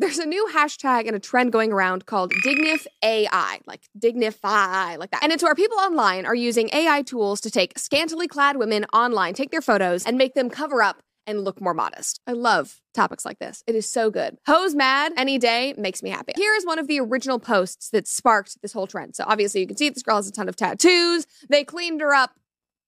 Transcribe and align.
There's 0.00 0.18
a 0.18 0.26
new 0.26 0.48
hashtag 0.54 1.08
and 1.08 1.16
a 1.16 1.18
trend 1.18 1.50
going 1.50 1.72
around 1.72 2.06
called 2.06 2.32
Dignif 2.44 2.86
AI, 3.02 3.58
like 3.66 3.88
dignify, 3.98 4.94
like 4.94 5.10
that. 5.10 5.24
And 5.24 5.32
it's 5.32 5.42
where 5.42 5.56
people 5.56 5.76
online 5.78 6.24
are 6.24 6.36
using 6.36 6.70
AI 6.72 7.02
tools 7.02 7.40
to 7.40 7.50
take 7.50 7.76
scantily 7.76 8.28
clad 8.28 8.58
women 8.58 8.84
online, 8.92 9.34
take 9.34 9.50
their 9.50 9.60
photos, 9.60 10.06
and 10.06 10.16
make 10.16 10.34
them 10.34 10.50
cover 10.50 10.84
up 10.84 11.02
and 11.26 11.42
look 11.42 11.60
more 11.60 11.74
modest. 11.74 12.20
I 12.28 12.32
love 12.32 12.80
topics 12.94 13.24
like 13.24 13.40
this. 13.40 13.64
It 13.66 13.74
is 13.74 13.90
so 13.90 14.08
good. 14.08 14.38
Hoes 14.46 14.72
mad 14.72 15.14
any 15.16 15.36
day 15.36 15.74
makes 15.76 16.00
me 16.00 16.10
happy. 16.10 16.32
Here 16.36 16.54
is 16.54 16.64
one 16.64 16.78
of 16.78 16.86
the 16.86 17.00
original 17.00 17.40
posts 17.40 17.90
that 17.90 18.06
sparked 18.06 18.62
this 18.62 18.72
whole 18.72 18.86
trend. 18.86 19.16
So 19.16 19.24
obviously 19.26 19.62
you 19.62 19.66
can 19.66 19.76
see 19.76 19.88
this 19.88 20.04
girl 20.04 20.16
has 20.16 20.28
a 20.28 20.32
ton 20.32 20.48
of 20.48 20.54
tattoos. 20.54 21.26
They 21.48 21.64
cleaned 21.64 22.00
her 22.02 22.14
up 22.14 22.30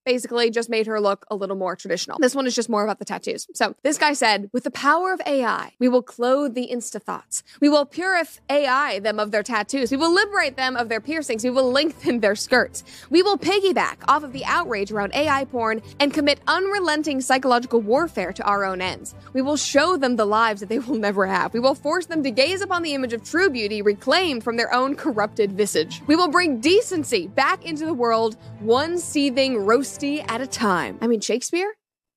basically 0.04 0.50
just 0.50 0.68
made 0.68 0.86
her 0.86 1.00
look 1.00 1.26
a 1.30 1.36
little 1.36 1.56
more 1.56 1.76
traditional. 1.76 2.18
This 2.18 2.34
one 2.34 2.46
is 2.46 2.54
just 2.54 2.68
more 2.68 2.84
about 2.84 2.98
the 2.98 3.04
tattoos. 3.04 3.46
So 3.54 3.74
this 3.82 3.98
guy 3.98 4.12
said, 4.12 4.50
with 4.52 4.64
the 4.64 4.70
power 4.70 5.12
of 5.12 5.20
AI, 5.26 5.72
we 5.78 5.88
will 5.88 6.02
clothe 6.02 6.54
the 6.54 6.68
insta 6.72 7.02
thoughts. 7.02 7.42
We 7.60 7.68
will 7.68 7.86
purify 7.86 8.40
AI 8.48 8.98
them 8.98 9.18
of 9.18 9.30
their 9.30 9.42
tattoos. 9.42 9.90
We 9.90 9.96
will 9.96 10.12
liberate 10.12 10.56
them 10.56 10.76
of 10.76 10.88
their 10.88 11.00
piercings. 11.00 11.44
We 11.44 11.50
will 11.50 11.70
lengthen 11.70 12.20
their 12.20 12.34
skirts. 12.34 12.84
We 13.10 13.22
will 13.22 13.38
piggyback 13.38 13.98
off 14.08 14.22
of 14.22 14.32
the 14.32 14.44
outrage 14.44 14.90
around 14.90 15.14
AI 15.14 15.44
porn 15.44 15.82
and 15.98 16.12
commit 16.12 16.40
unrelenting 16.46 17.20
psychological 17.20 17.80
warfare 17.80 18.32
to 18.32 18.42
our 18.44 18.64
own 18.64 18.80
ends. 18.80 19.14
We 19.32 19.42
will 19.42 19.56
show 19.56 19.96
them 19.96 20.16
the 20.16 20.26
lives 20.26 20.60
that 20.60 20.68
they 20.68 20.78
will 20.78 20.96
never 20.96 21.26
have. 21.26 21.52
We 21.52 21.60
will 21.60 21.74
force 21.74 22.06
them 22.06 22.22
to 22.22 22.30
gaze 22.30 22.60
upon 22.60 22.82
the 22.82 22.94
image 22.94 23.12
of 23.12 23.24
true 23.24 23.50
beauty 23.50 23.82
reclaimed 23.82 24.44
from 24.44 24.56
their 24.56 24.72
own 24.72 24.96
corrupted 24.96 25.52
visage. 25.52 26.02
We 26.06 26.16
will 26.16 26.28
bring 26.28 26.60
decency 26.60 27.28
back 27.28 27.64
into 27.64 27.86
the 27.86 27.94
world, 27.94 28.36
one 28.60 28.98
seething 28.98 29.64
roast 29.64 29.89
at 30.28 30.40
a 30.40 30.46
time. 30.46 30.98
I 31.00 31.06
mean, 31.06 31.20
Shakespeare? 31.20 31.72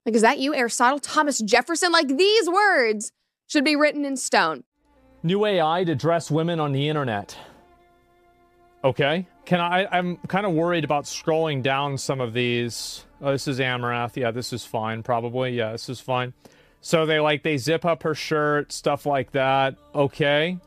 Like, 0.05 0.15
is 0.15 0.21
that 0.21 0.39
you, 0.39 0.53
Aristotle? 0.53 0.99
Thomas 0.99 1.39
Jefferson? 1.39 1.91
Like, 1.91 2.07
these 2.07 2.49
words 2.49 3.11
should 3.47 3.63
be 3.63 3.75
written 3.75 4.05
in 4.05 4.17
stone. 4.17 4.63
New 5.23 5.45
AI 5.45 5.83
to 5.85 5.95
dress 5.95 6.29
women 6.29 6.59
on 6.59 6.71
the 6.71 6.89
internet. 6.89 7.37
Okay. 8.83 9.27
Can 9.45 9.59
I? 9.59 9.87
I'm 9.91 10.17
kind 10.27 10.45
of 10.45 10.53
worried 10.53 10.83
about 10.83 11.05
scrolling 11.05 11.63
down 11.63 11.97
some 11.97 12.21
of 12.21 12.33
these. 12.33 13.05
Oh, 13.21 13.31
this 13.31 13.47
is 13.47 13.59
Amouranth. 13.59 14.15
Yeah, 14.15 14.31
this 14.31 14.53
is 14.53 14.65
fine, 14.65 15.03
probably. 15.03 15.51
Yeah, 15.57 15.71
this 15.71 15.89
is 15.89 15.99
fine. 15.99 16.33
So 16.81 17.05
they 17.05 17.19
like, 17.19 17.43
they 17.43 17.57
zip 17.57 17.85
up 17.85 18.03
her 18.03 18.13
shirt, 18.13 18.71
stuff 18.71 19.05
like 19.05 19.31
that. 19.31 19.75
Okay. 19.95 20.59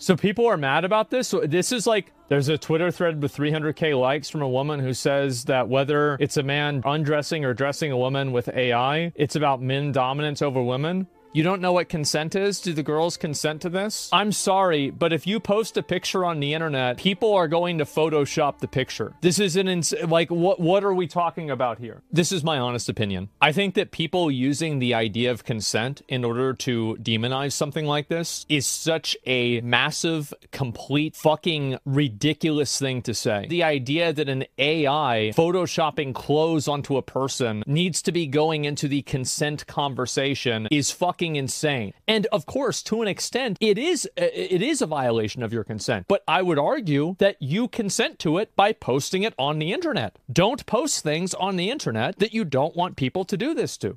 So 0.00 0.16
people 0.16 0.46
are 0.46 0.56
mad 0.56 0.86
about 0.86 1.10
this. 1.10 1.28
So 1.28 1.40
this 1.40 1.72
is 1.72 1.86
like 1.86 2.14
there's 2.28 2.48
a 2.48 2.56
Twitter 2.56 2.90
thread 2.90 3.20
with 3.20 3.36
300k 3.36 4.00
likes 4.00 4.30
from 4.30 4.40
a 4.40 4.48
woman 4.48 4.80
who 4.80 4.94
says 4.94 5.44
that 5.44 5.68
whether 5.68 6.16
it's 6.18 6.38
a 6.38 6.42
man 6.42 6.80
undressing 6.86 7.44
or 7.44 7.52
dressing 7.52 7.92
a 7.92 7.98
woman 7.98 8.32
with 8.32 8.48
AI, 8.48 9.12
it's 9.14 9.36
about 9.36 9.60
men 9.60 9.92
dominance 9.92 10.40
over 10.40 10.62
women. 10.62 11.06
You 11.32 11.44
don't 11.44 11.60
know 11.60 11.72
what 11.72 11.88
consent 11.88 12.34
is? 12.34 12.60
Do 12.60 12.72
the 12.72 12.82
girls 12.82 13.16
consent 13.16 13.62
to 13.62 13.68
this? 13.68 14.08
I'm 14.12 14.32
sorry, 14.32 14.90
but 14.90 15.12
if 15.12 15.28
you 15.28 15.38
post 15.38 15.76
a 15.76 15.82
picture 15.82 16.24
on 16.24 16.40
the 16.40 16.54
internet, 16.54 16.96
people 16.96 17.34
are 17.34 17.46
going 17.46 17.78
to 17.78 17.84
Photoshop 17.84 18.58
the 18.58 18.66
picture. 18.66 19.14
This 19.20 19.38
is 19.38 19.54
an 19.54 19.68
ins- 19.68 19.94
like 20.08 20.28
what 20.28 20.58
what 20.58 20.82
are 20.82 20.92
we 20.92 21.06
talking 21.06 21.48
about 21.48 21.78
here? 21.78 22.02
This 22.10 22.32
is 22.32 22.42
my 22.42 22.58
honest 22.58 22.88
opinion. 22.88 23.28
I 23.40 23.52
think 23.52 23.76
that 23.76 23.92
people 23.92 24.28
using 24.28 24.80
the 24.80 24.92
idea 24.92 25.30
of 25.30 25.44
consent 25.44 26.02
in 26.08 26.24
order 26.24 26.52
to 26.52 26.98
demonize 27.00 27.52
something 27.52 27.86
like 27.86 28.08
this 28.08 28.44
is 28.48 28.66
such 28.66 29.16
a 29.24 29.60
massive, 29.60 30.34
complete, 30.50 31.14
fucking 31.14 31.78
ridiculous 31.84 32.76
thing 32.76 33.02
to 33.02 33.14
say. 33.14 33.46
The 33.48 33.62
idea 33.62 34.12
that 34.12 34.28
an 34.28 34.46
AI 34.58 35.30
photoshopping 35.36 36.12
clothes 36.12 36.66
onto 36.66 36.96
a 36.96 37.02
person 37.02 37.62
needs 37.68 38.02
to 38.02 38.10
be 38.10 38.26
going 38.26 38.64
into 38.64 38.88
the 38.88 39.02
consent 39.02 39.68
conversation 39.68 40.66
is 40.72 40.90
fucking 40.90 41.19
fucking 41.20 41.36
insane. 41.36 41.92
And 42.08 42.26
of 42.32 42.46
course, 42.46 42.82
to 42.84 43.02
an 43.02 43.08
extent, 43.08 43.58
it 43.60 43.76
is 43.76 44.08
uh, 44.18 44.24
it 44.32 44.62
is 44.62 44.80
a 44.80 44.86
violation 44.86 45.42
of 45.42 45.52
your 45.52 45.64
consent. 45.64 46.06
But 46.08 46.22
I 46.26 46.40
would 46.40 46.58
argue 46.58 47.16
that 47.18 47.36
you 47.40 47.68
consent 47.68 48.18
to 48.20 48.38
it 48.38 48.56
by 48.56 48.72
posting 48.72 49.22
it 49.22 49.34
on 49.38 49.58
the 49.58 49.70
internet. 49.70 50.16
Don't 50.32 50.64
post 50.64 51.02
things 51.02 51.34
on 51.34 51.56
the 51.56 51.70
internet 51.70 52.18
that 52.20 52.32
you 52.32 52.46
don't 52.46 52.74
want 52.74 52.96
people 52.96 53.24
to 53.26 53.36
do 53.36 53.52
this 53.52 53.76
to. 53.78 53.96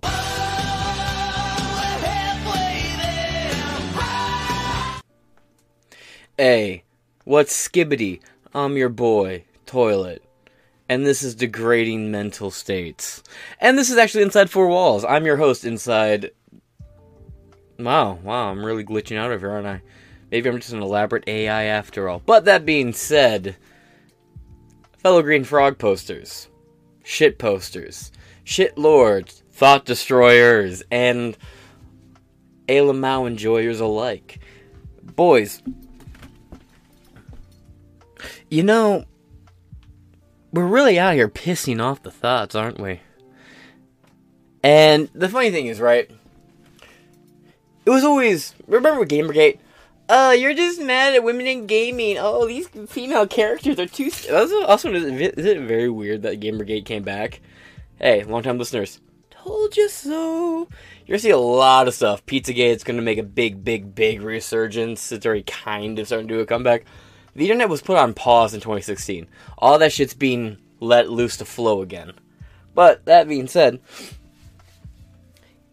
Hey, 6.38 6.84
what's 7.24 7.56
skibbity? 7.56 8.20
I'm 8.54 8.76
your 8.76 8.90
boy, 8.90 9.46
Toilet. 9.66 10.24
And 10.90 11.06
this 11.06 11.24
is 11.24 11.36
Degrading 11.36 12.12
Mental 12.12 12.52
States. 12.52 13.24
And 13.62 13.78
this 13.78 13.90
is 13.90 13.98
actually 13.98 14.24
Inside 14.24 14.50
Four 14.50 14.68
Walls. 14.68 15.06
I'm 15.06 15.26
your 15.26 15.38
host 15.38 15.64
inside 15.64 16.32
Wow, 17.80 18.20
wow, 18.24 18.52
I'm 18.52 18.66
really 18.66 18.84
glitching 18.84 19.18
out 19.18 19.32
over 19.32 19.48
here, 19.48 19.56
aren't 19.56 19.68
I? 19.68 19.82
Maybe 20.32 20.50
I'm 20.50 20.60
just 20.60 20.74
an 20.74 20.82
elaborate 20.82 21.28
AI 21.28 21.64
after 21.64 22.08
all. 22.08 22.22
But 22.26 22.46
that 22.46 22.66
being 22.66 22.94
said, 22.94 23.56
fellow 24.98 25.22
Green 25.22 25.44
Frog 25.44 25.78
posters, 25.78 26.48
shit 27.04 27.38
posters, 27.38 28.12
shit 28.44 28.78
lords, 28.78 29.44
thought 29.52 29.86
destroyers, 29.86 30.84
and 30.92 31.38
Alamau 32.68 33.28
enjoyers 33.28 33.80
alike. 33.80 34.40
Boys, 35.04 35.62
you 38.50 38.64
know, 38.64 39.06
we're 40.52 40.66
really 40.66 41.00
out 41.00 41.16
here 41.16 41.28
pissing 41.28 41.82
off 41.82 42.04
the 42.04 42.12
thoughts, 42.12 42.56
aren't 42.56 42.80
we? 42.80 43.02
And 44.64 45.10
the 45.14 45.28
funny 45.28 45.52
thing 45.52 45.68
is, 45.68 45.80
right? 45.80 46.10
It 47.86 47.90
was 47.90 48.04
always 48.04 48.54
remember 48.68 49.06
Gamergate. 49.06 49.60
Uh, 50.10 50.36
you're 50.38 50.54
just 50.54 50.82
mad 50.82 51.16
at 51.16 51.24
women 51.24 51.48
in 51.48 51.66
gaming. 51.66 52.18
Oh, 52.20 52.46
these 52.46 52.68
female 52.88 53.26
characters 53.26 53.80
are 53.80 53.86
too. 53.86 54.12
Also, 54.32 54.64
also 54.64 54.94
is 54.94 55.46
it 55.46 55.60
very 55.62 55.90
weird 55.90 56.24
that 56.24 56.40
Gamergate 56.40 56.86
came 56.86 57.04
back? 57.04 57.42
Hey, 58.00 58.24
long 58.24 58.44
time 58.44 58.58
listeners, 58.58 59.00
told 59.30 59.78
you 59.78 59.90
so. 59.90 60.68
You're 61.06 61.16
gonna 61.16 61.20
see 61.20 61.30
a 61.30 61.38
lot 61.38 61.88
of 61.88 61.94
stuff. 61.94 62.26
Pizzagate's 62.26 62.84
gonna 62.84 63.02
make 63.02 63.18
a 63.18 63.24
big, 63.24 63.64
big, 63.64 63.96
big 63.96 64.22
resurgence. 64.22 65.12
It's 65.12 65.26
already 65.26 65.44
kind 65.44 66.00
of 66.00 66.08
starting 66.08 66.28
to 66.28 66.34
do 66.36 66.40
a 66.42 66.46
comeback. 66.46 66.86
The 67.36 67.46
internet 67.46 67.70
was 67.70 67.82
put 67.82 67.98
on 67.98 68.14
pause 68.14 68.54
in 68.54 68.60
2016. 68.60 69.28
All 69.58 69.80
that 69.80 69.92
shit's 69.92 70.14
being 70.14 70.58
let 70.80 71.10
loose 71.10 71.38
to 71.38 71.46
flow 71.46 71.82
again. 71.82 72.14
But 72.76 73.06
that 73.06 73.28
being 73.28 73.48
said, 73.48 73.80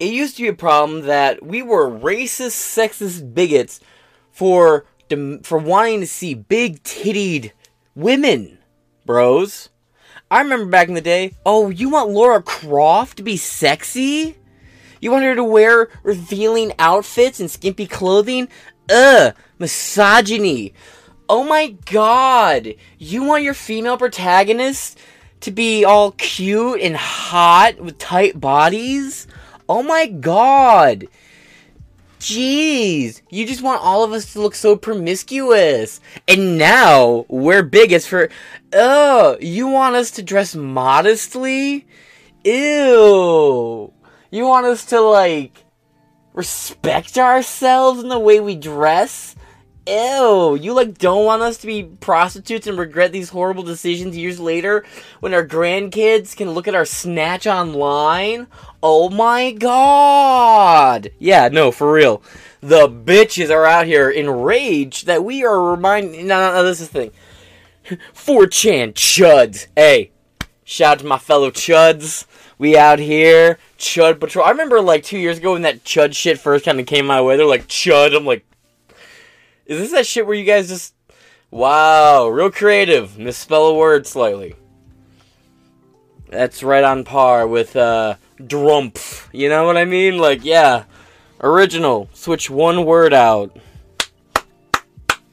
it 0.01 0.13
used 0.13 0.37
to 0.37 0.43
be 0.43 0.49
a 0.49 0.55
problem 0.55 1.03
that 1.03 1.45
we 1.45 1.63
were 1.63 1.89
racist, 1.89 2.57
sexist 2.57 3.35
bigots 3.35 3.81
for 4.33 4.87
for 5.43 5.59
wanting 5.59 6.01
to 6.01 6.07
see 6.07 6.35
big 6.35 6.83
tittied 6.83 7.53
women, 7.95 8.59
bros. 9.05 9.69
I 10.31 10.41
remember 10.41 10.67
back 10.67 10.89
in 10.89 10.95
the 10.95 11.01
day. 11.01 11.35
Oh, 11.45 11.71
you 11.71 11.91
want 11.91 12.11
Laura 12.11 12.41
Croft 12.41 13.17
to 13.17 13.23
be 13.23 13.37
sexy? 13.37 14.37
You 15.01 15.11
want 15.11 15.25
her 15.25 15.35
to 15.35 15.45
wear 15.45 15.89
revealing 16.03 16.73
outfits 16.79 17.41
and 17.41 17.51
skimpy 17.51 17.87
clothing? 17.87 18.49
Ugh, 18.89 19.35
misogyny. 19.59 20.75
Oh 21.29 21.43
my 21.45 21.77
god. 21.87 22.75
You 22.99 23.25
want 23.25 23.43
your 23.43 23.55
female 23.55 23.99
protagonist 23.99 24.99
to 25.41 25.51
be 25.51 25.85
all 25.85 26.13
cute 26.13 26.81
and 26.81 26.97
hot 26.97 27.81
with 27.81 27.99
tight 27.99 28.41
bodies? 28.41 29.27
Oh 29.71 29.85
my 29.85 30.09
god! 30.09 31.07
Jeez, 32.19 33.23
you 33.31 33.47
just 33.47 33.63
want 33.63 33.81
all 33.81 34.03
of 34.03 34.11
us 34.11 34.33
to 34.33 34.41
look 34.41 34.57
so 34.57 34.75
promiscuous. 34.75 36.01
And 36.27 36.59
now 36.59 37.25
we're 37.29 37.63
bigots 37.63 38.05
for. 38.05 38.31
Oh, 38.73 39.37
you 39.41 39.69
want 39.69 39.95
us 39.95 40.11
to 40.13 40.25
dress 40.25 40.57
modestly? 40.57 41.87
Ew. 42.43 43.93
You 44.33 44.45
want 44.45 44.67
us 44.67 44.87
to, 44.87 45.01
like, 45.01 45.65
respect 46.35 47.17
ourselves 47.17 48.03
in 48.03 48.09
the 48.09 48.19
way 48.19 48.41
we 48.41 48.57
dress? 48.57 49.37
Ew, 49.87 50.59
you 50.61 50.75
like 50.75 50.99
don't 50.99 51.25
want 51.25 51.43
us 51.43 51.57
to 51.59 51.67
be 51.67 51.83
prostitutes 51.83 52.67
and 52.67 52.79
regret 52.79 53.13
these 53.13 53.31
horrible 53.31 53.63
decisions 53.63 54.17
years 54.17 54.39
later 54.39 54.85
when 55.21 55.33
our 55.33 55.47
grandkids 55.47 56.37
can 56.37 56.51
look 56.51 56.69
at 56.69 56.75
our 56.75 56.85
snatch 56.85 57.47
online? 57.47 58.47
Oh 58.83 59.09
my 59.09 59.53
god! 59.53 61.11
Yeah, 61.19 61.49
no, 61.49 61.73
for 61.73 61.93
real. 61.93 62.23
The 62.61 62.89
bitches 62.89 63.51
are 63.51 63.65
out 63.65 63.87
here 63.87 64.11
enraged 64.11 65.07
that 65.07 65.25
we 65.25 65.45
are 65.45 65.71
reminding. 65.71 66.27
No, 66.27 66.39
no, 66.39 66.55
no, 66.55 66.63
this 66.63 66.81
is 66.81 66.91
the 66.91 67.11
thing. 67.11 67.99
4chan 68.15 68.93
chuds. 68.93 69.67
Hey, 69.75 70.13
shout 70.63 70.93
out 70.93 70.99
to 71.01 71.07
my 71.07 71.19
fellow 71.19 71.51
chuds. 71.51 72.27
We 72.59 72.77
out 72.77 72.99
here, 72.99 73.59
Chud 73.79 74.21
Patrol. 74.21 74.45
I 74.45 74.51
remember 74.51 74.83
like 74.83 75.03
two 75.03 75.19
years 75.19 75.39
ago 75.39 75.55
when 75.55 75.63
that 75.63 75.85
Chud 75.85 76.15
shit 76.15 76.39
first 76.39 76.67
kind 76.67 76.79
of 76.79 76.85
came 76.85 77.07
my 77.07 77.23
way. 77.23 77.39
They're 77.39 77.47
like, 77.47 77.67
Chud. 77.67 78.15
I'm 78.15 78.27
like, 78.27 78.45
is 79.71 79.79
this 79.79 79.93
that 79.93 80.07
shit 80.07 80.27
where 80.27 80.35
you 80.35 80.45
guys 80.45 80.69
just. 80.69 80.95
Wow, 81.53 82.29
real 82.29 82.51
creative. 82.51 83.19
Misspell 83.19 83.69
a 83.69 83.75
word 83.75 84.07
slightly. 84.07 84.55
That's 86.29 86.63
right 86.63 86.85
on 86.85 87.05
par 87.05 87.47
with 87.47 87.77
uh, 87.77 88.17
Drumpf. 88.39 89.29
You 89.33 89.49
know 89.49 89.65
what 89.67 89.77
I 89.77 89.85
mean? 89.85 90.19
Like, 90.19 90.45
yeah. 90.45 90.85
Original. 91.41 92.09
Switch 92.13 92.51
one 92.51 92.85
word 92.85 93.15
out. 93.15 93.57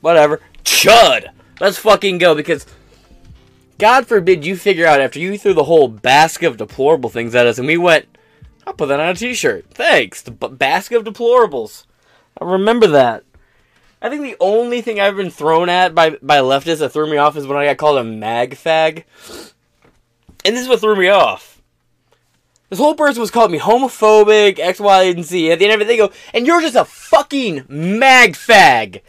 Whatever. 0.01 0.39
Chud! 0.63 1.29
Let's 1.59 1.77
fucking 1.79 2.19
go 2.19 2.35
because 2.35 2.65
God 3.79 4.07
forbid 4.07 4.45
you 4.45 4.55
figure 4.55 4.85
out 4.85 5.01
after 5.01 5.19
you 5.19 5.37
threw 5.37 5.53
the 5.53 5.63
whole 5.63 5.87
basket 5.87 6.47
of 6.47 6.57
deplorable 6.57 7.09
things 7.09 7.33
at 7.35 7.47
us 7.47 7.57
and 7.57 7.67
we 7.67 7.77
went, 7.77 8.05
I'll 8.65 8.73
put 8.73 8.87
that 8.87 8.99
on 8.99 9.09
a 9.09 9.13
t 9.15 9.33
shirt. 9.33 9.65
Thanks. 9.71 10.21
The 10.21 10.31
b- 10.31 10.49
basket 10.49 10.97
of 10.97 11.13
deplorables. 11.13 11.85
I 12.39 12.45
remember 12.45 12.87
that. 12.87 13.23
I 14.01 14.09
think 14.09 14.21
the 14.21 14.37
only 14.39 14.81
thing 14.81 14.99
I've 14.99 15.15
been 15.15 15.31
thrown 15.31 15.69
at 15.69 15.95
by, 15.95 16.11
by 16.21 16.37
leftists 16.37 16.79
that 16.79 16.89
threw 16.89 17.09
me 17.09 17.17
off 17.17 17.35
is 17.35 17.47
when 17.47 17.57
I 17.57 17.65
got 17.65 17.77
called 17.77 17.97
a 17.97 18.03
mag 18.03 18.51
fag. 18.51 19.03
And 20.45 20.55
this 20.55 20.63
is 20.63 20.69
what 20.69 20.79
threw 20.79 20.95
me 20.95 21.09
off. 21.09 21.61
This 22.69 22.79
whole 22.79 22.95
person 22.95 23.21
was 23.21 23.31
calling 23.31 23.51
me 23.51 23.59
homophobic, 23.59 24.59
X, 24.59 24.79
Y, 24.79 25.03
and 25.03 25.23
Z. 25.23 25.51
At 25.51 25.59
the 25.59 25.65
end 25.65 25.75
of 25.75 25.81
it, 25.81 25.85
they 25.85 25.97
go, 25.97 26.11
and 26.33 26.45
you're 26.45 26.61
just 26.61 26.75
a 26.75 26.85
fucking 26.85 27.65
mag 27.69 28.33
fag. 28.33 29.01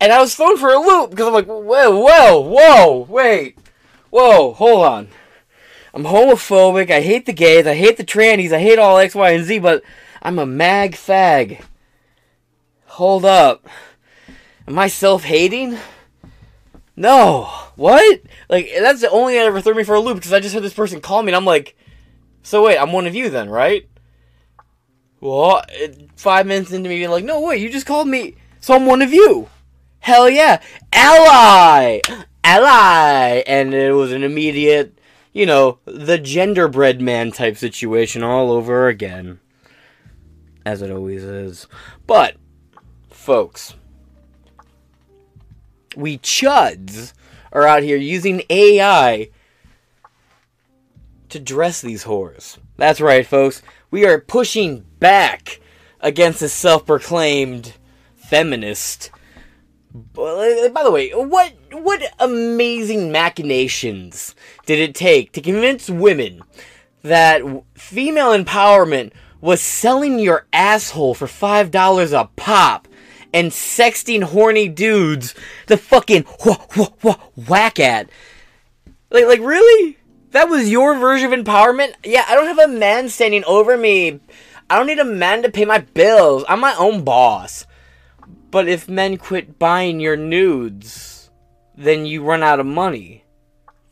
And 0.00 0.12
I 0.12 0.20
was 0.20 0.34
thrown 0.34 0.56
for 0.56 0.70
a 0.70 0.78
loop 0.78 1.10
because 1.10 1.26
I'm 1.26 1.34
like, 1.34 1.46
whoa, 1.46 1.62
whoa, 1.62 2.40
whoa, 2.40 3.06
wait, 3.08 3.58
whoa, 4.10 4.52
hold 4.54 4.84
on. 4.84 5.08
I'm 5.92 6.04
homophobic. 6.04 6.90
I 6.90 7.00
hate 7.00 7.26
the 7.26 7.32
gays. 7.32 7.66
I 7.66 7.74
hate 7.74 7.96
the 7.96 8.04
trannies. 8.04 8.50
I 8.50 8.58
hate 8.58 8.80
all 8.80 8.98
X, 8.98 9.14
Y, 9.14 9.30
and 9.30 9.44
Z. 9.44 9.60
But 9.60 9.84
I'm 10.22 10.40
a 10.40 10.46
mag 10.46 10.92
fag. 10.92 11.62
Hold 12.94 13.24
up. 13.24 13.66
Am 14.68 14.78
I 14.78 14.86
self-hating? 14.86 15.76
No. 16.94 17.50
What? 17.74 18.20
Like 18.48 18.70
that's 18.78 19.00
the 19.00 19.10
only 19.10 19.32
thing 19.32 19.40
that 19.40 19.48
ever 19.48 19.60
threw 19.60 19.74
me 19.74 19.82
for 19.82 19.96
a 19.96 20.00
loop 20.00 20.14
because 20.14 20.32
I 20.32 20.38
just 20.38 20.54
heard 20.54 20.62
this 20.62 20.74
person 20.74 21.00
call 21.00 21.20
me 21.22 21.30
and 21.30 21.36
I'm 21.36 21.44
like, 21.44 21.76
so 22.44 22.64
wait, 22.64 22.78
I'm 22.78 22.92
one 22.92 23.08
of 23.08 23.16
you 23.16 23.30
then, 23.30 23.50
right? 23.50 23.88
Well, 25.20 25.64
five 26.14 26.46
minutes 26.46 26.70
into 26.70 26.88
me 26.88 26.98
being 26.98 27.10
like, 27.10 27.24
no, 27.24 27.40
wait, 27.40 27.60
you 27.60 27.68
just 27.68 27.84
called 27.84 28.06
me, 28.06 28.36
so 28.60 28.74
I'm 28.76 28.86
one 28.86 29.02
of 29.02 29.12
you. 29.12 29.48
Hell 29.98 30.30
yeah, 30.30 30.62
ally, 30.92 32.00
ally, 32.44 33.42
and 33.44 33.74
it 33.74 33.92
was 33.92 34.12
an 34.12 34.22
immediate, 34.22 34.96
you 35.32 35.46
know, 35.46 35.80
the 35.84 36.18
genderbread 36.18 37.00
man 37.00 37.32
type 37.32 37.56
situation 37.56 38.22
all 38.22 38.52
over 38.52 38.86
again, 38.86 39.40
as 40.64 40.80
it 40.80 40.92
always 40.92 41.24
is. 41.24 41.66
But, 42.06 42.36
folks, 43.24 43.74
we 45.96 46.18
chuds 46.18 47.14
are 47.52 47.66
out 47.66 47.82
here 47.82 47.96
using 47.96 48.42
AI 48.50 49.30
to 51.30 51.40
dress 51.40 51.80
these 51.80 52.04
whores. 52.04 52.58
That's 52.76 53.00
right, 53.00 53.26
folks. 53.26 53.62
We 53.90 54.04
are 54.04 54.20
pushing 54.20 54.84
back 54.98 55.60
against 56.00 56.40
the 56.40 56.50
self-proclaimed 56.50 57.72
feminist. 58.14 59.10
By 60.12 60.82
the 60.82 60.90
way, 60.92 61.10
what 61.10 61.54
what 61.70 62.02
amazing 62.18 63.10
machinations 63.10 64.34
did 64.66 64.80
it 64.80 64.94
take 64.94 65.32
to 65.32 65.40
convince 65.40 65.88
women 65.88 66.42
that 67.02 67.42
female 67.74 68.36
empowerment 68.36 69.12
was 69.40 69.60
selling 69.60 70.18
your 70.18 70.46
asshole 70.52 71.14
for 71.14 71.26
five 71.26 71.70
dollars 71.70 72.12
a 72.12 72.28
pop 72.36 72.88
and 73.34 73.50
sexting 73.50 74.22
horny 74.22 74.68
dudes 74.68 75.34
the 75.66 75.76
fucking 75.76 76.24
wh- 76.42 76.78
wh- 76.78 77.06
wh- 77.06 77.50
whack 77.50 77.78
at? 77.78 78.08
Like, 79.10 79.26
like 79.26 79.40
really? 79.40 79.98
That 80.30 80.48
was 80.48 80.70
your 80.70 80.98
version 80.98 81.32
of 81.32 81.38
empowerment? 81.38 81.94
Yeah, 82.04 82.24
I 82.26 82.34
don't 82.34 82.46
have 82.46 82.70
a 82.70 82.72
man 82.72 83.08
standing 83.08 83.44
over 83.44 83.76
me. 83.76 84.20
I 84.70 84.78
don't 84.78 84.86
need 84.86 84.98
a 84.98 85.04
man 85.04 85.42
to 85.42 85.50
pay 85.50 85.64
my 85.64 85.78
bills. 85.78 86.44
I'm 86.48 86.60
my 86.60 86.74
own 86.76 87.04
boss. 87.04 87.66
But 88.50 88.68
if 88.68 88.88
men 88.88 89.16
quit 89.16 89.58
buying 89.58 90.00
your 90.00 90.16
nudes, 90.16 91.30
then 91.76 92.06
you 92.06 92.22
run 92.22 92.42
out 92.42 92.60
of 92.60 92.66
money. 92.66 93.24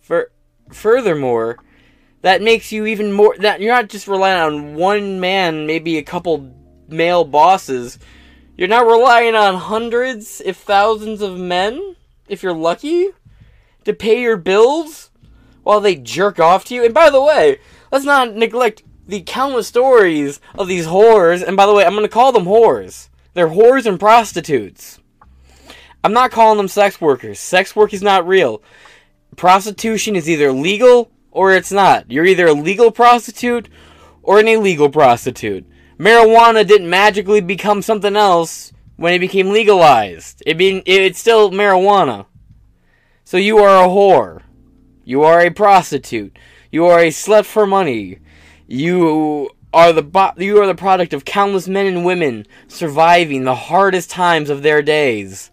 For 0.00 0.30
furthermore, 0.72 1.58
that 2.22 2.42
makes 2.42 2.72
you 2.72 2.86
even 2.86 3.12
more 3.12 3.36
that 3.38 3.60
you're 3.60 3.74
not 3.74 3.88
just 3.88 4.08
relying 4.08 4.40
on 4.40 4.74
one 4.74 5.20
man, 5.20 5.66
maybe 5.66 5.98
a 5.98 6.02
couple 6.02 6.54
male 6.88 7.24
bosses. 7.24 7.98
You're 8.62 8.68
not 8.68 8.86
relying 8.86 9.34
on 9.34 9.56
hundreds, 9.56 10.40
if 10.44 10.56
thousands 10.56 11.20
of 11.20 11.36
men, 11.36 11.96
if 12.28 12.44
you're 12.44 12.54
lucky, 12.54 13.08
to 13.82 13.92
pay 13.92 14.22
your 14.22 14.36
bills 14.36 15.10
while 15.64 15.80
they 15.80 15.96
jerk 15.96 16.38
off 16.38 16.66
to 16.66 16.74
you. 16.76 16.84
And 16.84 16.94
by 16.94 17.10
the 17.10 17.20
way, 17.20 17.58
let's 17.90 18.04
not 18.04 18.36
neglect 18.36 18.84
the 19.04 19.22
countless 19.22 19.66
stories 19.66 20.40
of 20.54 20.68
these 20.68 20.86
whores. 20.86 21.42
And 21.42 21.56
by 21.56 21.66
the 21.66 21.74
way, 21.74 21.84
I'm 21.84 21.94
going 21.94 22.04
to 22.04 22.08
call 22.08 22.30
them 22.30 22.44
whores. 22.44 23.08
They're 23.34 23.48
whores 23.48 23.84
and 23.84 23.98
prostitutes. 23.98 25.00
I'm 26.04 26.12
not 26.12 26.30
calling 26.30 26.56
them 26.56 26.68
sex 26.68 27.00
workers. 27.00 27.40
Sex 27.40 27.74
work 27.74 27.92
is 27.92 28.00
not 28.00 28.28
real. 28.28 28.62
Prostitution 29.34 30.14
is 30.14 30.30
either 30.30 30.52
legal 30.52 31.10
or 31.32 31.52
it's 31.52 31.72
not. 31.72 32.08
You're 32.08 32.26
either 32.26 32.46
a 32.46 32.52
legal 32.52 32.92
prostitute 32.92 33.68
or 34.22 34.38
an 34.38 34.46
illegal 34.46 34.88
prostitute. 34.88 35.66
Marijuana 35.98 36.66
didn't 36.66 36.90
magically 36.90 37.40
become 37.40 37.82
something 37.82 38.16
else 38.16 38.72
when 38.96 39.14
it 39.14 39.18
became 39.18 39.50
legalized. 39.50 40.42
It 40.46 40.56
being 40.56 40.82
it's 40.86 41.18
still 41.18 41.50
marijuana. 41.50 42.26
So 43.24 43.36
you 43.36 43.58
are 43.58 43.84
a 43.84 43.88
whore. 43.88 44.42
You 45.04 45.22
are 45.22 45.40
a 45.40 45.50
prostitute. 45.50 46.38
You 46.70 46.86
are 46.86 47.00
a 47.00 47.08
slut 47.08 47.44
for 47.44 47.66
money. 47.66 48.18
You 48.66 49.50
are 49.72 49.92
the 49.92 50.02
bo- 50.02 50.32
you 50.36 50.60
are 50.60 50.66
the 50.66 50.74
product 50.74 51.12
of 51.12 51.24
countless 51.24 51.66
men 51.66 51.86
and 51.86 52.04
women 52.04 52.46
surviving 52.68 53.44
the 53.44 53.54
hardest 53.54 54.10
times 54.10 54.50
of 54.50 54.62
their 54.62 54.82
days. 54.82 55.50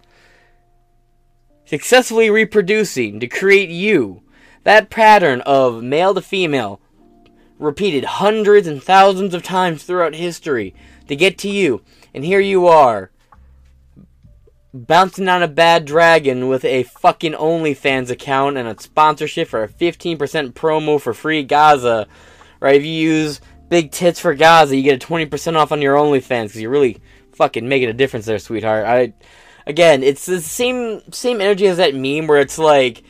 Successfully 1.66 2.30
reproducing 2.30 3.20
to 3.20 3.28
create 3.28 3.70
you. 3.70 4.24
That 4.64 4.90
pattern 4.90 5.42
of 5.42 5.84
male 5.84 6.14
to 6.14 6.22
female 6.22 6.82
repeated 7.60 8.06
hundreds 8.06 8.66
and 8.66 8.82
thousands 8.82 9.34
of 9.34 9.44
times 9.44 9.84
throughout 9.84 10.16
history 10.16 10.74
to 11.08 11.16
get 11.16 11.38
to 11.40 11.50
you. 11.50 11.84
And 12.14 12.26
here 12.26 12.40
you 12.40 12.68
are 12.68 13.12
bouncing 14.74 15.28
on 15.28 15.44
a 15.44 15.48
bad 15.48 15.86
dragon 15.86 16.48
with 16.48 16.64
a 16.64 16.84
fucking 16.84 17.34
OnlyFans 17.34 18.10
account 18.10 18.58
and 18.58 18.68
a 18.68 18.80
sponsorship 18.82 19.48
for 19.48 19.64
a 19.64 19.68
15% 19.68 20.18
promo 20.54 21.00
for 21.00 21.14
free 21.14 21.44
Gaza. 21.44 22.08
Right? 22.60 22.76
If 22.76 22.86
you 22.86 22.92
use 22.92 23.42
Big 23.68 23.92
Tits 23.92 24.20
for 24.20 24.34
Gaza, 24.34 24.76
you 24.76 24.84
get 24.84 25.04
a 25.04 25.08
20% 25.08 25.56
off 25.56 25.72
on 25.72 25.82
your 25.82 25.96
OnlyFans 25.96 26.46
because 26.46 26.62
you're 26.62 26.72
really 26.72 27.02
fucking 27.34 27.68
making 27.68 27.90
a 27.90 27.94
difference 27.94 28.26
there, 28.26 28.40
sweetheart. 28.40 28.86
I, 28.86 29.14
again, 29.68 30.04
it's 30.04 30.26
the 30.26 30.42
same 30.42 31.02
same 31.12 31.42
energy 31.42 31.68
as 31.68 31.78
that 31.78 31.96
meme 31.96 32.28
where 32.28 32.40
it's 32.40 32.58
like 32.58 33.04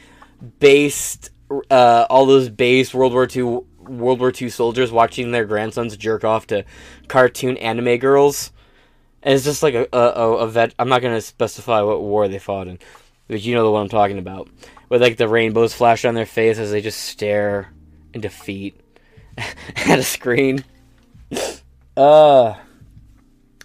based 0.59 1.31
uh, 1.71 2.05
all 2.09 2.25
those 2.25 2.50
based 2.50 2.93
World 2.93 3.13
War 3.13 3.27
II 3.33 3.62
World 3.89 4.19
War 4.19 4.31
II 4.39 4.50
soldiers 4.50 4.91
watching 4.91 5.31
their 5.31 5.46
grandsons 5.46 5.98
jerk 5.98 6.24
off 6.24 6.48
to 6.48 6.65
cartoon 7.08 7.58
anime 7.58 7.98
girls. 7.98 8.51
And 9.22 9.34
it's 9.34 9.43
just 9.43 9.63
like 9.63 9.74
a, 9.74 9.88
a, 9.91 10.38
a 10.38 10.48
vet. 10.48 10.74
I'm 10.79 10.89
not 10.89 11.01
going 11.01 11.13
to 11.13 11.22
specify 11.22 11.81
what 11.81 12.01
war 12.01 12.27
they 12.27 12.39
fought 12.39 12.67
in, 12.67 12.79
but 13.27 13.41
you 13.41 13.53
know 13.53 13.63
the 13.63 13.72
one 13.72 13.84
I'm 13.84 13.89
talking 13.89 14.17
about. 14.17 14.50
With 14.88 15.01
like 15.01 15.17
the 15.17 15.27
rainbows 15.27 15.74
flash 15.74 16.05
on 16.05 16.15
their 16.15 16.25
face 16.25 16.58
as 16.58 16.72
they 16.72 16.81
just 16.81 17.01
stare 17.01 17.72
in 18.13 18.22
defeat 18.22 18.79
at 19.38 20.00
a 20.00 20.03
screen. 20.03 20.63
Uh, 21.98 22.55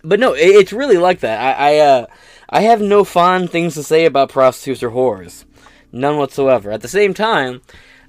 but 0.03 0.19
no, 0.19 0.35
it, 0.35 0.41
it's 0.41 0.73
really 0.73 0.97
like 0.97 1.21
that. 1.21 1.41
I 1.41 1.77
I, 1.77 1.79
uh, 1.79 2.07
I 2.51 2.61
have 2.63 2.81
no 2.81 3.05
fond 3.05 3.51
things 3.51 3.75
to 3.75 3.85
say 3.85 4.07
about 4.07 4.31
prostitutes 4.31 4.83
or 4.83 4.91
whores, 4.91 5.45
none 5.93 6.17
whatsoever. 6.17 6.73
At 6.73 6.81
the 6.81 6.89
same 6.89 7.15
time, 7.15 7.63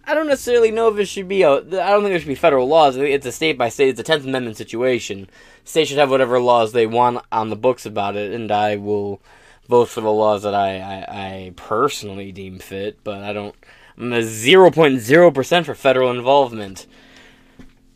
I 0.07 0.13
don't 0.13 0.27
necessarily 0.27 0.71
know 0.71 0.87
if 0.89 0.99
it 0.99 1.05
should 1.05 1.27
be 1.27 1.41
a. 1.41 1.53
I 1.53 1.59
don't 1.61 2.01
think 2.01 2.11
there 2.11 2.19
should 2.19 2.27
be 2.27 2.35
federal 2.35 2.67
laws. 2.67 2.95
It's 2.95 3.25
a 3.25 3.31
state 3.31 3.57
by 3.57 3.69
state. 3.69 3.89
It's 3.89 3.99
a 3.99 4.03
Tenth 4.03 4.25
Amendment 4.25 4.57
situation. 4.57 5.29
States 5.63 5.89
should 5.89 5.97
have 5.97 6.11
whatever 6.11 6.39
laws 6.39 6.71
they 6.71 6.85
want 6.85 7.25
on 7.31 7.49
the 7.49 7.55
books 7.55 7.85
about 7.85 8.15
it, 8.15 8.31
and 8.31 8.51
I 8.51 8.75
will 8.75 9.21
vote 9.67 9.89
for 9.89 10.01
the 10.01 10.11
laws 10.11 10.43
that 10.43 10.53
I 10.53 10.77
I, 10.77 11.05
I 11.07 11.53
personally 11.55 12.31
deem 12.31 12.59
fit. 12.59 12.99
But 13.03 13.23
I 13.23 13.33
don't. 13.33 13.55
I'm 13.97 14.13
a 14.13 14.21
zero 14.21 14.69
point 14.69 14.99
zero 14.99 15.31
percent 15.31 15.65
for 15.65 15.73
federal 15.73 16.11
involvement. 16.11 16.85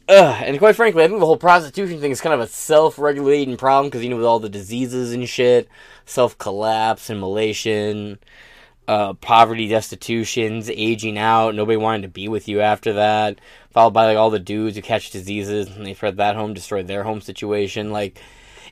Ugh, 0.08 0.44
and 0.44 0.58
quite 0.58 0.75
frankly, 0.75 1.04
I 1.04 1.08
think 1.08 1.20
the 1.20 1.25
whole 1.28 1.38
prostitution 1.38 2.00
thing 2.00 2.10
is 2.10 2.20
kind 2.20 2.34
of 2.34 2.39
a 2.39 2.48
self-regulating 2.48 3.58
problem 3.58 3.92
because 3.92 4.04
you 4.04 4.10
know 4.10 4.16
with 4.16 4.25
all 4.25 4.39
the 4.39 4.50
diseases 4.50 5.13
and 5.13 5.30
shit, 5.30 5.70
self-collapse, 6.08 7.12
immolation, 7.12 8.18
uh, 8.89 9.13
poverty, 9.13 9.67
destitutions, 9.67 10.67
aging 10.67 11.15
out, 11.15 11.53
nobody 11.53 11.77
wanting 11.77 12.01
to 12.01 12.08
be 12.08 12.27
with 12.27 12.48
you 12.48 12.60
after 12.60 12.93
that, 12.93 13.39
followed 13.69 13.91
by 13.91 14.08
like 14.08 14.17
all 14.17 14.31
the 14.31 14.39
dudes 14.39 14.75
who 14.75 14.81
catch 14.81 15.12
diseases 15.12 15.67
and 15.69 15.86
they 15.86 15.93
spread 15.93 16.17
that 16.17 16.36
home, 16.36 16.55
destroy 16.55 16.81
their 16.81 17.03
home 17.03 17.22
situation. 17.22 17.91
Like, 17.91 18.19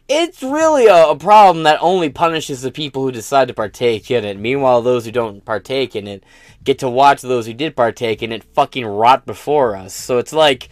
it's 0.09 0.41
really 0.41 0.88
a, 0.88 1.09
a, 1.09 1.15
problem 1.15 1.63
that 1.63 1.77
only 1.83 2.09
punishes 2.09 2.63
the 2.63 2.71
people 2.71 3.03
who 3.03 3.12
decide 3.12 3.47
to 3.50 3.53
partake 3.53 4.09
in 4.09 4.25
it. 4.25 4.39
Meanwhile, 4.39 4.81
those 4.81 5.05
who 5.05 5.12
don't 5.12 5.45
partake 5.45 5.95
in 5.95 6.07
it 6.07 6.24
get 6.63 6.79
to 6.79 6.89
watch 6.89 7.21
those 7.21 7.45
who 7.45 7.53
did 7.53 7.75
partake 7.75 8.24
in 8.24 8.31
it 8.31 8.43
fucking 8.43 8.88
rot 8.88 9.24
before 9.27 9.75
us. 9.75 9.93
So 9.93 10.17
it's 10.17 10.33
like, 10.33 10.69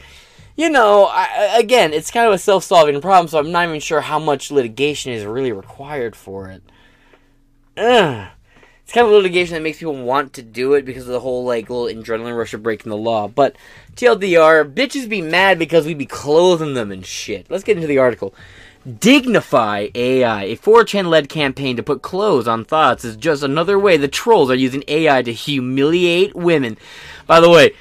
you 0.58 0.72
know, 0.72 1.06
I, 1.06 1.60
again, 1.60 1.94
it's 1.94 2.10
kind 2.10 2.26
of 2.26 2.34
a 2.34 2.40
self-solving 2.40 3.00
problem, 3.00 3.28
so 3.28 3.38
I'm 3.38 3.52
not 3.52 3.68
even 3.68 3.80
sure 3.80 4.02
how 4.02 4.18
much 4.18 4.50
litigation 4.50 5.12
is 5.12 5.24
really 5.24 5.52
required 5.52 6.16
for 6.16 6.50
it. 6.50 6.64
Ugh. 7.78 8.30
It's 8.86 8.94
kind 8.94 9.08
of 9.08 9.12
a 9.12 9.16
litigation 9.16 9.56
that 9.56 9.64
makes 9.64 9.80
people 9.80 9.96
want 9.96 10.34
to 10.34 10.44
do 10.44 10.76
it 10.76 10.86
because 10.86 11.08
of 11.08 11.12
the 11.12 11.20
whole 11.20 11.44
like 11.44 11.72
little 11.72 11.86
adrenaline 11.86 12.38
rush 12.38 12.54
of 12.54 12.62
breaking 12.62 12.92
the 12.92 12.96
law. 12.96 13.28
But 13.28 13.56
TLDR, 13.96 14.72
bitches 14.72 15.10
be 15.10 15.24
mad 15.24 15.58
because 15.58 15.88
we 15.88 15.96
be 15.96 16.06
clothing 16.06 16.76
them 16.76 16.92
and 16.92 17.04
shit. 17.04 17.50
Let's 17.50 17.64
get 17.64 17.78
into 17.78 17.88
the 17.88 17.98
article. 17.98 18.36
Dignify 18.88 19.88
AI, 19.96 20.44
a 20.44 20.56
4chan 20.56 21.08
led 21.08 21.30
campaign 21.30 21.76
to 21.78 21.82
put 21.82 22.04
clothes 22.04 22.48
on 22.48 22.64
thoughts, 22.64 23.04
is 23.04 23.16
just 23.16 23.42
another 23.42 23.80
way 23.80 23.98
the 23.98 24.08
trolls 24.08 24.52
are 24.52 24.56
using 24.56 24.84
AI 24.88 25.24
to 25.24 25.34
humiliate 25.34 26.36
women. 26.36 26.78
By 27.26 27.40
the 27.40 27.50
way, 27.50 27.72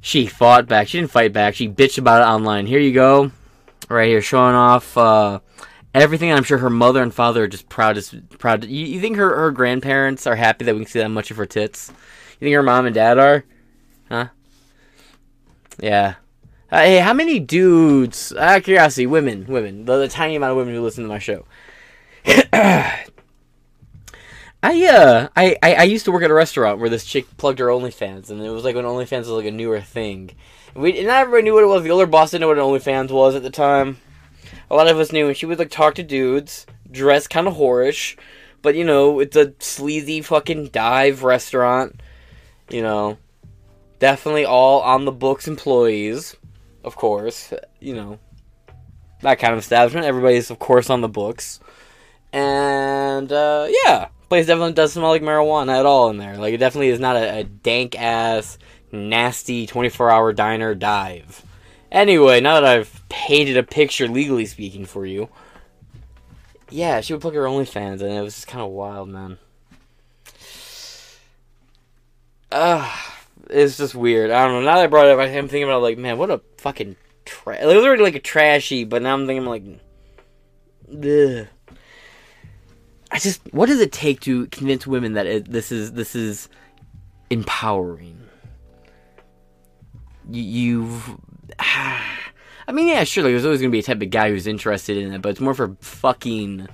she 0.00 0.26
fought 0.26 0.68
back. 0.68 0.86
She 0.86 1.00
didn't 1.00 1.10
fight 1.10 1.32
back. 1.32 1.56
She 1.56 1.68
bitched 1.68 1.98
about 1.98 2.22
it 2.22 2.30
online. 2.32 2.66
Here 2.66 2.78
you 2.78 2.92
go. 2.92 3.32
Right 3.88 4.08
here, 4.08 4.22
showing 4.22 4.54
off 4.54 4.96
uh, 4.96 5.40
everything. 5.94 6.32
I'm 6.32 6.44
sure 6.44 6.58
her 6.58 6.70
mother 6.70 7.02
and 7.02 7.12
father 7.12 7.44
are 7.44 7.48
just 7.48 7.68
proud. 7.68 7.96
As, 7.96 8.14
proud. 8.38 8.64
You, 8.64 8.86
you 8.86 9.00
think 9.00 9.16
her, 9.16 9.36
her 9.36 9.50
grandparents 9.50 10.26
are 10.26 10.36
happy 10.36 10.64
that 10.64 10.74
we 10.74 10.82
can 10.82 10.90
see 10.90 10.98
that 10.98 11.08
much 11.08 11.30
of 11.30 11.36
her 11.36 11.46
tits? 11.46 11.90
You 12.38 12.46
think 12.46 12.54
her 12.54 12.62
mom 12.62 12.86
and 12.86 12.94
dad 12.94 13.18
are? 13.18 13.44
Huh? 14.08 14.28
Yeah. 15.78 16.14
Uh, 16.70 16.78
hey, 16.78 16.98
how 16.98 17.12
many 17.12 17.40
dudes? 17.40 18.32
Out 18.32 18.58
of 18.58 18.64
curiosity, 18.64 19.06
women, 19.06 19.46
women, 19.46 19.84
the, 19.84 19.98
the 19.98 20.08
tiny 20.08 20.36
amount 20.36 20.52
of 20.52 20.56
women 20.56 20.74
who 20.74 20.82
listen 20.82 21.02
to 21.04 21.08
my 21.08 21.18
show. 21.18 21.44
I 24.62 24.86
uh, 24.86 25.28
I, 25.34 25.56
I 25.62 25.74
I 25.74 25.82
used 25.84 26.04
to 26.04 26.12
work 26.12 26.22
at 26.22 26.30
a 26.30 26.34
restaurant 26.34 26.78
where 26.78 26.90
this 26.90 27.04
chick 27.04 27.26
plugged 27.38 27.60
her 27.60 27.66
OnlyFans, 27.66 28.30
and 28.30 28.42
it 28.42 28.50
was 28.50 28.62
like 28.62 28.76
when 28.76 28.84
OnlyFans 28.84 29.20
was 29.20 29.30
like 29.30 29.46
a 29.46 29.50
newer 29.50 29.80
thing. 29.80 30.32
We 30.74 30.98
and 30.98 31.06
not 31.06 31.22
everybody 31.22 31.44
knew 31.44 31.54
what 31.54 31.64
it 31.64 31.68
was. 31.68 31.82
The 31.82 31.90
older 31.90 32.06
boss 32.06 32.30
didn't 32.30 32.42
know 32.42 32.48
what 32.48 32.58
an 32.58 32.64
OnlyFans 32.64 33.10
was 33.10 33.34
at 33.34 33.42
the 33.42 33.50
time. 33.50 33.96
A 34.70 34.74
lot 34.74 34.88
of 34.88 34.98
us 34.98 35.12
knew, 35.12 35.28
and 35.28 35.36
she 35.36 35.46
would 35.46 35.58
like 35.58 35.70
talk 35.70 35.94
to 35.96 36.02
dudes, 36.02 36.66
dress 36.90 37.26
kind 37.26 37.46
of 37.46 37.54
whorish, 37.54 38.16
but 38.62 38.74
you 38.74 38.84
know 38.84 39.20
it's 39.20 39.36
a 39.36 39.54
sleazy 39.58 40.20
fucking 40.20 40.68
dive 40.68 41.22
restaurant. 41.22 42.00
You 42.68 42.82
know, 42.82 43.18
definitely 43.98 44.44
all 44.44 44.80
on 44.80 45.04
the 45.04 45.12
books 45.12 45.48
employees, 45.48 46.36
of 46.84 46.96
course. 46.96 47.52
You 47.80 47.94
know, 47.94 48.18
that 49.22 49.38
kind 49.38 49.52
of 49.52 49.58
establishment. 49.58 50.06
Everybody's 50.06 50.50
of 50.50 50.58
course 50.58 50.90
on 50.90 51.00
the 51.00 51.08
books, 51.08 51.60
and 52.32 53.32
uh, 53.32 53.68
yeah 53.84 54.08
place 54.30 54.46
definitely 54.46 54.72
doesn't 54.72 55.00
smell 55.00 55.10
like 55.10 55.22
marijuana 55.22 55.80
at 55.80 55.84
all 55.86 56.08
in 56.08 56.16
there. 56.16 56.38
Like 56.38 56.54
it 56.54 56.58
definitely 56.58 56.88
is 56.88 57.00
not 57.00 57.16
a, 57.16 57.40
a 57.40 57.44
dank 57.44 58.00
ass, 58.00 58.56
nasty 58.90 59.66
twenty 59.66 59.90
four 59.90 60.08
hour 60.08 60.32
diner 60.32 60.74
dive. 60.74 61.44
Anyway, 61.90 62.40
now 62.40 62.60
that 62.60 62.64
I've 62.64 63.02
painted 63.08 63.56
a 63.56 63.62
picture 63.62 64.06
legally 64.06 64.46
speaking 64.46 64.86
for 64.86 65.04
you, 65.04 65.28
yeah, 66.70 67.00
she 67.00 67.12
would 67.12 67.22
plug 67.22 67.34
her 67.34 67.42
OnlyFans, 67.42 68.00
and 68.00 68.12
it 68.12 68.22
was 68.22 68.34
just 68.34 68.46
kind 68.46 68.62
of 68.62 68.70
wild, 68.70 69.08
man. 69.08 69.38
Ah, 72.52 73.20
it's 73.48 73.76
just 73.76 73.94
weird. 73.94 74.30
I 74.30 74.44
don't 74.44 74.52
know. 74.52 74.70
Now 74.70 74.76
that 74.76 74.84
I 74.84 74.86
brought 74.86 75.06
it 75.06 75.12
up, 75.12 75.18
I'm 75.18 75.48
thinking 75.48 75.64
about 75.64 75.82
like, 75.82 75.98
man, 75.98 76.18
what 76.18 76.30
a 76.30 76.40
fucking 76.58 76.96
trash. 77.24 77.60
It 77.60 77.66
was 77.66 77.84
already 77.84 78.02
like 78.02 78.14
a 78.14 78.20
trashy, 78.20 78.84
but 78.84 79.02
now 79.02 79.14
I'm 79.14 79.26
thinking 79.26 79.46
like, 79.46 79.64
ugh. 80.88 81.46
I 83.12 83.18
just 83.18 83.40
what 83.52 83.66
does 83.66 83.80
it 83.80 83.90
take 83.90 84.20
to 84.20 84.46
convince 84.46 84.86
women 84.86 85.14
that 85.14 85.26
it, 85.26 85.50
this 85.50 85.72
is 85.72 85.92
this 85.92 86.14
is 86.14 86.48
empowering? 87.28 88.20
You, 90.30 90.42
you've 90.42 91.16
I 91.58 92.72
mean, 92.72 92.88
yeah, 92.88 93.04
sure. 93.04 93.24
There's 93.24 93.44
always 93.44 93.60
gonna 93.60 93.70
be 93.70 93.80
a 93.80 93.82
type 93.82 94.02
of 94.02 94.10
guy 94.10 94.30
who's 94.30 94.46
interested 94.46 94.96
in 94.96 95.12
it, 95.12 95.22
but 95.22 95.30
it's 95.30 95.40
more 95.40 95.54
for 95.54 95.76
fucking. 95.80 96.68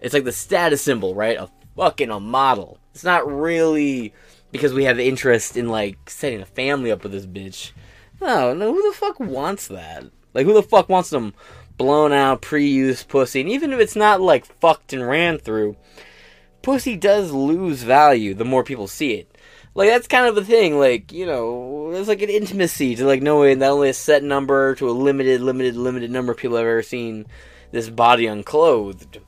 It's 0.00 0.14
like 0.14 0.24
the 0.24 0.32
status 0.32 0.82
symbol, 0.82 1.14
right? 1.14 1.36
A 1.36 1.50
fucking 1.76 2.10
a 2.10 2.20
model. 2.20 2.78
It's 2.94 3.04
not 3.04 3.30
really 3.30 4.12
because 4.50 4.72
we 4.72 4.84
have 4.84 4.98
interest 4.98 5.56
in 5.56 5.68
like 5.68 6.10
setting 6.10 6.40
a 6.40 6.46
family 6.46 6.92
up 6.92 7.02
with 7.02 7.12
this 7.12 7.26
bitch. 7.26 7.72
No, 8.20 8.54
no. 8.54 8.72
Who 8.72 8.90
the 8.90 8.96
fuck 8.96 9.18
wants 9.18 9.68
that? 9.68 10.04
Like, 10.34 10.46
who 10.46 10.54
the 10.54 10.62
fuck 10.62 10.88
wants 10.88 11.10
some 11.10 11.34
blown 11.76 12.12
out, 12.12 12.42
pre-used 12.42 13.08
pussy? 13.08 13.40
And 13.40 13.50
even 13.50 13.72
if 13.72 13.80
it's 13.80 13.96
not 13.96 14.20
like 14.20 14.46
fucked 14.60 14.92
and 14.92 15.06
ran 15.06 15.38
through, 15.38 15.76
pussy 16.62 16.96
does 16.96 17.32
lose 17.32 17.82
value 17.82 18.34
the 18.34 18.44
more 18.44 18.64
people 18.64 18.86
see 18.86 19.14
it. 19.14 19.31
Like 19.74 19.88
that's 19.88 20.06
kind 20.06 20.26
of 20.26 20.36
a 20.36 20.44
thing. 20.44 20.78
Like 20.78 21.12
you 21.12 21.26
know, 21.26 21.90
it's 21.92 22.08
like 22.08 22.22
an 22.22 22.28
intimacy 22.28 22.94
to 22.96 23.06
like 23.06 23.22
knowing 23.22 23.58
that 23.60 23.70
only 23.70 23.88
a 23.88 23.94
set 23.94 24.22
number 24.22 24.74
to 24.76 24.88
a 24.88 24.92
limited, 24.92 25.40
limited, 25.40 25.76
limited 25.76 26.10
number 26.10 26.32
of 26.32 26.38
people 26.38 26.56
have 26.56 26.66
ever 26.66 26.82
seen 26.82 27.26
this 27.70 27.88
body 27.88 28.26
unclothed. 28.26 29.18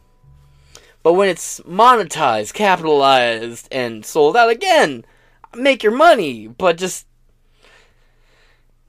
But 1.02 1.14
when 1.14 1.28
it's 1.28 1.60
monetized, 1.60 2.54
capitalized, 2.54 3.68
and 3.70 4.04
sold 4.04 4.36
out 4.36 4.50
again, 4.50 5.04
make 5.54 5.82
your 5.82 5.92
money. 5.92 6.46
But 6.46 6.78
just 6.78 7.06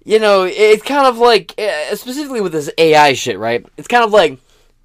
you 0.03 0.19
know, 0.19 0.43
it's 0.43 0.83
kind 0.83 1.07
of 1.07 1.17
like 1.17 1.53
eh, 1.57 1.95
specifically 1.95 2.41
with 2.41 2.51
this 2.51 2.69
AI 2.77 3.13
shit, 3.13 3.39
right? 3.39 3.65
It's 3.77 3.87
kind 3.87 4.03
of 4.03 4.11
like 4.11 4.39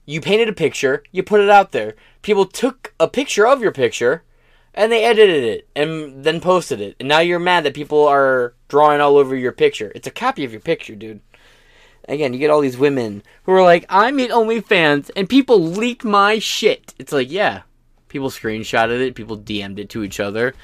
you 0.07 0.21
painted 0.21 0.49
a 0.49 0.53
picture, 0.53 1.03
you 1.13 1.23
put 1.23 1.41
it 1.41 1.51
out 1.51 1.73
there. 1.73 1.95
People 2.23 2.47
took 2.47 2.95
a 2.99 3.09
picture 3.09 3.47
of 3.47 3.61
your 3.61 3.73
picture 3.73 4.23
and 4.75 4.91
they 4.91 5.05
edited 5.05 5.45
it 5.45 5.69
and 5.75 6.25
then 6.25 6.41
posted 6.41 6.81
it. 6.81 6.97
And 7.01 7.09
now 7.09 7.21
you're 7.21 7.39
mad 7.39 7.65
that 7.65 7.75
people 7.75 8.07
are 8.07 8.55
drawing 8.69 9.01
all 9.01 9.17
over 9.17 9.37
your 9.37 9.53
picture. 9.53 9.93
It's 9.95 10.07
a 10.07 10.13
copy 10.13 10.45
of 10.45 10.53
your 10.53 10.61
picture, 10.61 10.95
dude. 10.95 11.21
Again, 12.09 12.33
you 12.33 12.39
get 12.39 12.51
all 12.51 12.61
these 12.61 12.79
women 12.79 13.23
who 13.45 13.53
are 13.53 13.63
like, 13.63 13.85
I 13.89 14.11
made 14.11 14.31
OnlyFans 14.31 15.11
and 15.15 15.29
people 15.29 15.61
leaked 15.61 16.05
my 16.05 16.39
shit. 16.39 16.95
It's 16.99 17.13
like, 17.13 17.31
yeah, 17.31 17.63
people 18.09 18.31
screenshotted 18.31 19.01
it, 19.01 19.15
people 19.15 19.39
DM'd 19.39 19.79
it 19.79 19.91
to 19.91 20.03
each 20.03 20.21
other. 20.21 20.55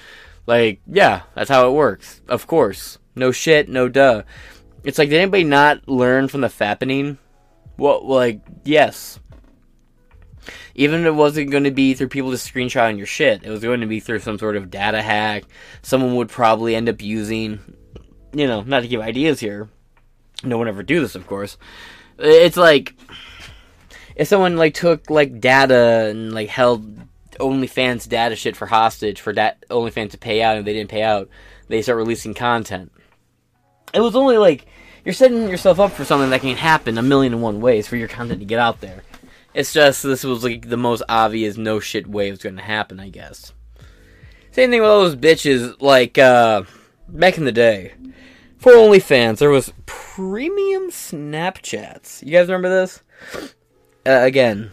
Like, 0.47 0.81
yeah, 0.87 1.23
that's 1.35 1.51
how 1.51 1.69
it 1.69 1.73
works. 1.73 2.21
Of 2.29 2.47
course. 2.47 2.99
No 3.15 3.33
shit, 3.33 3.69
no 3.69 3.89
duh. 3.89 4.23
It's 4.85 4.99
like, 4.99 5.09
did 5.09 5.21
anybody 5.21 5.45
not 5.45 5.89
learn 5.89 6.29
from 6.29 6.43
the 6.43 6.49
fappening? 6.49 7.19
Well, 7.77 8.07
like, 8.07 8.41
yes. 8.65 9.19
Even 10.75 11.01
if 11.01 11.07
it 11.07 11.13
wasn't 11.13 11.51
going 11.51 11.65
to 11.65 11.71
be 11.71 11.95
through 11.95 12.09
people 12.09 12.31
just 12.31 12.53
screenshotting 12.53 12.97
your 12.99 13.07
shit, 13.07 13.45
it 13.45 13.51
was 13.51 13.61
going 13.61 13.81
to 13.81 13.87
be 13.87 14.01
through 14.01 14.21
some 14.21 14.39
sort 14.39 14.57
of 14.57 14.71
data 14.71 15.03
hack. 15.03 15.45
Someone 15.83 16.17
would 16.17 16.29
probably 16.29 16.75
end 16.75 16.89
up 16.89 17.03
using, 17.03 17.61
you 18.33 18.47
know, 18.47 18.63
not 18.63 18.81
to 18.81 18.89
give 18.89 19.01
ideas 19.01 19.41
here. 19.41 19.69
No 20.43 20.59
one 20.59 20.69
ever 20.69 20.83
do 20.83 21.01
this, 21.01 21.15
of 21.15 21.27
course. 21.27 21.57
It's 22.19 22.57
like 22.57 22.95
if 24.15 24.29
someone 24.29 24.57
like 24.57 24.75
took 24.75 25.11
like 25.11 25.41
data 25.41 26.09
and 26.11 26.33
like 26.33 26.49
held 26.49 26.99
OnlyFans 27.39 28.09
data 28.09 28.35
shit 28.35 28.57
for 28.57 28.67
hostage 28.67 29.21
for 29.21 29.33
that 29.35 29.67
OnlyFans 29.69 30.13
to 30.13 30.19
pay 30.19 30.43
out 30.43 30.57
and 30.57 30.67
they 30.67 30.73
didn't 30.73 30.91
pay 30.91 31.03
out, 31.03 31.29
they 31.69 31.83
start 31.83 31.99
releasing 31.99 32.35
content. 32.35 32.93
It 33.93 34.01
was 34.01 34.17
only 34.17 34.39
like 34.39 34.67
you're 35.05 35.13
setting 35.13 35.49
yourself 35.49 35.79
up 35.79 35.93
for 35.93 36.05
something 36.05 36.31
that 36.31 36.41
can 36.41 36.57
happen 36.57 36.99
a 36.99 37.03
million 37.03 37.35
and 37.35 37.43
one 37.43 37.61
ways 37.61 37.87
for 37.87 37.97
your 37.97 38.09
content 38.09 38.41
to 38.41 38.47
get 38.47 38.59
out 38.59 38.81
there. 38.81 39.03
It's 39.57 39.73
just 39.73 40.03
this 40.03 40.23
was 40.23 40.45
like 40.45 40.69
the 40.69 40.77
most 40.77 41.03
obvious 41.09 41.57
no 41.57 41.81
shit 41.81 42.07
way 42.07 42.29
it 42.29 42.33
was 42.33 42.43
going 42.43 42.57
to 42.57 42.63
happen, 42.63 43.01
I 43.01 43.09
guess. 43.09 43.55
Same 44.51 44.71
thing 44.71 44.83
with 44.83 44.91
all 44.91 45.01
those 45.01 45.17
bitches. 45.17 45.81
Like 45.81 46.19
uh, 46.19 46.65
back 47.09 47.39
in 47.39 47.47
the 47.47 47.53
day, 47.53 47.95
for 48.59 48.73
OnlyFans, 48.73 49.39
there 49.39 49.49
was 49.49 49.73
premium 49.87 50.91
Snapchats. 50.91 52.23
You 52.23 52.33
guys 52.33 52.49
remember 52.49 52.69
this? 52.69 53.01
Uh, 54.05 54.21
again, 54.21 54.73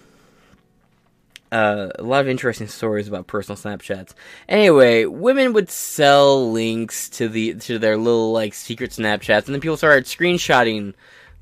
uh, 1.53 1.87
a 1.97 2.03
lot 2.03 2.19
of 2.19 2.27
interesting 2.27 2.67
stories 2.67 3.07
about 3.07 3.25
personal 3.25 3.55
Snapchats. 3.55 4.13
Anyway, 4.49 5.05
women 5.05 5.53
would 5.53 5.69
sell 5.69 6.51
links 6.51 7.07
to 7.11 7.29
the 7.29 7.53
to 7.53 7.79
their 7.79 7.95
little 7.95 8.33
like 8.33 8.53
secret 8.53 8.91
Snapchats, 8.91 9.45
and 9.45 9.53
then 9.53 9.61
people 9.61 9.77
started 9.77 10.03
screenshotting 10.03 10.93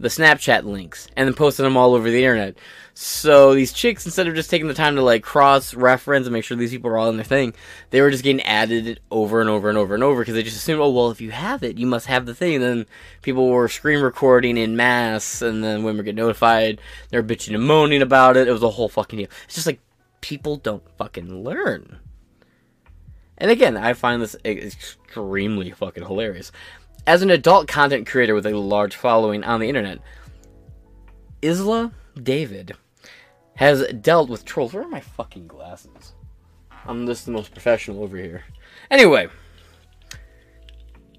the 0.02 0.08
Snapchat 0.08 0.64
links 0.64 1.08
and 1.16 1.28
then 1.28 1.34
posting 1.34 1.64
them 1.64 1.78
all 1.78 1.94
over 1.94 2.10
the 2.10 2.24
internet. 2.24 2.58
So 2.94 3.54
these 3.54 3.72
chicks, 3.72 4.06
instead 4.06 4.28
of 4.28 4.36
just 4.36 4.50
taking 4.50 4.68
the 4.68 4.74
time 4.74 4.96
to 4.96 5.02
like 5.02 5.24
cross 5.24 5.74
reference 5.74 6.28
and 6.28 6.34
make 6.34 6.44
sure 6.44 6.58
these 6.58 6.72
people 6.72 6.92
are 6.92 6.98
all 6.98 7.10
in 7.10 7.16
their 7.16 7.24
thing, 7.24 7.54
they 7.90 8.02
were 8.02 8.12
just 8.12 8.24
getting 8.24 8.42
added 8.42 9.00
over 9.10 9.40
and 9.40 9.50
over 9.50 9.70
and 9.70 9.78
over 9.78 9.94
and 9.94 10.04
over 10.04 10.22
because 10.22 10.34
they 10.34 10.44
just 10.44 10.58
assumed, 10.58 10.82
oh 10.82 10.90
well, 10.90 11.12
if 11.12 11.22
you 11.22 11.32
have 11.32 11.64
it, 11.64 11.78
you 11.78 11.86
must 11.86 12.08
have 12.08 12.26
the 12.26 12.36
thing. 12.36 12.56
And 12.56 12.64
then 12.64 12.86
people 13.22 13.48
were 13.48 13.68
screen 13.68 14.02
recording 14.02 14.58
in 14.58 14.76
mass, 14.76 15.42
and 15.42 15.64
then 15.64 15.84
women 15.84 16.04
get 16.04 16.16
notified. 16.16 16.82
They're 17.10 17.24
bitching 17.24 17.56
and 17.56 17.64
moaning 17.64 18.02
about 18.02 18.38
it. 18.38 18.48
It 18.48 18.54
was 18.54 18.64
a 18.64 18.70
whole 18.70 18.90
fucking 18.90 19.20
deal. 19.20 19.30
It's 19.46 19.56
just 19.56 19.68
like 19.68 19.80
people 20.20 20.58
don't 20.58 20.84
fucking 20.98 21.44
learn. 21.44 22.00
And 23.38 23.50
again, 23.50 23.76
I 23.76 23.94
find 23.94 24.22
this 24.22 24.36
extremely 24.46 25.72
fucking 25.72 26.06
hilarious. 26.06 26.52
As 27.08 27.22
an 27.22 27.32
adult 27.32 27.68
content 27.68 28.08
creator 28.08 28.36
with 28.36 28.46
a 28.46 28.56
large 28.58 28.96
following 28.96 29.44
on 29.44 29.60
the 29.60 29.68
internet, 29.68 30.00
Isla 31.42 31.92
David 32.22 32.74
has 33.56 33.86
dealt 34.02 34.30
with 34.30 34.46
trolls. 34.46 34.74
Where 34.74 34.84
are 34.84 34.88
my 34.88 35.00
fucking 35.00 35.48
glasses? 35.48 36.14
I'm 36.86 37.08
just 37.08 37.26
the 37.26 37.32
most 37.32 37.52
professional 37.52 38.04
over 38.04 38.18
here. 38.18 38.44
Anyway, 38.90 39.30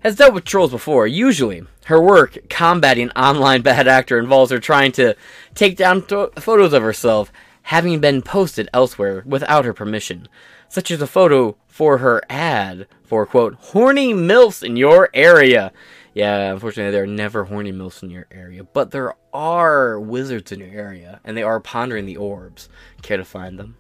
has 0.01 0.17
dealt 0.17 0.35
with 0.35 0.45
trolls 0.45 0.71
before. 0.71 1.07
Usually, 1.07 1.63
her 1.87 2.01
work 2.01 2.39
combating 2.49 3.11
online 3.11 3.63
bad 3.63 3.89
actor 3.89 4.19
involves 4.19 4.53
her 4.53 4.61
trying 4.61 4.93
to 4.93 5.17
take 5.55 5.77
down 5.77 6.03
th- 6.03 6.31
photos 6.39 6.73
of 6.73 6.83
herself 6.83 7.33
having 7.63 8.01
been 8.01 8.23
posted 8.23 8.69
elsewhere 8.73 9.23
without 9.27 9.65
her 9.65 9.73
permission, 9.73 10.29
such 10.73 10.91
as 10.91 11.03
a 11.03 11.07
photo 11.07 11.55
for 11.67 11.99
her 11.99 12.23
ad 12.31 12.87
for 13.05 13.27
quote 13.27 13.55
horny 13.61 14.15
milfs 14.15 14.63
in 14.63 14.75
your 14.75 15.11
area. 15.13 15.71
Yeah, 16.15 16.51
unfortunately, 16.51 16.93
there 16.93 17.03
are 17.03 17.07
never 17.07 17.45
horny 17.45 17.73
milfs 17.73 18.03
in 18.03 18.09
your 18.09 18.27
area, 18.31 18.65
but 18.65 18.91
there 18.91 19.15
are 19.35 20.01
wizards 20.01 20.51
in 20.51 20.61
your 20.61 20.71
area, 20.71 21.21
and 21.25 21.37
they 21.37 21.43
are 21.43 21.61
pondering 21.61 22.07
the 22.07 22.17
orbs. 22.17 22.71
Care 23.03 23.19
to 23.19 23.25
find 23.25 23.59
them? 23.59 23.77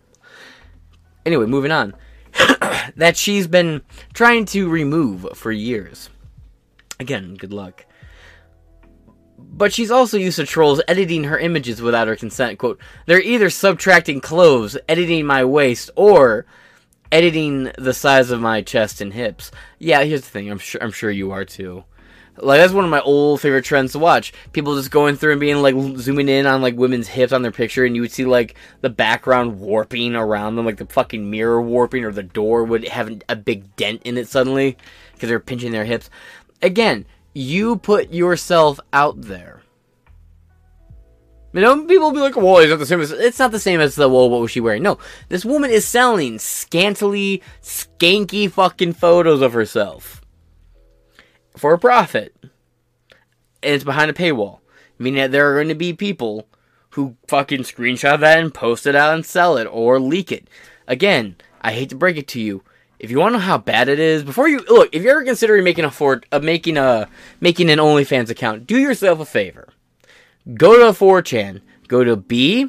Anyway, 1.24 1.46
moving 1.46 1.72
on. 1.72 1.94
that 2.96 3.16
she's 3.16 3.46
been 3.46 3.80
trying 4.12 4.44
to 4.46 4.68
remove 4.68 5.26
for 5.34 5.50
years. 5.50 6.10
Again, 7.00 7.36
good 7.36 7.54
luck. 7.54 7.86
But 9.38 9.72
she's 9.72 9.90
also 9.90 10.18
used 10.18 10.36
to 10.36 10.44
trolls 10.44 10.82
editing 10.86 11.24
her 11.24 11.38
images 11.38 11.80
without 11.80 12.08
her 12.08 12.16
consent. 12.16 12.58
Quote, 12.58 12.78
they're 13.06 13.22
either 13.22 13.48
subtracting 13.48 14.20
clothes, 14.20 14.76
editing 14.88 15.24
my 15.24 15.42
waist, 15.42 15.90
or 15.96 16.44
editing 17.12 17.70
the 17.78 17.92
size 17.92 18.30
of 18.30 18.40
my 18.40 18.62
chest 18.62 19.00
and 19.00 19.12
hips. 19.12 19.52
Yeah, 19.78 20.02
here's 20.02 20.22
the 20.22 20.30
thing. 20.30 20.50
I'm 20.50 20.58
sure 20.58 20.82
I'm 20.82 20.90
sure 20.90 21.10
you 21.10 21.30
are 21.30 21.44
too. 21.44 21.84
Like 22.38 22.60
that's 22.60 22.72
one 22.72 22.84
of 22.84 22.90
my 22.90 23.02
old 23.02 23.42
favorite 23.42 23.64
trends 23.66 23.92
to 23.92 23.98
watch. 23.98 24.32
People 24.52 24.74
just 24.74 24.90
going 24.90 25.16
through 25.16 25.32
and 25.32 25.40
being 25.40 25.60
like 25.60 25.74
zooming 25.98 26.30
in 26.30 26.46
on 26.46 26.62
like 26.62 26.76
women's 26.76 27.06
hips 27.08 27.32
on 27.32 27.42
their 27.42 27.52
picture, 27.52 27.84
and 27.84 27.94
you 27.94 28.00
would 28.00 28.10
see 28.10 28.24
like 28.24 28.56
the 28.80 28.88
background 28.88 29.60
warping 29.60 30.16
around 30.16 30.56
them, 30.56 30.64
like 30.64 30.78
the 30.78 30.86
fucking 30.86 31.30
mirror 31.30 31.60
warping, 31.60 32.04
or 32.04 32.10
the 32.10 32.22
door 32.22 32.64
would 32.64 32.88
have 32.88 33.20
a 33.28 33.36
big 33.36 33.76
dent 33.76 34.00
in 34.04 34.16
it 34.16 34.28
suddenly 34.28 34.78
because 35.12 35.28
they're 35.28 35.38
pinching 35.38 35.72
their 35.72 35.84
hips. 35.84 36.08
Again, 36.62 37.04
you 37.34 37.76
put 37.76 38.12
yourself 38.12 38.80
out 38.92 39.20
there. 39.20 39.61
You 41.52 41.60
know, 41.60 41.84
people 41.84 42.06
will 42.06 42.12
be 42.12 42.20
like, 42.20 42.36
"Well, 42.36 42.58
it's 42.58 42.70
not 42.70 42.78
the 42.78 42.86
same 42.86 43.00
as 43.00 43.10
it's 43.10 43.38
not 43.38 43.52
the 43.52 43.58
same 43.58 43.80
as 43.80 43.94
the 43.94 44.08
well, 44.08 44.30
what 44.30 44.40
was 44.40 44.50
she 44.50 44.60
wearing?" 44.60 44.82
No, 44.82 44.98
this 45.28 45.44
woman 45.44 45.70
is 45.70 45.86
selling 45.86 46.38
scantily, 46.38 47.42
skanky 47.62 48.50
fucking 48.50 48.94
photos 48.94 49.42
of 49.42 49.52
herself 49.52 50.22
for 51.56 51.74
a 51.74 51.78
profit. 51.78 52.34
And 53.62 53.74
it's 53.74 53.84
behind 53.84 54.10
a 54.10 54.14
paywall. 54.14 54.60
Meaning 54.98 55.20
that 55.20 55.32
there 55.32 55.50
are 55.50 55.54
going 55.54 55.68
to 55.68 55.74
be 55.74 55.92
people 55.92 56.48
who 56.90 57.16
fucking 57.28 57.62
screenshot 57.62 58.20
that 58.20 58.38
and 58.38 58.52
post 58.52 58.86
it 58.86 58.94
out 58.94 59.14
and 59.14 59.24
sell 59.24 59.56
it 59.56 59.64
or 59.64 59.98
leak 60.00 60.30
it. 60.30 60.48
Again, 60.86 61.36
I 61.60 61.72
hate 61.72 61.88
to 61.90 61.96
break 61.96 62.16
it 62.16 62.28
to 62.28 62.40
you. 62.40 62.62
If 62.98 63.10
you 63.10 63.18
want 63.18 63.34
to 63.34 63.38
know 63.38 63.44
how 63.44 63.58
bad 63.58 63.88
it 63.88 63.98
is, 63.98 64.22
before 64.22 64.48
you 64.48 64.64
look, 64.68 64.90
if 64.92 65.02
you're 65.02 65.12
ever 65.12 65.24
considering 65.24 65.64
making 65.64 65.84
a 65.84 65.90
for 65.90 66.22
uh, 66.30 66.38
making 66.38 66.76
a 66.76 67.08
making 67.40 67.68
an 67.70 67.78
OnlyFans 67.78 68.30
account, 68.30 68.66
do 68.66 68.78
yourself 68.78 69.18
a 69.18 69.24
favor. 69.24 69.68
Go 70.54 70.76
to 70.78 70.98
4chan, 70.98 71.60
go 71.88 72.02
to 72.02 72.16
B, 72.16 72.68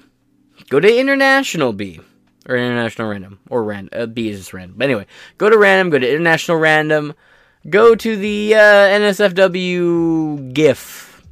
go 0.70 0.80
to 0.80 1.00
International 1.00 1.74
B, 1.74 2.00
or 2.48 2.56
International 2.56 3.10
Random, 3.10 3.40
or 3.50 3.64
Random. 3.64 4.02
Uh, 4.02 4.06
B 4.06 4.30
is 4.30 4.40
just 4.40 4.54
random. 4.54 4.78
But 4.78 4.86
anyway, 4.86 5.08
go 5.38 5.50
to 5.50 5.58
Random, 5.58 5.90
go 5.90 6.00
to 6.00 6.10
International 6.10 6.58
Random 6.58 7.14
go 7.70 7.96
to 7.96 8.16
the 8.16 8.56
uh, 8.56 8.58
NSFW 8.58 10.54
GIF 10.54 11.26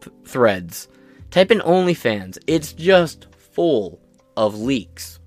th- 0.00 0.16
threads. 0.24 0.88
Type 1.30 1.50
in 1.50 1.58
OnlyFans. 1.60 2.38
It's 2.46 2.72
just 2.72 3.26
full 3.34 4.00
of 4.36 4.58
leaks. 4.58 5.18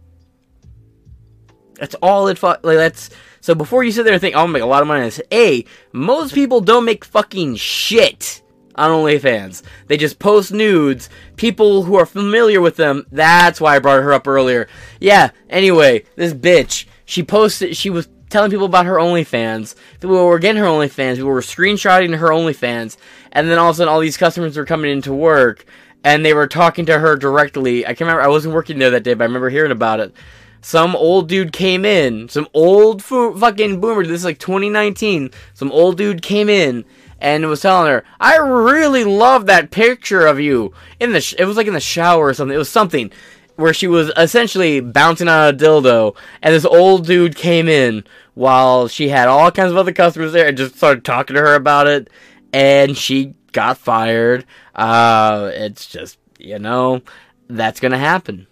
That's 1.75 1.95
all 1.95 2.27
it. 2.27 2.37
Fu- 2.37 2.47
like 2.47 2.61
that's 2.63 3.09
so. 3.41 3.53
Before 3.53 3.83
you 3.83 3.91
sit 3.91 4.03
there 4.03 4.13
and 4.13 4.21
think, 4.21 4.35
"I'm 4.35 4.43
gonna 4.43 4.53
make 4.53 4.63
a 4.63 4.67
lot 4.67 4.81
of 4.81 4.87
money," 4.87 5.01
on 5.01 5.07
this, 5.07 5.21
a 5.31 5.63
most 5.91 6.33
people 6.33 6.59
don't 6.59 6.85
make 6.85 7.05
fucking 7.05 7.55
shit 7.57 8.41
on 8.77 8.91
OnlyFans. 8.91 9.63
They 9.87 9.97
just 9.97 10.19
post 10.19 10.51
nudes. 10.51 11.09
People 11.35 11.83
who 11.83 11.95
are 11.95 12.05
familiar 12.05 12.61
with 12.61 12.75
them. 12.75 13.05
That's 13.11 13.59
why 13.59 13.75
I 13.75 13.79
brought 13.79 14.03
her 14.03 14.13
up 14.13 14.27
earlier. 14.27 14.67
Yeah. 14.99 15.31
Anyway, 15.49 16.05
this 16.15 16.33
bitch. 16.33 16.85
She 17.05 17.23
posted. 17.23 17.75
She 17.75 17.89
was 17.89 18.07
telling 18.29 18.51
people 18.51 18.65
about 18.65 18.85
her 18.85 18.95
OnlyFans. 18.95 19.75
People 20.01 20.25
were 20.25 20.39
getting 20.39 20.61
her 20.61 20.67
OnlyFans. 20.67 21.15
People 21.15 21.29
were 21.29 21.41
screenshotting 21.41 22.17
her 22.17 22.29
OnlyFans. 22.29 22.97
And 23.31 23.49
then 23.49 23.57
all 23.57 23.69
of 23.69 23.75
a 23.75 23.77
sudden, 23.77 23.91
all 23.91 23.99
these 23.99 24.17
customers 24.17 24.57
were 24.57 24.65
coming 24.65 24.91
into 24.91 25.13
work 25.13 25.65
and 26.03 26.25
they 26.25 26.33
were 26.33 26.47
talking 26.47 26.85
to 26.85 26.99
her 26.99 27.15
directly. 27.15 27.85
I 27.85 27.89
can't 27.89 28.01
remember. 28.01 28.21
I 28.21 28.27
wasn't 28.27 28.53
working 28.53 28.79
there 28.79 28.91
that 28.91 29.03
day, 29.03 29.13
but 29.13 29.23
I 29.23 29.27
remember 29.27 29.49
hearing 29.49 29.71
about 29.71 29.99
it. 29.99 30.13
Some 30.61 30.95
old 30.95 31.29
dude 31.29 31.53
came 31.53 31.85
in. 31.85 32.29
Some 32.29 32.47
old 32.53 33.03
fucking 33.03 33.79
boomer. 33.79 34.03
This 34.03 34.19
is 34.19 34.25
like 34.25 34.39
2019. 34.39 35.31
Some 35.53 35.71
old 35.71 35.97
dude 35.97 36.21
came 36.21 36.49
in 36.49 36.83
and 37.19 37.47
was 37.47 37.61
telling 37.61 37.89
her, 37.89 38.03
"I 38.19 38.37
really 38.37 39.03
love 39.03 39.45
that 39.45 39.71
picture 39.71 40.25
of 40.25 40.39
you 40.39 40.73
in 40.99 41.13
the. 41.13 41.21
Sh- 41.21 41.35
it 41.37 41.45
was 41.45 41.57
like 41.57 41.67
in 41.67 41.73
the 41.73 41.79
shower 41.79 42.27
or 42.27 42.33
something. 42.33 42.55
It 42.55 42.59
was 42.59 42.69
something." 42.69 43.11
where 43.57 43.73
she 43.73 43.87
was 43.87 44.11
essentially 44.15 44.79
bouncing 44.79 45.27
on 45.27 45.49
a 45.49 45.57
dildo, 45.57 46.15
and 46.41 46.53
this 46.53 46.63
old 46.63 47.07
dude 47.07 47.35
came 47.35 47.67
in 47.67 48.03
while 48.35 48.87
she 48.87 49.09
had 49.09 49.27
all 49.27 49.51
kinds 49.51 49.71
of 49.71 49.77
other 49.77 49.91
customers 49.91 50.31
there 50.31 50.47
and 50.47 50.57
just 50.57 50.77
started 50.77 51.03
talking 51.03 51.35
to 51.35 51.41
her 51.41 51.55
about 51.55 51.87
it, 51.87 52.07
and 52.53 52.95
she 52.95 53.33
got 53.51 53.77
fired. 53.77 54.45
Uh, 54.75 55.49
it's 55.53 55.87
just, 55.87 56.19
you 56.37 56.59
know, 56.59 57.01
that's 57.49 57.79
gonna 57.79 57.97
happen. 57.97 58.45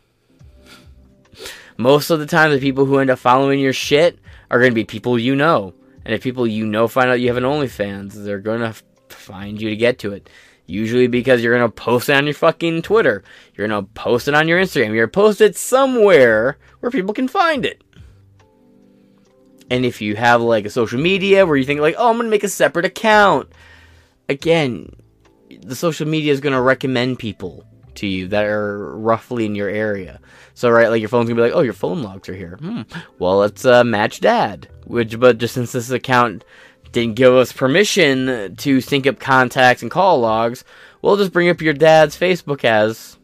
Most 1.77 2.09
of 2.09 2.19
the 2.19 2.25
time, 2.25 2.51
the 2.51 2.59
people 2.59 2.85
who 2.85 2.97
end 2.97 3.11
up 3.11 3.19
following 3.19 3.59
your 3.59 3.73
shit 3.73 4.17
are 4.49 4.59
gonna 4.59 4.71
be 4.71 4.85
people 4.85 5.19
you 5.19 5.35
know. 5.35 5.73
And 6.05 6.13
if 6.13 6.21
people 6.21 6.45
you 6.45 6.65
know 6.65 6.87
find 6.87 7.09
out 7.09 7.19
you 7.19 7.27
have 7.27 7.37
an 7.37 7.43
OnlyFans, 7.43 8.13
they're 8.13 8.39
gonna 8.39 8.75
find 9.09 9.59
you 9.59 9.69
to 9.69 9.75
get 9.75 9.99
to 9.99 10.13
it. 10.13 10.29
Usually 10.67 11.07
because 11.07 11.43
you're 11.43 11.53
gonna 11.53 11.69
post 11.69 12.09
it 12.09 12.13
on 12.13 12.25
your 12.25 12.33
fucking 12.35 12.83
Twitter. 12.83 13.23
You're 13.55 13.67
gonna 13.67 13.87
post 13.87 14.27
it 14.27 14.35
on 14.35 14.47
your 14.47 14.61
Instagram. 14.61 14.93
You're 14.93 15.07
gonna 15.07 15.27
post 15.27 15.41
it 15.41 15.57
somewhere 15.57 16.57
where 16.79 16.91
people 16.91 17.13
can 17.13 17.27
find 17.27 17.65
it. 17.65 17.83
And 19.69 19.83
if 19.83 19.99
you 19.99 20.15
have 20.15 20.41
like 20.41 20.65
a 20.65 20.69
social 20.69 20.99
media 20.99 21.45
where 21.45 21.55
you 21.55 21.65
think 21.65 21.81
like, 21.81 21.95
oh, 21.97 22.09
I'm 22.09 22.17
gonna 22.17 22.29
make 22.29 22.43
a 22.43 22.49
separate 22.49 22.85
account. 22.85 23.51
Again, 24.29 24.89
the 25.61 25.75
social 25.75 26.07
media 26.07 26.31
is 26.31 26.39
gonna 26.39 26.61
recommend 26.61 27.17
people 27.19 27.65
to 27.95 28.07
you 28.07 28.27
that 28.29 28.45
are 28.45 28.95
roughly 28.97 29.45
in 29.45 29.55
your 29.55 29.69
area. 29.69 30.19
So 30.53 30.69
right, 30.69 30.89
like 30.89 31.01
your 31.01 31.09
phone's 31.09 31.27
gonna 31.27 31.35
be 31.35 31.47
like, 31.47 31.55
oh, 31.55 31.61
your 31.61 31.73
phone 31.73 32.01
logs 32.01 32.29
are 32.29 32.35
here. 32.35 32.57
Hmm. 32.57 32.81
Well, 33.19 33.37
let's 33.37 33.65
uh, 33.65 33.83
match 33.83 34.19
dad. 34.21 34.69
Which, 34.85 35.19
but 35.19 35.37
just 35.37 35.53
since 35.53 35.71
this 35.71 35.89
account 35.89 36.43
didn't 36.91 37.15
give 37.15 37.33
us 37.33 37.51
permission 37.51 38.55
to 38.55 38.81
sync 38.81 39.05
up 39.07 39.19
contacts 39.19 39.81
and 39.81 39.91
call 39.91 40.19
logs, 40.19 40.63
we'll 41.01 41.17
just 41.17 41.33
bring 41.33 41.49
up 41.49 41.61
your 41.61 41.73
dad's 41.73 42.17
Facebook 42.17 42.63
as 42.63 43.17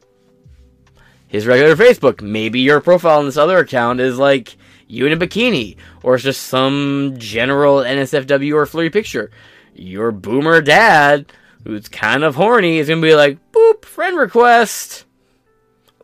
his 1.28 1.48
regular 1.48 1.76
Facebook. 1.76 2.22
Maybe 2.22 2.60
your 2.60 2.82
profile 2.82 3.20
on 3.20 3.26
this 3.26 3.38
other 3.38 3.58
account 3.60 4.02
is 4.02 4.18
like 4.18 4.58
you 4.88 5.06
in 5.06 5.14
a 5.14 5.18
bikini, 5.18 5.78
or 6.04 6.16
it's 6.16 6.24
just 6.24 6.44
some 6.44 7.16
general 7.18 7.78
NSFW 7.78 8.56
or 8.56 8.66
flirty 8.66 8.90
picture. 8.90 9.32
Your 9.74 10.12
boomer 10.12 10.62
dad, 10.62 11.32
who's 11.64 11.88
kind 11.88 12.24
of 12.24 12.36
horny, 12.36 12.78
is 12.78 12.90
gonna 12.90 13.02
be 13.02 13.16
like, 13.16 13.40
boop, 13.52 13.86
friend 13.86 14.18
request. 14.18 15.06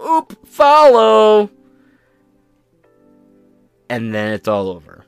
Oop, 0.06 0.48
follow. 0.48 1.50
And 3.90 4.14
then 4.14 4.34
it's 4.34 4.48
all 4.48 4.70
over. 4.70 5.06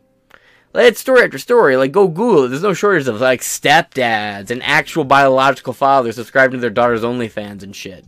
Like, 0.73 0.87
it's 0.87 0.99
story 0.99 1.23
after 1.23 1.37
story. 1.37 1.77
Like, 1.77 1.91
go 1.91 2.07
Google 2.07 2.45
it. 2.45 2.49
There's 2.49 2.63
no 2.63 2.73
shortage 2.73 3.07
of 3.07 3.19
like 3.19 3.41
stepdads 3.41 4.51
and 4.51 4.61
actual 4.63 5.03
biological 5.03 5.73
fathers 5.73 6.15
subscribing 6.15 6.57
to 6.57 6.61
their 6.61 6.69
daughter's 6.69 7.01
OnlyFans 7.01 7.63
and 7.63 7.75
shit. 7.75 8.05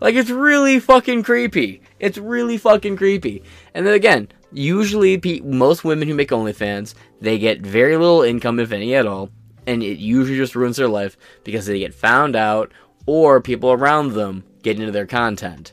Like, 0.00 0.16
it's 0.16 0.30
really 0.30 0.80
fucking 0.80 1.22
creepy. 1.22 1.82
It's 2.00 2.18
really 2.18 2.58
fucking 2.58 2.96
creepy. 2.96 3.44
And 3.74 3.86
then 3.86 3.94
again, 3.94 4.28
usually 4.52 5.18
pe- 5.18 5.40
most 5.40 5.84
women 5.84 6.08
who 6.08 6.14
make 6.14 6.30
OnlyFans, 6.30 6.94
they 7.20 7.38
get 7.38 7.60
very 7.60 7.96
little 7.96 8.22
income, 8.22 8.58
if 8.58 8.72
any 8.72 8.94
at 8.94 9.06
all, 9.06 9.30
and 9.66 9.82
it 9.82 9.98
usually 9.98 10.36
just 10.36 10.54
ruins 10.54 10.76
their 10.76 10.88
life 10.88 11.16
because 11.44 11.66
they 11.66 11.78
get 11.78 11.94
found 11.94 12.36
out 12.36 12.72
or 13.06 13.40
people 13.40 13.72
around 13.72 14.12
them 14.12 14.44
get 14.62 14.78
into 14.78 14.92
their 14.92 15.06
content. 15.06 15.72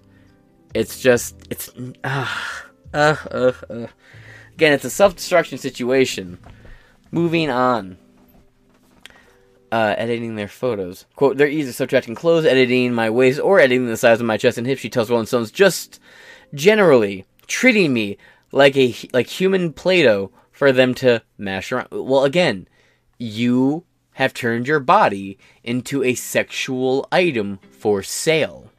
It's 0.74 1.02
just, 1.02 1.36
it's, 1.50 1.70
uh, 2.04 2.28
uh, 2.94 3.16
uh, 3.32 3.52
uh. 3.70 3.88
Again, 4.54 4.74
it's 4.74 4.86
a 4.86 4.90
self 4.90 5.16
destruction 5.16 5.58
situation. 5.58 6.38
Moving 7.12 7.50
on. 7.50 7.98
Uh, 9.72 9.96
editing 9.98 10.36
their 10.36 10.50
photos. 10.50 11.06
Quote, 11.16 11.38
they're 11.38 11.48
either 11.48 11.72
subtracting 11.72 12.14
clothes, 12.14 12.46
editing 12.46 12.94
my 12.94 13.10
waist, 13.10 13.40
or 13.40 13.60
editing 13.60 13.88
the 13.88 13.96
size 13.96 14.20
of 14.20 14.26
my 14.26 14.36
chest 14.36 14.58
and 14.58 14.68
hips, 14.68 14.82
she 14.82 14.90
tells 14.90 15.10
Rolling 15.10 15.26
Stones, 15.26 15.50
just 15.50 16.00
generally 16.54 17.26
treating 17.48 17.94
me 17.94 18.18
like 18.52 18.76
a 18.76 18.94
like 19.14 19.28
human 19.28 19.72
Play-Doh 19.72 20.30
for 20.52 20.74
them 20.74 20.94
to 20.96 21.24
mash 21.38 21.72
around. 21.72 21.88
Well, 21.92 22.26
again, 22.26 22.68
you 23.22 23.84
have 24.14 24.34
turned 24.34 24.68
your 24.68 24.80
body 24.80 25.38
into 25.64 26.04
a 26.04 26.16
sexual 26.16 27.08
item 27.12 27.60
for 27.72 28.02
sale. 28.02 28.72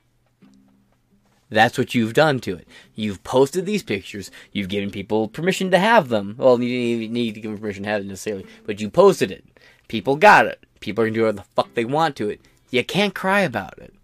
That's 1.49 1.79
what 1.79 1.95
you've 1.95 2.15
done 2.15 2.41
to 2.41 2.57
it. 2.57 2.67
You've 2.95 3.23
posted 3.23 3.67
these 3.67 3.83
pictures. 3.83 4.31
You've 4.53 4.69
given 4.69 4.91
people 4.91 5.29
permission 5.29 5.71
to 5.71 5.79
have 5.79 6.09
them. 6.09 6.35
Well, 6.39 6.61
you 6.61 6.69
didn't 6.69 7.03
even 7.03 7.13
need 7.13 7.35
to 7.35 7.41
give 7.41 7.51
them 7.51 7.61
permission 7.61 7.85
to 7.85 7.91
have 7.91 8.01
it 8.01 8.07
necessarily, 8.07 8.47
but 8.65 8.81
you 8.81 8.91
posted 8.91 9.31
it. 9.31 9.45
People 9.89 10.17
got 10.17 10.47
it. 10.47 10.65
People 10.81 11.05
are 11.05 11.07
gonna 11.07 11.15
do 11.15 11.21
whatever 11.23 11.37
the 11.37 11.55
fuck 11.55 11.75
they 11.75 11.85
want 11.85 12.17
to 12.17 12.31
it. 12.31 12.41
You 12.71 12.83
can't 12.83 13.15
cry 13.15 13.41
about 13.41 13.79
it. 13.79 13.95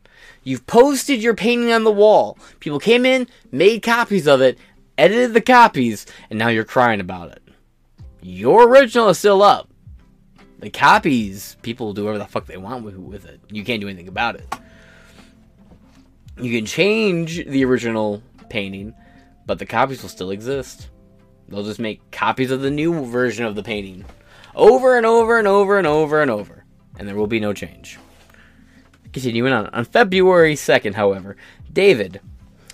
You've 0.44 0.66
posted 0.66 1.22
your 1.22 1.34
painting 1.34 1.72
on 1.72 1.84
the 1.84 1.90
wall. 1.90 2.38
People 2.60 2.78
came 2.78 3.04
in, 3.04 3.26
made 3.50 3.82
copies 3.82 4.28
of 4.28 4.40
it, 4.40 4.58
edited 4.96 5.34
the 5.34 5.40
copies, 5.40 6.06
and 6.30 6.38
now 6.38 6.48
you're 6.48 6.64
crying 6.64 7.00
about 7.00 7.32
it. 7.32 7.42
Your 8.20 8.68
original 8.68 9.08
is 9.08 9.18
still 9.18 9.42
up. 9.42 9.68
The 10.58 10.70
copies, 10.70 11.56
people 11.62 11.92
do 11.92 12.04
whatever 12.04 12.18
the 12.18 12.26
fuck 12.26 12.46
they 12.46 12.56
want 12.56 12.84
with, 12.84 12.96
with 12.96 13.26
it. 13.26 13.40
You 13.50 13.64
can't 13.64 13.80
do 13.80 13.88
anything 13.88 14.08
about 14.08 14.36
it. 14.36 14.54
You 16.36 16.56
can 16.56 16.66
change 16.66 17.44
the 17.46 17.64
original 17.64 18.22
painting, 18.48 18.94
but 19.46 19.58
the 19.58 19.66
copies 19.66 20.02
will 20.02 20.08
still 20.08 20.30
exist. 20.30 20.88
They'll 21.48 21.64
just 21.64 21.80
make 21.80 22.10
copies 22.10 22.50
of 22.50 22.60
the 22.60 22.70
new 22.70 23.04
version 23.06 23.46
of 23.46 23.54
the 23.54 23.62
painting 23.62 24.04
over 24.54 24.96
and 24.96 25.06
over 25.06 25.38
and 25.38 25.46
over 25.46 25.78
and 25.78 25.86
over 25.86 26.20
and 26.20 26.30
over, 26.30 26.64
and 26.98 27.08
there 27.08 27.14
will 27.14 27.26
be 27.26 27.40
no 27.40 27.52
change. 27.52 27.98
Continuing 29.12 29.52
on. 29.52 29.66
On 29.68 29.84
February 29.84 30.54
2nd, 30.54 30.94
however, 30.94 31.36
David. 31.72 32.20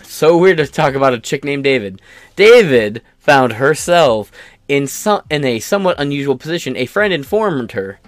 So 0.02 0.36
weird 0.36 0.58
to 0.58 0.66
talk 0.66 0.94
about 0.94 1.14
a 1.14 1.20
chick 1.20 1.44
named 1.44 1.64
David. 1.64 2.00
David 2.36 3.02
found 3.18 3.54
herself 3.54 4.32
in 4.68 4.86
some 4.86 5.22
in 5.30 5.44
a 5.44 5.60
somewhat 5.60 6.00
unusual 6.00 6.36
position. 6.36 6.76
A 6.76 6.86
friend 6.86 7.12
informed 7.12 7.72
her 7.72 8.00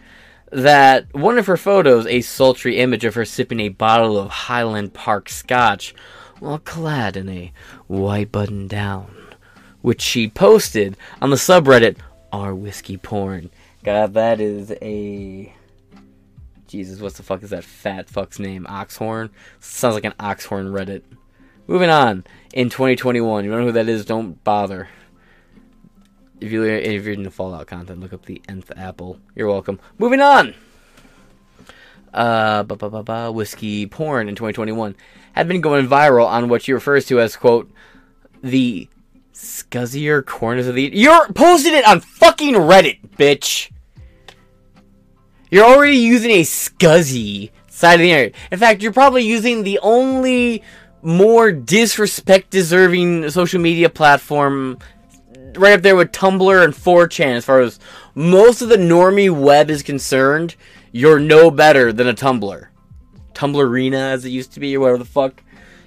that 0.50 1.12
one 1.14 1.38
of 1.38 1.46
her 1.46 1.56
photos, 1.56 2.06
a 2.06 2.20
sultry 2.20 2.78
image 2.78 3.04
of 3.04 3.14
her 3.14 3.24
sipping 3.24 3.60
a 3.60 3.68
bottle 3.68 4.16
of 4.16 4.30
Highland 4.30 4.94
Park 4.94 5.28
Scotch, 5.28 5.94
while 6.38 6.58
clad 6.58 7.16
in 7.16 7.28
a 7.28 7.52
white 7.86 8.30
button 8.30 8.68
down, 8.68 9.14
which 9.82 10.00
she 10.00 10.28
posted 10.28 10.96
on 11.20 11.30
the 11.30 11.36
subreddit 11.36 11.96
"Our 12.32 12.54
Whiskey 12.54 12.96
Porn." 12.96 13.50
God, 13.82 14.14
that 14.14 14.40
is 14.40 14.72
a 14.82 15.52
Jesus. 16.66 17.00
What 17.00 17.14
the 17.14 17.22
fuck 17.22 17.42
is 17.42 17.50
that 17.50 17.64
fat 17.64 18.08
fuck's 18.08 18.38
name? 18.38 18.66
Oxhorn 18.68 19.30
sounds 19.60 19.94
like 19.94 20.04
an 20.04 20.14
Oxhorn 20.18 20.72
Reddit. 20.72 21.02
Moving 21.66 21.90
on 21.90 22.24
in 22.52 22.70
2021. 22.70 23.44
You 23.44 23.50
don't 23.50 23.60
know 23.60 23.66
who 23.66 23.72
that 23.72 23.88
is? 23.88 24.04
Don't 24.04 24.42
bother. 24.44 24.88
If 26.40 26.52
you 26.52 26.64
if 26.64 27.04
you're 27.04 27.14
into 27.14 27.30
Fallout 27.30 27.66
content, 27.66 28.00
look 28.00 28.12
up 28.12 28.26
the 28.26 28.42
nth 28.48 28.70
apple. 28.76 29.18
You're 29.34 29.48
welcome. 29.48 29.80
Moving 29.98 30.20
on. 30.20 30.54
Uh, 32.12 32.62
ba 32.62 32.76
ba 32.76 32.88
ba 32.88 33.02
ba 33.02 33.32
whiskey 33.32 33.86
porn 33.86 34.28
in 34.28 34.34
2021 34.34 34.96
had 35.32 35.48
been 35.48 35.60
going 35.60 35.86
viral 35.86 36.26
on 36.26 36.48
what 36.48 36.62
she 36.62 36.72
refers 36.72 37.04
to 37.06 37.20
as 37.20 37.36
quote 37.36 37.70
the 38.42 38.88
scuzzier 39.32 40.24
corners 40.24 40.66
of 40.66 40.74
the. 40.74 40.90
You're 40.92 41.32
posting 41.32 41.74
it 41.74 41.86
on 41.86 42.00
fucking 42.00 42.54
Reddit, 42.54 42.98
bitch. 43.18 43.70
You're 45.50 45.66
already 45.66 45.96
using 45.96 46.30
a 46.32 46.42
scuzzy 46.42 47.50
side 47.68 47.94
of 47.94 48.00
the 48.00 48.10
internet. 48.10 48.34
In 48.50 48.58
fact, 48.58 48.82
you're 48.82 48.92
probably 48.92 49.24
using 49.24 49.62
the 49.62 49.78
only 49.80 50.62
more 51.02 51.52
disrespect 51.52 52.50
deserving 52.50 53.30
social 53.30 53.60
media 53.60 53.88
platform 53.88 54.78
right 55.56 55.74
up 55.74 55.82
there 55.82 55.96
with 55.96 56.12
Tumblr 56.12 56.64
and 56.64 56.74
4chan 56.74 57.36
as 57.36 57.44
far 57.44 57.60
as 57.60 57.78
most 58.14 58.62
of 58.62 58.68
the 58.68 58.76
normie 58.76 59.30
web 59.30 59.70
is 59.70 59.82
concerned. 59.82 60.56
You're 60.92 61.18
no 61.18 61.50
better 61.50 61.92
than 61.92 62.08
a 62.08 62.14
Tumblr. 62.14 62.68
Tumblrina 63.34 64.12
as 64.12 64.24
it 64.24 64.30
used 64.30 64.52
to 64.52 64.60
be 64.60 64.76
or 64.76 64.80
whatever 64.80 64.98
the 64.98 65.04
fuck. 65.04 65.42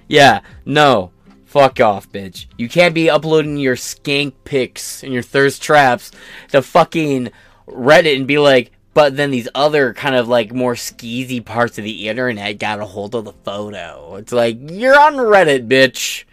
Yeah, 0.08 0.40
no. 0.64 1.12
Fuck 1.46 1.80
off, 1.80 2.10
bitch. 2.10 2.46
You 2.56 2.68
can't 2.68 2.94
be 2.94 3.10
uploading 3.10 3.56
your 3.56 3.74
skank 3.74 4.34
pics 4.44 5.02
and 5.02 5.12
your 5.12 5.22
thirst 5.22 5.60
traps 5.60 6.12
to 6.50 6.62
fucking 6.62 7.30
Reddit 7.66 8.16
and 8.16 8.26
be 8.26 8.38
like, 8.38 8.70
but 8.94 9.16
then 9.16 9.30
these 9.30 9.48
other 9.54 9.92
kind 9.92 10.14
of 10.14 10.28
like 10.28 10.52
more 10.52 10.74
skeezy 10.74 11.44
parts 11.44 11.78
of 11.78 11.84
the 11.84 12.08
internet 12.08 12.58
got 12.58 12.80
a 12.80 12.84
hold 12.84 13.14
of 13.14 13.24
the 13.24 13.32
photo. 13.32 14.14
It's 14.16 14.32
like, 14.32 14.58
you're 14.70 14.98
on 14.98 15.14
Reddit, 15.14 15.66
bitch. 15.68 16.24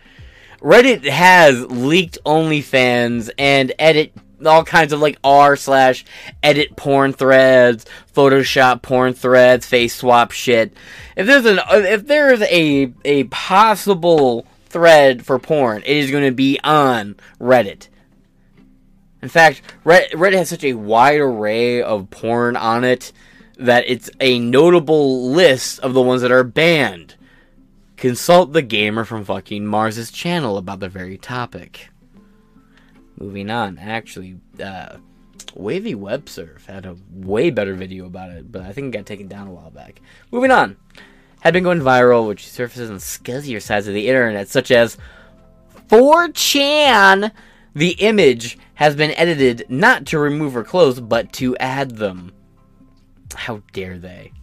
Reddit 0.62 1.06
has 1.06 1.66
leaked 1.66 2.18
OnlyFans 2.26 3.30
and 3.38 3.74
edit 3.78 4.14
all 4.46 4.64
kinds 4.64 4.94
of 4.94 5.00
like 5.00 5.18
r 5.24 5.56
slash 5.56 6.06
edit 6.44 6.76
porn 6.76 7.14
threads, 7.14 7.86
Photoshop 8.14 8.82
porn 8.82 9.14
threads, 9.14 9.66
face 9.66 9.96
swap 9.96 10.32
shit. 10.32 10.74
If 11.16 11.28
there's 11.28 11.46
an 11.46 11.60
if 11.70 12.08
there's 12.08 12.42
a 12.42 12.94
a 13.06 13.24
possible 13.26 14.46
thread 14.66 15.26
for 15.26 15.40
porn, 15.40 15.84
it 15.86 15.98
is 15.98 16.12
going 16.12 16.26
to 16.26 16.32
be 16.32 16.60
on 16.64 17.16
Reddit. 17.40 17.88
In 19.22 19.30
fact, 19.30 19.62
Reddit 19.84 20.34
has 20.34 20.50
such 20.50 20.64
a 20.64 20.74
wide 20.74 21.20
array 21.20 21.82
of 21.82 22.10
porn 22.10 22.56
on 22.56 22.84
it 22.84 23.12
that 23.58 23.86
it's 23.88 24.10
a 24.20 24.40
notable 24.40 25.32
list 25.32 25.80
of 25.80 25.94
the 25.94 26.02
ones 26.02 26.22
that 26.22 26.32
are 26.32 26.44
banned. 26.44 27.16
Consult 27.98 28.54
the 28.54 28.62
gamer 28.62 29.04
from 29.04 29.26
fucking 29.26 29.66
Mars's 29.66 30.12
channel 30.12 30.58
about 30.58 30.80
the 30.80 30.88
very 30.88 31.18
topic. 31.18 31.90
Moving 33.20 33.50
on, 33.50 33.80
actually, 33.80 34.38
uh, 34.64 34.98
Wavy 35.56 35.96
Web 35.96 36.30
Surf 36.30 36.68
had 36.68 36.86
a 36.86 36.96
way 37.12 37.50
better 37.50 37.74
video 37.74 38.06
about 38.06 38.30
it, 38.30 38.52
but 38.52 38.62
I 38.62 38.72
think 38.72 38.94
it 38.94 38.98
got 38.98 39.08
taken 39.08 39.28
down 39.28 39.48
a 39.48 39.52
while 39.52 39.72
back. 39.72 40.00
Moving 40.32 40.52
on, 40.52 40.78
had 41.40 41.56
been 41.56 41.64
going 41.64 41.80
viral, 41.80 42.28
which 42.28 42.48
surfaces 42.48 42.92
on 42.92 42.98
scuzzier 42.98 43.60
sides 43.60 43.88
of 43.88 43.96
the 43.96 44.08
internet, 44.08 44.48
such 44.48 44.70
as 44.70 44.98
4chan. 45.88 47.32
The 47.74 47.92
image 47.94 48.60
has 48.76 48.96
been 48.96 49.12
edited 49.12 49.66
not 49.70 50.06
to 50.08 50.20
remove 50.20 50.54
her 50.54 50.64
clothes, 50.64 51.00
but 51.00 51.34
to 51.34 51.58
add 51.58 51.96
them. 51.96 52.32
How 53.34 53.64
dare 53.74 53.98
they? 53.98 54.34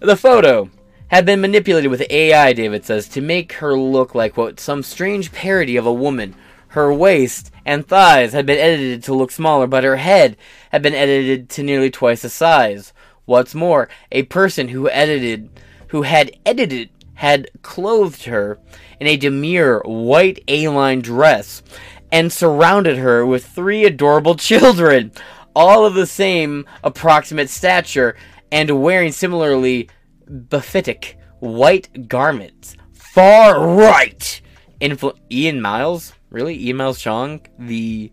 The 0.00 0.16
photo 0.16 0.70
had 1.12 1.26
been 1.26 1.42
manipulated 1.42 1.90
with 1.90 2.06
AI, 2.08 2.54
David 2.54 2.86
says, 2.86 3.06
to 3.06 3.20
make 3.20 3.52
her 3.54 3.76
look 3.76 4.14
like, 4.14 4.32
quote, 4.32 4.58
some 4.58 4.82
strange 4.82 5.30
parody 5.30 5.76
of 5.76 5.84
a 5.84 5.92
woman. 5.92 6.34
Her 6.68 6.90
waist 6.90 7.50
and 7.66 7.86
thighs 7.86 8.32
had 8.32 8.46
been 8.46 8.58
edited 8.58 9.04
to 9.04 9.14
look 9.14 9.30
smaller, 9.30 9.66
but 9.66 9.84
her 9.84 9.96
head 9.96 10.38
had 10.70 10.80
been 10.80 10.94
edited 10.94 11.50
to 11.50 11.62
nearly 11.62 11.90
twice 11.90 12.22
the 12.22 12.30
size. 12.30 12.94
What's 13.26 13.54
more, 13.54 13.90
a 14.10 14.22
person 14.22 14.68
who 14.68 14.88
edited, 14.88 15.50
who 15.88 16.00
had 16.00 16.32
edited, 16.46 16.88
had 17.12 17.50
clothed 17.60 18.24
her 18.24 18.58
in 18.98 19.06
a 19.06 19.18
demure 19.18 19.82
white 19.84 20.42
A-line 20.48 21.02
dress 21.02 21.62
and 22.10 22.32
surrounded 22.32 22.96
her 22.96 23.26
with 23.26 23.44
three 23.44 23.84
adorable 23.84 24.34
children, 24.36 25.12
all 25.54 25.84
of 25.84 25.92
the 25.92 26.06
same 26.06 26.64
approximate 26.82 27.50
stature 27.50 28.16
and 28.50 28.82
wearing 28.82 29.12
similarly 29.12 29.90
bephitic 30.28 31.14
white 31.40 32.08
garments. 32.08 32.76
Far 32.92 33.76
right! 33.76 34.40
Influ- 34.80 35.18
Ian 35.30 35.60
Miles? 35.60 36.12
Really? 36.30 36.56
Ian 36.58 36.76
Miles 36.76 37.00
Chong? 37.00 37.40
The. 37.58 38.10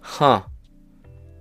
Huh. 0.00 0.42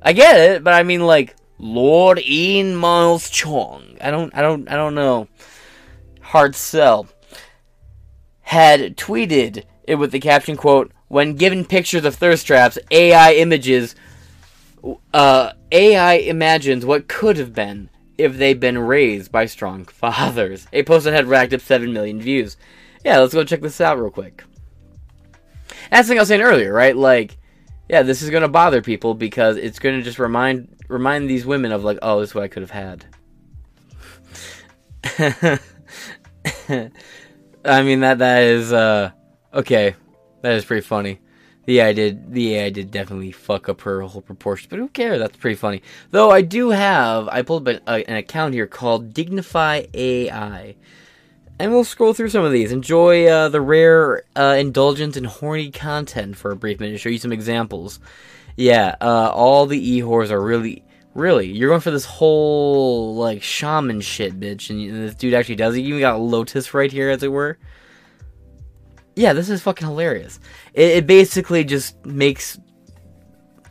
I 0.01 0.13
get 0.13 0.37
it, 0.37 0.63
but 0.63 0.73
I 0.73 0.83
mean, 0.83 1.01
like, 1.01 1.35
Lord 1.57 2.19
Ian 2.19 2.75
Miles 2.75 3.29
Chong. 3.29 3.97
I 4.01 4.11
don't, 4.11 4.35
I 4.35 4.41
don't, 4.41 4.69
I 4.69 4.75
don't 4.75 4.95
know. 4.95 5.27
Hard 6.21 6.55
sell. 6.55 7.07
Had 8.41 8.97
tweeted 8.97 9.63
it 9.83 9.95
with 9.95 10.11
the 10.11 10.19
caption 10.19 10.57
quote, 10.57 10.91
when 11.07 11.35
given 11.35 11.63
pictures 11.63 12.05
of 12.05 12.15
thirst 12.15 12.47
traps, 12.47 12.77
AI 12.91 13.33
images, 13.33 13.95
uh, 15.13 15.53
AI 15.71 16.13
imagines 16.15 16.85
what 16.85 17.07
could 17.07 17.37
have 17.37 17.53
been 17.53 17.89
if 18.17 18.37
they've 18.37 18.59
been 18.59 18.77
raised 18.77 19.31
by 19.31 19.45
strong 19.45 19.85
fathers. 19.85 20.67
A 20.73 20.83
post 20.83 21.05
that 21.05 21.13
had 21.13 21.27
racked 21.27 21.53
up 21.53 21.61
7 21.61 21.91
million 21.93 22.21
views. 22.21 22.57
Yeah, 23.03 23.19
let's 23.19 23.33
go 23.33 23.43
check 23.43 23.61
this 23.61 23.81
out 23.81 23.99
real 23.99 24.11
quick. 24.11 24.43
That's 25.89 26.07
the 26.07 26.11
thing 26.13 26.19
I 26.19 26.21
was 26.21 26.29
saying 26.29 26.41
earlier, 26.41 26.73
right? 26.73 26.95
Like, 26.95 27.37
yeah, 27.89 28.03
this 28.03 28.21
is 28.21 28.29
gonna 28.29 28.47
bother 28.47 28.81
people 28.81 29.13
because 29.13 29.57
it's 29.57 29.79
gonna 29.79 30.01
just 30.01 30.19
remind 30.19 30.73
remind 30.87 31.29
these 31.29 31.45
women 31.45 31.71
of 31.71 31.83
like, 31.83 31.99
oh, 32.01 32.19
this 32.21 32.29
is 32.29 32.35
what 32.35 32.43
I 32.43 32.47
could 32.47 32.63
have 32.63 32.71
had. 32.71 33.05
I 37.65 37.83
mean 37.83 37.99
that 38.01 38.19
that 38.19 38.43
is 38.43 38.71
uh 38.71 39.11
okay. 39.53 39.95
That 40.41 40.53
is 40.53 40.65
pretty 40.65 40.85
funny. 40.85 41.19
The 41.65 41.79
AI 41.79 41.93
did 41.93 42.33
the 42.33 42.55
AI 42.55 42.69
did 42.69 42.91
definitely 42.91 43.31
fuck 43.31 43.69
up 43.69 43.81
her 43.81 44.01
whole 44.01 44.21
proportion, 44.21 44.67
but 44.69 44.79
who 44.79 44.89
cares? 44.89 45.19
That's 45.19 45.37
pretty 45.37 45.55
funny. 45.55 45.81
Though 46.11 46.29
I 46.29 46.41
do 46.41 46.71
have 46.71 47.29
I 47.29 47.41
pulled 47.41 47.67
up 47.67 47.81
an, 47.87 48.03
an 48.03 48.15
account 48.15 48.53
here 48.53 48.67
called 48.67 49.13
Dignify 49.13 49.85
AI, 49.93 50.75
and 51.59 51.71
we'll 51.71 51.85
scroll 51.85 52.13
through 52.13 52.29
some 52.29 52.43
of 52.43 52.51
these. 52.51 52.71
Enjoy 52.71 53.27
uh, 53.27 53.47
the 53.47 53.61
rare 53.61 54.23
uh, 54.35 54.55
indulgence 54.59 55.15
in 55.15 55.23
horny 55.23 55.71
content 55.71 56.35
for 56.35 56.51
a 56.51 56.55
brief 56.55 56.79
minute. 56.79 56.93
To 56.93 56.97
show 56.97 57.09
you 57.09 57.17
some 57.17 57.31
examples. 57.31 57.99
Yeah, 58.57 58.95
uh, 58.99 59.31
all 59.33 59.65
the 59.65 59.91
e 59.91 60.01
whores 60.01 60.31
are 60.31 60.41
really, 60.41 60.83
really. 61.15 61.47
You're 61.47 61.69
going 61.69 61.81
for 61.81 61.91
this 61.91 62.05
whole 62.05 63.15
like 63.15 63.41
shaman 63.41 64.01
shit, 64.01 64.37
bitch, 64.37 64.69
and, 64.69 64.93
this 64.93 65.15
dude 65.15 65.33
actually 65.33 65.55
does 65.55 65.75
it. 65.75 65.81
You 65.81 65.95
even 65.95 66.01
got 66.01 66.19
Lotus 66.19 66.73
right 66.73 66.91
here, 66.91 67.09
as 67.09 67.23
it 67.23 67.31
were 67.31 67.57
yeah, 69.15 69.33
this 69.33 69.49
is 69.49 69.61
fucking 69.61 69.87
hilarious. 69.87 70.39
It, 70.73 70.97
it 70.97 71.07
basically 71.07 71.63
just 71.63 72.05
makes. 72.05 72.59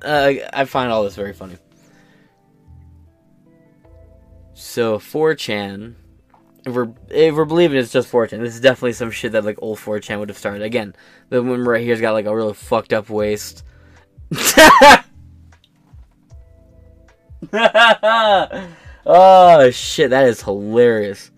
Uh, 0.02 0.33
I 0.52 0.64
find 0.64 0.90
all 0.90 1.05
this 1.05 1.16
very 1.16 1.33
funny. 1.33 1.57
So 4.55 4.98
4chan, 4.98 5.94
if 6.64 6.74
we're 6.74 6.92
if 7.09 7.35
we're 7.35 7.44
believing 7.44 7.78
it's 7.78 7.92
just 7.92 8.11
4chan, 8.11 8.40
this 8.40 8.55
is 8.55 8.61
definitely 8.61 8.92
some 8.92 9.11
shit 9.11 9.33
that 9.33 9.44
like 9.44 9.59
old 9.61 9.78
4chan 9.78 10.18
would 10.18 10.28
have 10.28 10.38
started. 10.38 10.62
Again, 10.62 10.94
the 11.28 11.42
woman 11.42 11.64
right 11.64 11.85
here's 11.85 12.00
got 12.00 12.12
like 12.12 12.26
a 12.26 12.35
really 12.35 12.55
fucked 12.55 12.92
up 12.92 13.11
waist. 13.11 13.64
oh 19.05 19.70
shit, 19.72 20.11
that 20.11 20.28
is 20.28 20.42
hilarious. 20.42 21.33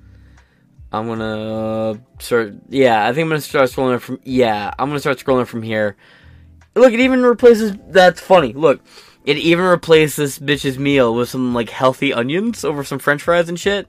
I'm 0.94 1.08
gonna 1.08 2.00
start. 2.20 2.54
Yeah, 2.68 3.06
I 3.06 3.12
think 3.12 3.24
I'm 3.24 3.28
gonna 3.30 3.40
start 3.40 3.68
scrolling 3.68 4.00
from. 4.00 4.20
Yeah, 4.22 4.72
I'm 4.78 4.88
gonna 4.88 5.00
start 5.00 5.18
scrolling 5.18 5.46
from 5.46 5.62
here. 5.62 5.96
Look, 6.76 6.92
it 6.92 7.00
even 7.00 7.22
replaces. 7.24 7.76
That's 7.88 8.20
funny. 8.20 8.52
Look, 8.52 8.80
it 9.24 9.36
even 9.36 9.64
replaces 9.64 10.16
this 10.16 10.38
bitch's 10.38 10.78
meal 10.78 11.14
with 11.14 11.28
some 11.28 11.52
like 11.52 11.70
healthy 11.70 12.12
onions 12.12 12.64
over 12.64 12.84
some 12.84 12.98
French 12.98 13.22
fries 13.22 13.48
and 13.48 13.58
shit. 13.58 13.88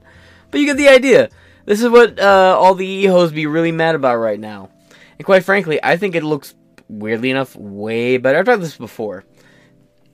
But 0.50 0.60
you 0.60 0.66
get 0.66 0.76
the 0.76 0.88
idea. 0.88 1.30
This 1.64 1.80
is 1.82 1.88
what 1.88 2.18
uh, 2.18 2.56
all 2.58 2.74
the 2.74 2.86
e-hoes 2.86 3.32
be 3.32 3.46
really 3.46 3.72
mad 3.72 3.94
about 3.94 4.16
right 4.16 4.38
now. 4.38 4.70
And 5.18 5.24
quite 5.24 5.44
frankly, 5.44 5.78
I 5.82 5.96
think 5.96 6.14
it 6.14 6.22
looks 6.24 6.54
weirdly 6.88 7.30
enough 7.30 7.54
way 7.56 8.16
better. 8.16 8.38
I've 8.38 8.44
tried 8.44 8.56
this 8.56 8.76
before. 8.76 9.24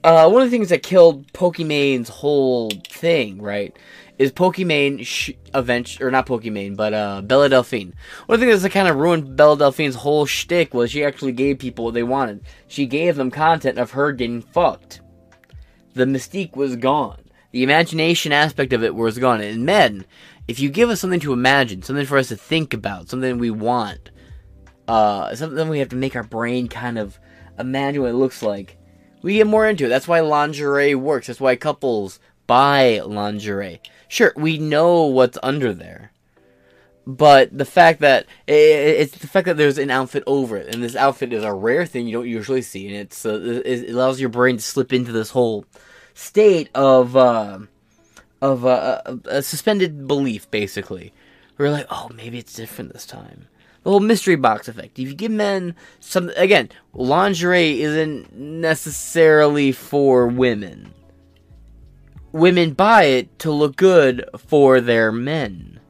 Uh, 0.05 0.29
one 0.29 0.43
of 0.43 0.51
the 0.51 0.57
things 0.57 0.71
that 0.71 0.83
killed 0.83 1.33
Pokimane's 1.33 2.09
whole 2.09 2.71
thing, 2.88 3.41
right, 3.41 3.77
is 4.19 4.33
Pokimane 4.33 5.07
sh- 5.07 5.31
event 5.55 6.01
or 6.01 6.11
not 6.11 6.27
Pokimane, 6.27 6.77
but 6.77 6.93
uh, 6.93 7.23
Bella 7.23 7.49
Delphine. 7.49 7.95
One 8.27 8.35
of 8.35 8.41
the 8.41 8.47
things 8.47 8.62
that 8.62 8.71
kind 8.71 8.88
of 8.88 8.97
ruined 8.97 9.37
Bella 9.37 9.57
Delphine's 9.57 9.95
whole 9.95 10.27
shtick 10.27 10.75
was 10.75 10.91
she 10.91 11.05
actually 11.05 11.33
gave 11.33 11.61
people 11.61 11.85
what 11.85 11.95
they 11.95 12.03
wanted. 12.03 12.45
She 12.67 12.87
gave 12.87 13.15
them 13.15 13.31
content 13.31 13.79
of 13.79 13.93
her 13.93 14.11
getting 14.11 14.43
fucked. 14.43 15.01
The 15.95 16.05
mystique 16.05 16.57
was 16.57 16.75
gone. 16.75 17.23
The 17.53 17.62
imagination 17.62 18.33
aspect 18.33 18.73
of 18.73 18.83
it 18.83 18.95
was 18.97 19.19
gone. 19.19 19.41
And 19.41 19.65
men, 19.65 20.05
if 20.49 20.59
you 20.59 20.69
give 20.69 20.91
us 20.91 21.01
something 21.01 21.21
to 21.21 21.33
imagine, 21.33 21.83
something 21.83 22.07
for 22.07 22.19
us 22.19 22.29
to 22.29 22.37
think 22.37 22.75
about, 22.75 23.09
something 23.09 23.38
we 23.38 23.51
want, 23.51 24.11
uh, 24.88 25.35
something 25.37 25.69
we 25.69 25.79
have 25.79 25.91
to 25.91 25.97
make 25.97 26.17
our 26.17 26.25
brain 26.25 26.67
kind 26.67 26.99
of 26.99 27.21
imagine 27.59 28.03
what 28.03 28.11
it 28.11 28.15
looks 28.15 28.43
like, 28.43 28.79
we 29.23 29.35
get 29.35 29.47
more 29.47 29.67
into 29.67 29.87
it. 29.87 29.89
That's 29.89 30.09
why 30.09 30.21
lingerie 30.21 30.95
works. 30.95 31.29
That's 31.29 31.41
why 31.41 31.57
couples 31.57 32.21
buy 32.47 33.01
lingerie. 33.05 33.81
Sure, 34.09 34.33
we 34.37 34.59
know 34.59 35.05
what's 35.05 35.39
under 35.43 35.73
there. 35.73 36.13
But 37.05 37.57
the 37.57 37.65
fact 37.65 38.01
that 38.01 38.27
it's 38.47 39.17
the 39.17 39.27
fact 39.27 39.47
that 39.47 39.57
there's 39.57 39.79
an 39.79 39.91
outfit 39.91 40.23
over 40.27 40.57
it, 40.57 40.73
and 40.73 40.83
this 40.83 40.95
outfit 40.95 41.33
is 41.33 41.43
a 41.43 41.53
rare 41.53 41.85
thing 41.85 42.07
you 42.07 42.13
don't 42.13 42.29
usually 42.29 42.63
see, 42.63 42.87
and 42.87 42.95
it's 42.95 43.27
uh, 43.27 43.63
it 43.65 43.91
allows 43.91 44.21
your 44.21 44.29
brain 44.29 44.57
to 44.57 44.63
slip 44.63 44.93
into 44.93 45.11
this 45.11 45.31
whole 45.31 45.65
state 46.15 46.69
of 46.77 47.17
uh, 47.17 47.59
of 48.41 48.65
uh, 48.65 49.03
a 49.25 49.43
suspended 49.43 50.07
belief, 50.07 50.49
basically. 50.53 51.13
We're 51.59 51.71
like, 51.71 51.87
oh, 51.91 52.09
maybe 52.15 52.39
it's 52.39 52.55
different 52.55 52.93
this 52.93 53.07
time 53.07 53.49
the 53.83 53.90
whole 53.90 54.01
mystery 54.01 54.37
box 54.37 54.68
effect. 54.68 54.99
If 54.99 55.09
you 55.09 55.14
give 55.14 55.33
men 55.33 55.75
some, 56.01 56.31
again, 56.37 56.71
lingerie 56.92 57.83
isn't 57.83 58.33
necessarily 58.33 59.73
for 59.73 60.27
women. 60.27 60.95
Women 62.33 62.73
buy 62.73 63.05
it 63.05 63.38
to 63.40 63.51
look 63.51 63.77
good 63.77 64.25
for 64.38 64.81
their 64.81 65.12
men. 65.12 65.81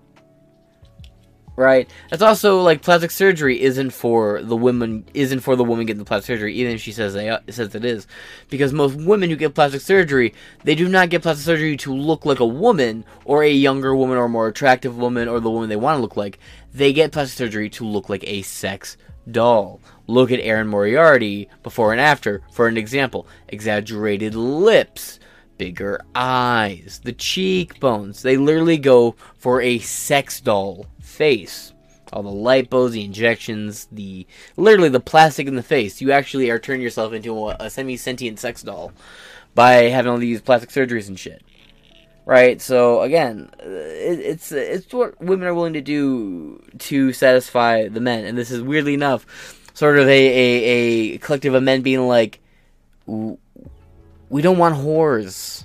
Right? 1.54 1.90
That's 2.08 2.22
also 2.22 2.62
like 2.62 2.80
plastic 2.80 3.10
surgery 3.10 3.60
isn't 3.60 3.90
for 3.90 4.42
the 4.42 4.56
woman 4.56 5.04
isn't 5.12 5.40
for 5.40 5.54
the 5.54 5.64
woman 5.64 5.84
getting 5.84 5.98
the 5.98 6.06
plastic 6.06 6.34
surgery, 6.34 6.54
even 6.54 6.72
if 6.72 6.80
she 6.80 6.92
says 6.92 7.12
they 7.12 7.28
uh, 7.28 7.40
says 7.50 7.74
it 7.74 7.84
is, 7.84 8.06
because 8.48 8.72
most 8.72 8.94
women 8.94 9.28
who 9.28 9.36
get 9.36 9.54
plastic 9.54 9.82
surgery 9.82 10.32
they 10.64 10.74
do 10.74 10.88
not 10.88 11.10
get 11.10 11.22
plastic 11.22 11.44
surgery 11.44 11.76
to 11.76 11.94
look 11.94 12.24
like 12.24 12.40
a 12.40 12.46
woman 12.46 13.04
or 13.26 13.42
a 13.42 13.50
younger 13.50 13.94
woman 13.94 14.16
or 14.16 14.30
more 14.30 14.48
attractive 14.48 14.96
woman 14.96 15.28
or 15.28 15.40
the 15.40 15.50
woman 15.50 15.68
they 15.68 15.76
want 15.76 15.98
to 15.98 16.02
look 16.02 16.16
like 16.16 16.38
they 16.72 16.90
get 16.92 17.12
plastic 17.12 17.36
surgery 17.36 17.68
to 17.68 17.84
look 17.84 18.08
like 18.08 18.24
a 18.26 18.40
sex 18.42 18.96
doll. 19.30 19.80
Look 20.06 20.32
at 20.32 20.40
Erin 20.40 20.68
Moriarty 20.68 21.48
before 21.62 21.92
and 21.92 22.00
after 22.00 22.42
for 22.52 22.66
an 22.66 22.76
example. 22.76 23.26
Exaggerated 23.48 24.34
lips, 24.34 25.20
bigger 25.58 26.00
eyes, 26.14 27.00
the 27.04 27.12
cheekbones. 27.12 28.22
They 28.22 28.36
literally 28.36 28.78
go 28.78 29.16
for 29.36 29.60
a 29.60 29.78
sex 29.78 30.40
doll 30.40 30.86
face. 31.12 31.72
All 32.12 32.22
the 32.22 32.30
lipos, 32.30 32.90
the 32.90 33.04
injections, 33.04 33.88
the 33.90 34.26
literally 34.56 34.90
the 34.90 35.00
plastic 35.00 35.46
in 35.46 35.54
the 35.54 35.62
face. 35.62 36.02
You 36.02 36.12
actually 36.12 36.50
are 36.50 36.58
turning 36.58 36.82
yourself 36.82 37.14
into 37.14 37.48
a, 37.48 37.56
a 37.58 37.70
semi 37.70 37.96
sentient 37.96 38.38
sex 38.38 38.62
doll 38.62 38.92
by 39.54 39.84
having 39.84 40.12
all 40.12 40.18
these 40.18 40.42
plastic 40.42 40.70
surgeries 40.70 41.08
and 41.08 41.18
shit 41.18 41.42
right? 42.24 42.60
So 42.60 43.02
again, 43.02 43.50
uh, 43.60 43.68
it, 43.68 44.20
it's 44.20 44.52
it's 44.52 44.92
what 44.92 45.20
women 45.20 45.46
are 45.48 45.54
willing 45.54 45.72
to 45.74 45.80
do 45.80 46.62
to 46.78 47.12
satisfy 47.12 47.88
the 47.88 48.00
men, 48.00 48.24
and 48.24 48.36
this 48.36 48.50
is 48.50 48.62
weirdly 48.62 48.94
enough, 48.94 49.26
sort 49.74 49.98
of 49.98 50.08
a 50.08 50.10
a, 50.10 51.14
a 51.14 51.18
collective 51.18 51.54
of 51.54 51.62
men 51.62 51.82
being 51.82 52.06
like, 52.06 52.40
we 53.06 54.42
don't 54.42 54.58
want 54.58 54.76
whores. 54.76 55.64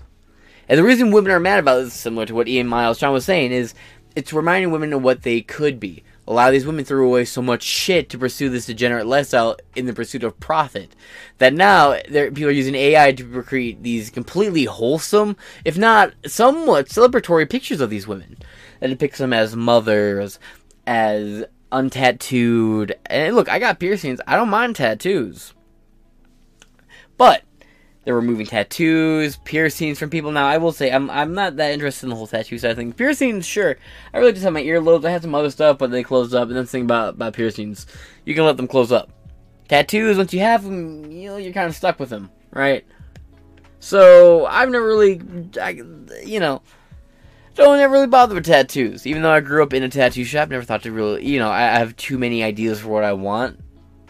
And 0.70 0.78
the 0.78 0.84
reason 0.84 1.12
women 1.12 1.32
are 1.32 1.40
mad 1.40 1.60
about 1.60 1.84
this, 1.84 1.94
similar 1.94 2.26
to 2.26 2.36
what 2.36 2.50
Ian 2.50 2.68
Miles 2.68 3.00
Chong 3.00 3.14
was 3.14 3.24
saying, 3.24 3.54
is 3.54 3.74
it's 4.18 4.34
reminding 4.34 4.72
women 4.72 4.94
of 4.94 5.04
what 5.04 5.22
they 5.22 5.42
could 5.42 5.80
be. 5.80 6.04
A 6.28 6.34
lot 6.34 6.48
of 6.48 6.54
these 6.54 6.66
women 6.66 6.84
threw 6.84 7.06
away 7.06 7.24
so 7.24 7.40
much 7.40 7.62
shit 7.62 8.10
to 8.10 8.18
pursue 8.18 8.50
this 8.50 8.66
degenerate 8.66 9.06
lifestyle 9.06 9.58
in 9.76 9.86
the 9.86 9.94
pursuit 9.94 10.24
of 10.24 10.40
profit 10.40 10.96
that 11.38 11.54
now 11.54 11.94
people 12.10 12.46
are 12.46 12.52
using 12.52 12.74
AI 12.74 13.12
to 13.12 13.44
create 13.44 13.84
these 13.84 14.10
completely 14.10 14.66
wholesome, 14.66 15.38
if 15.64 15.78
not 15.78 16.14
somewhat 16.26 16.88
celebratory 16.88 17.48
pictures 17.48 17.80
of 17.80 17.92
these 17.92 18.08
women 18.08 18.38
that 18.80 18.88
depicts 18.88 19.20
them 19.20 19.34
as 19.34 19.56
mothers, 19.56 20.40
as 20.88 21.46
untattooed. 21.72 22.94
And 23.06 23.36
look, 23.36 23.48
I 23.50 23.60
got 23.60 23.80
piercings. 23.80 24.20
I 24.26 24.36
don't 24.36 24.50
mind 24.50 24.78
tattoos. 24.78 25.54
But 27.18 27.44
they're 28.08 28.15
removing 28.15 28.46
tattoos, 28.46 29.36
piercings 29.36 30.00
from 30.00 30.10
people. 30.10 30.32
Now, 30.32 30.48
I 30.48 30.60
will 30.60 30.72
say, 30.72 30.93
I'm 30.93 31.10
I'm 31.10 31.34
not 31.34 31.58
that 31.58 31.74
interested 31.74 32.06
in 32.06 32.12
the 32.12 32.15
whole 32.15 32.26
tattoo 32.26 32.58
side 32.58 32.72
of 32.72 32.78
things. 32.78 32.96
Piercings, 32.96 33.46
sure. 33.46 33.76
I 34.13 34.17
really 34.20 34.32
just 34.32 34.46
have 34.46 34.54
my 34.54 34.63
earlobes. 34.63 35.04
I 35.04 35.12
have 35.12 35.24
some 35.24 35.36
other 35.36 35.50
stuff, 35.50 35.78
but 35.78 35.91
they 35.91 36.04
close 36.04 36.34
up. 36.34 36.48
And 36.48 36.56
then 36.56 36.63
the 36.63 36.70
thing 36.70 36.84
about, 36.84 37.15
about 37.15 37.34
piercings, 37.34 37.86
you 38.24 38.34
can 38.34 38.46
let 38.46 38.56
them 38.56 38.70
close 38.70 38.93
up. 38.93 39.10
Tattoos, 39.67 40.15
once 40.15 40.34
you 40.34 40.39
have 40.39 40.63
them, 40.63 41.12
you 41.12 41.28
know, 41.28 41.36
you're 41.36 41.52
kind 41.52 41.67
of 41.67 41.76
stuck 41.76 42.00
with 42.00 42.08
them, 42.08 42.32
right? 42.52 42.86
So, 43.82 44.46
I've 44.46 44.70
never 44.70 44.88
really, 44.88 45.22
I, 45.62 45.72
you 46.26 46.39
know, 46.39 46.62
don't 47.56 47.78
ever 47.78 47.91
really 47.91 48.08
bother 48.08 48.36
with 48.36 48.46
tattoos. 48.46 49.06
Even 49.06 49.22
though 49.22 49.34
I 49.34 49.41
grew 49.41 49.63
up 49.63 49.74
in 49.74 49.84
a 49.84 49.89
tattoo 49.89 50.24
shop, 50.24 50.48
never 50.48 50.63
thought 50.63 50.84
to 50.84 50.93
really, 50.93 51.26
you 51.26 51.39
know, 51.39 51.50
I, 51.50 51.76
I 51.76 51.80
have 51.80 51.93
too 51.98 52.17
many 52.17 52.41
ideas 52.41 52.80
for 52.80 52.88
what 52.88 53.04
I 53.04 53.12
want. 53.12 53.60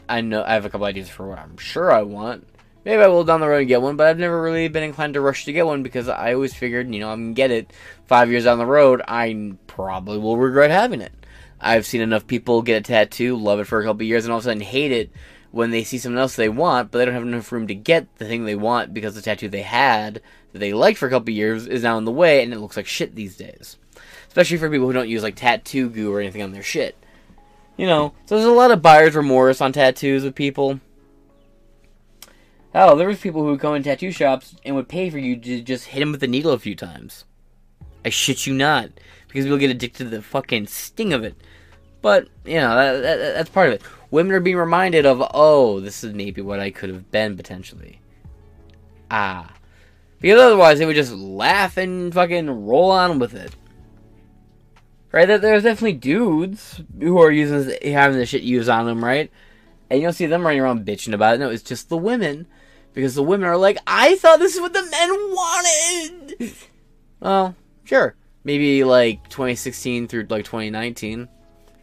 I 0.07 0.21
know 0.21 0.43
I 0.43 0.53
have 0.53 0.65
a 0.65 0.69
couple 0.69 0.85
ideas 0.85 1.09
for 1.09 1.27
what 1.27 1.39
I'm 1.39 1.57
sure 1.57 1.91
I 1.91 2.03
want 2.03 2.47
Maybe 2.87 3.03
I 3.03 3.07
will 3.07 3.25
down 3.25 3.41
the 3.41 3.49
road 3.49 3.67
get 3.67 3.81
one, 3.81 3.97
but 3.97 4.07
I've 4.07 4.17
never 4.17 4.41
really 4.41 4.69
been 4.69 4.81
inclined 4.81 5.15
to 5.15 5.19
rush 5.19 5.43
to 5.43 5.51
get 5.51 5.65
one 5.65 5.83
because 5.83 6.07
I 6.07 6.33
always 6.33 6.53
figured, 6.53 6.89
you 6.93 7.01
know, 7.01 7.09
I'm 7.09 7.25
gonna 7.25 7.33
get 7.33 7.51
it 7.51 7.73
five 8.05 8.31
years 8.31 8.45
down 8.45 8.59
the 8.59 8.65
road. 8.65 9.01
I 9.05 9.55
probably 9.67 10.17
will 10.17 10.37
regret 10.37 10.71
having 10.71 11.01
it. 11.01 11.11
I've 11.59 11.85
seen 11.85 11.99
enough 11.99 12.27
people 12.27 12.61
get 12.61 12.77
a 12.77 12.81
tattoo, 12.81 13.35
love 13.35 13.59
it 13.59 13.65
for 13.65 13.81
a 13.81 13.83
couple 13.83 14.03
years, 14.03 14.23
and 14.23 14.31
all 14.31 14.37
of 14.37 14.45
a 14.45 14.47
sudden 14.47 14.61
hate 14.61 14.93
it 14.93 15.11
when 15.51 15.71
they 15.71 15.83
see 15.83 15.97
something 15.97 16.17
else 16.17 16.37
they 16.37 16.47
want, 16.47 16.89
but 16.89 16.99
they 16.99 17.03
don't 17.03 17.13
have 17.13 17.23
enough 17.23 17.51
room 17.51 17.67
to 17.67 17.75
get 17.75 18.07
the 18.19 18.25
thing 18.25 18.45
they 18.45 18.55
want 18.55 18.93
because 18.93 19.15
the 19.15 19.21
tattoo 19.21 19.49
they 19.49 19.63
had 19.63 20.21
that 20.53 20.59
they 20.59 20.71
liked 20.71 20.97
for 20.97 21.07
a 21.07 21.11
couple 21.11 21.31
years 21.31 21.67
is 21.67 21.83
now 21.83 21.97
in 21.97 22.05
the 22.05 22.09
way, 22.09 22.41
and 22.41 22.53
it 22.53 22.59
looks 22.59 22.77
like 22.77 22.87
shit 22.87 23.15
these 23.15 23.35
days. 23.35 23.75
Especially 24.29 24.55
for 24.55 24.69
people 24.69 24.87
who 24.87 24.93
don't 24.93 25.09
use 25.09 25.23
like 25.23 25.35
tattoo 25.35 25.89
goo 25.89 26.13
or 26.13 26.21
anything 26.21 26.41
on 26.41 26.53
their 26.53 26.63
shit. 26.63 26.95
You 27.75 27.85
know, 27.85 28.13
so 28.27 28.35
there's 28.35 28.47
a 28.47 28.51
lot 28.53 28.71
of 28.71 28.81
buyer's 28.81 29.13
remorse 29.13 29.59
on 29.59 29.73
tattoos 29.73 30.23
with 30.23 30.35
people. 30.35 30.79
Oh, 32.75 32.95
there 32.95 33.07
was 33.07 33.19
people 33.19 33.41
who 33.41 33.51
would 33.51 33.59
come 33.59 33.75
in 33.75 33.83
tattoo 33.83 34.11
shops 34.11 34.55
and 34.63 34.75
would 34.75 34.89
pay 34.89 35.09
for 35.09 35.17
you 35.17 35.37
to 35.37 35.61
just 35.61 35.85
hit 35.85 35.99
them 35.99 36.11
with 36.11 36.21
the 36.21 36.27
needle 36.27 36.51
a 36.51 36.59
few 36.59 36.75
times. 36.75 37.25
I 38.05 38.09
shit 38.09 38.45
you 38.45 38.53
not, 38.53 38.89
because 39.27 39.45
people 39.45 39.57
get 39.57 39.71
addicted 39.71 40.05
to 40.05 40.09
the 40.09 40.21
fucking 40.21 40.67
sting 40.67 41.13
of 41.13 41.23
it. 41.23 41.35
But 42.01 42.27
you 42.45 42.55
know 42.55 42.75
that, 42.75 43.01
that, 43.01 43.33
that's 43.35 43.49
part 43.49 43.67
of 43.67 43.73
it. 43.73 43.81
Women 44.11 44.33
are 44.33 44.39
being 44.39 44.57
reminded 44.57 45.05
of, 45.05 45.21
oh, 45.33 45.79
this 45.79 46.03
is 46.03 46.13
maybe 46.13 46.41
what 46.41 46.59
I 46.59 46.71
could 46.71 46.89
have 46.89 47.11
been 47.11 47.35
potentially. 47.35 47.99
Ah, 49.09 49.53
because 50.19 50.39
otherwise 50.39 50.79
they 50.79 50.85
would 50.85 50.95
just 50.95 51.13
laugh 51.13 51.77
and 51.77 52.13
fucking 52.13 52.65
roll 52.65 52.91
on 52.91 53.19
with 53.19 53.33
it. 53.33 53.55
Right? 55.11 55.27
That 55.27 55.41
There's 55.41 55.63
definitely 55.63 55.93
dudes 55.93 56.81
who 56.99 57.19
are 57.19 57.31
using 57.31 57.75
having 57.91 58.17
this 58.17 58.29
shit 58.29 58.43
used 58.43 58.69
on 58.69 58.85
them, 58.85 59.03
right? 59.03 59.31
And 59.89 59.99
you 59.99 60.05
don't 60.05 60.13
see 60.13 60.25
them 60.25 60.45
running 60.45 60.59
around 60.59 60.85
bitching 60.85 61.13
about 61.13 61.35
it. 61.35 61.39
No, 61.39 61.49
it's 61.49 61.63
just 61.63 61.89
the 61.89 61.97
women 61.97 62.47
because 62.93 63.15
the 63.15 63.23
women 63.23 63.47
are 63.47 63.57
like, 63.57 63.77
I 63.85 64.15
thought 64.15 64.39
this 64.39 64.55
is 64.55 64.61
what 64.61 64.73
the 64.73 64.83
men 64.83 65.09
wanted. 65.09 66.53
well, 67.19 67.55
sure. 67.83 68.15
Maybe 68.43 68.83
like 68.83 69.27
2016 69.29 70.07
through 70.07 70.27
like 70.29 70.45
2019. 70.45 71.27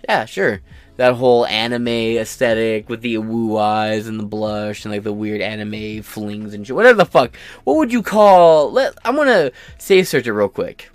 Yeah, 0.09 0.25
sure. 0.25 0.61
That 0.97 1.15
whole 1.15 1.47
anime 1.47 1.89
aesthetic 1.89 2.89
with 2.89 3.01
the 3.01 3.19
woo 3.19 3.57
eyes 3.59 4.07
and 4.07 4.19
the 4.19 4.25
blush 4.25 4.85
and 4.85 4.93
like 4.93 5.03
the 5.03 5.13
weird 5.13 5.41
anime 5.41 6.03
flings 6.03 6.55
and 6.55 6.67
shit. 6.67 6.77
Whatever 6.77 6.99
the 6.99 7.07
fuck. 7.07 7.37
What 7.65 7.77
would 7.77 7.93
you 7.93 8.03
call. 8.03 8.71
Let 8.71 8.95
I'm 9.05 9.17
gonna 9.17 9.51
save 9.79 10.07
search 10.07 10.27
it 10.27 10.33
real 10.33 10.49
quick. 10.49 10.91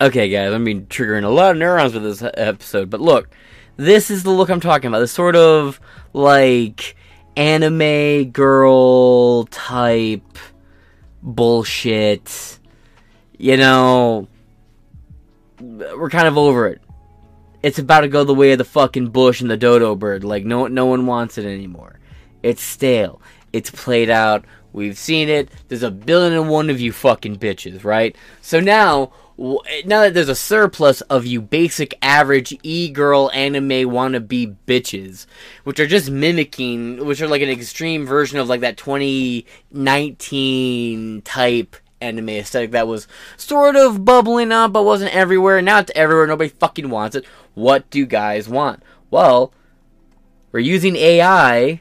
Okay, 0.00 0.28
guys, 0.28 0.52
I'm 0.52 0.64
being 0.64 0.86
triggering 0.86 1.24
a 1.24 1.28
lot 1.28 1.52
of 1.52 1.56
neurons 1.56 1.94
with 1.94 2.02
this 2.02 2.22
episode, 2.22 2.90
but 2.90 3.00
look, 3.00 3.28
this 3.76 4.10
is 4.10 4.22
the 4.22 4.30
look 4.30 4.50
I'm 4.50 4.60
talking 4.60 4.88
about. 4.88 4.98
This 4.98 5.12
sort 5.12 5.36
of 5.36 5.80
like 6.12 6.96
anime 7.36 8.30
girl 8.30 9.44
type 9.44 10.38
bullshit. 11.22 12.58
You 13.36 13.56
know, 13.56 14.28
we're 15.60 16.10
kind 16.10 16.28
of 16.28 16.38
over 16.38 16.68
it. 16.68 16.80
It's 17.62 17.78
about 17.78 18.02
to 18.02 18.08
go 18.08 18.24
the 18.24 18.34
way 18.34 18.52
of 18.52 18.58
the 18.58 18.64
fucking 18.64 19.08
bush 19.08 19.40
and 19.40 19.50
the 19.50 19.56
dodo 19.56 19.94
bird. 19.96 20.22
Like 20.22 20.44
no 20.44 20.66
no 20.66 20.86
one 20.86 21.06
wants 21.06 21.38
it 21.38 21.46
anymore. 21.46 21.98
It's 22.42 22.62
stale. 22.62 23.22
It's 23.52 23.70
played 23.70 24.10
out. 24.10 24.44
We've 24.72 24.98
seen 24.98 25.28
it. 25.28 25.50
There's 25.68 25.84
a 25.84 25.90
billion 25.90 26.32
and 26.32 26.50
one 26.50 26.68
of 26.68 26.80
you 26.80 26.92
fucking 26.92 27.36
bitches, 27.36 27.84
right? 27.84 28.16
So 28.42 28.60
now 28.60 29.12
now 29.36 30.02
that 30.02 30.14
there's 30.14 30.28
a 30.28 30.34
surplus 30.34 31.00
of 31.02 31.26
you 31.26 31.42
basic 31.42 31.94
average 32.00 32.56
e-girl 32.62 33.30
anime 33.32 33.68
wannabe 33.68 34.56
bitches, 34.66 35.26
which 35.64 35.80
are 35.80 35.86
just 35.86 36.10
mimicking, 36.10 37.04
which 37.04 37.20
are 37.20 37.28
like 37.28 37.42
an 37.42 37.48
extreme 37.48 38.06
version 38.06 38.38
of 38.38 38.48
like 38.48 38.60
that 38.60 38.76
2019 38.76 41.22
type 41.22 41.76
anime 42.00 42.28
aesthetic 42.28 42.70
that 42.72 42.86
was 42.86 43.08
sort 43.36 43.76
of 43.76 44.04
bubbling 44.04 44.52
up 44.52 44.72
but 44.72 44.84
wasn't 44.84 45.14
everywhere. 45.14 45.62
Now 45.62 45.80
it's 45.80 45.92
everywhere. 45.94 46.26
Nobody 46.26 46.50
fucking 46.50 46.90
wants 46.90 47.16
it. 47.16 47.24
What 47.54 47.88
do 47.90 48.04
guys 48.06 48.48
want? 48.48 48.82
Well, 49.10 49.52
we're 50.52 50.60
using 50.60 50.96
AI 50.96 51.80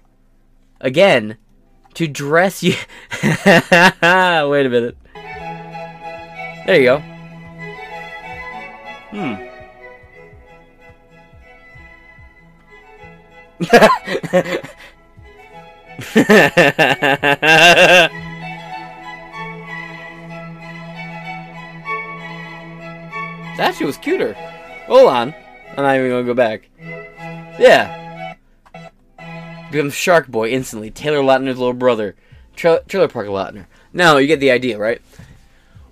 again 0.82 1.38
to 1.94 2.08
dress 2.08 2.64
you. 2.64 2.74
Wait 3.24 4.02
a 4.02 4.70
minute. 4.70 4.98
There 6.66 6.80
you 6.80 6.86
go. 6.86 7.13
Hmm. 9.14 9.36
that 23.58 23.76
shit 23.78 23.86
was 23.86 23.98
cuter. 23.98 24.34
Hold 24.88 25.10
on. 25.10 25.36
I'm 25.78 25.84
not 25.84 25.96
even 25.96 26.10
gonna 26.10 26.24
go 26.24 26.34
back. 26.34 26.70
Yeah. 27.60 28.36
Become 29.72 29.92
Shark 29.92 30.28
Boy 30.28 30.50
instantly. 30.50 30.90
Taylor 30.90 31.20
Lautner's 31.22 31.60
little 31.60 31.74
brother. 31.74 32.16
Tra- 32.56 32.82
Trailer 32.88 33.08
Park 33.08 33.28
Lautner. 33.28 33.68
Now, 33.92 34.18
you 34.18 34.26
get 34.26 34.40
the 34.40 34.50
idea, 34.52 34.80
right? 34.80 35.02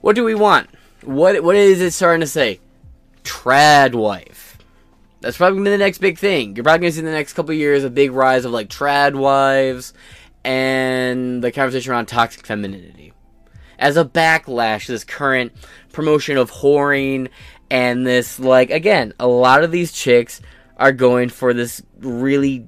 What 0.02 0.16
do 0.16 0.24
we 0.24 0.34
want? 0.34 0.70
What 1.04 1.44
What 1.44 1.56
is 1.56 1.82
it 1.82 1.92
starting 1.92 2.22
to 2.22 2.28
say? 2.28 2.60
Trad 3.24 3.94
wife. 3.96 4.58
That's 5.22 5.38
probably 5.38 5.60
gonna 5.60 5.70
be 5.70 5.72
the 5.72 5.78
next 5.78 6.00
big 6.00 6.18
thing. 6.18 6.56
You're 6.56 6.64
probably 6.64 6.80
gonna 6.80 6.92
see 6.94 7.00
in 7.00 7.06
the 7.06 7.12
next 7.12 7.34
couple 7.34 7.54
years 7.54 7.84
a 7.84 7.90
big 7.90 8.12
rise 8.12 8.44
of 8.46 8.52
like 8.52 8.70
trad 8.70 9.16
wives 9.16 9.94
and 10.44 11.44
the 11.44 11.52
conversation 11.52 11.92
around 11.92 12.08
toxic 12.08 12.46
femininity. 12.46 13.14
As 13.78 13.98
a 13.98 14.06
backlash 14.06 14.88
to 14.88 14.94
this 14.94 15.04
current 15.04 15.54
promotion 15.94 16.38
of 16.38 16.52
whoring 16.52 17.30
and 17.70 18.06
this 18.06 18.40
like 18.40 18.72
again, 18.72 19.14
a 19.20 19.28
lot 19.28 19.64
of 19.64 19.72
these 19.72 19.92
chicks 19.92 20.42
are 20.78 20.92
going 20.92 21.30
for 21.30 21.54
this 21.54 21.84
really 22.00 22.68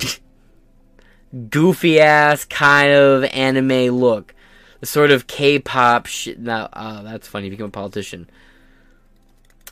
goofy 1.50 2.00
ass 2.00 2.46
kind 2.46 2.90
of 2.90 3.24
anime 3.24 3.98
look. 3.98 4.34
The 4.80 4.86
sort 4.86 5.10
of 5.10 5.26
K 5.26 5.58
pop 5.58 6.06
shit. 6.06 6.38
Now, 6.38 6.68
oh, 6.72 7.02
that's 7.02 7.28
funny. 7.28 7.46
You 7.46 7.50
become 7.50 7.68
a 7.68 7.70
politician. 7.70 8.28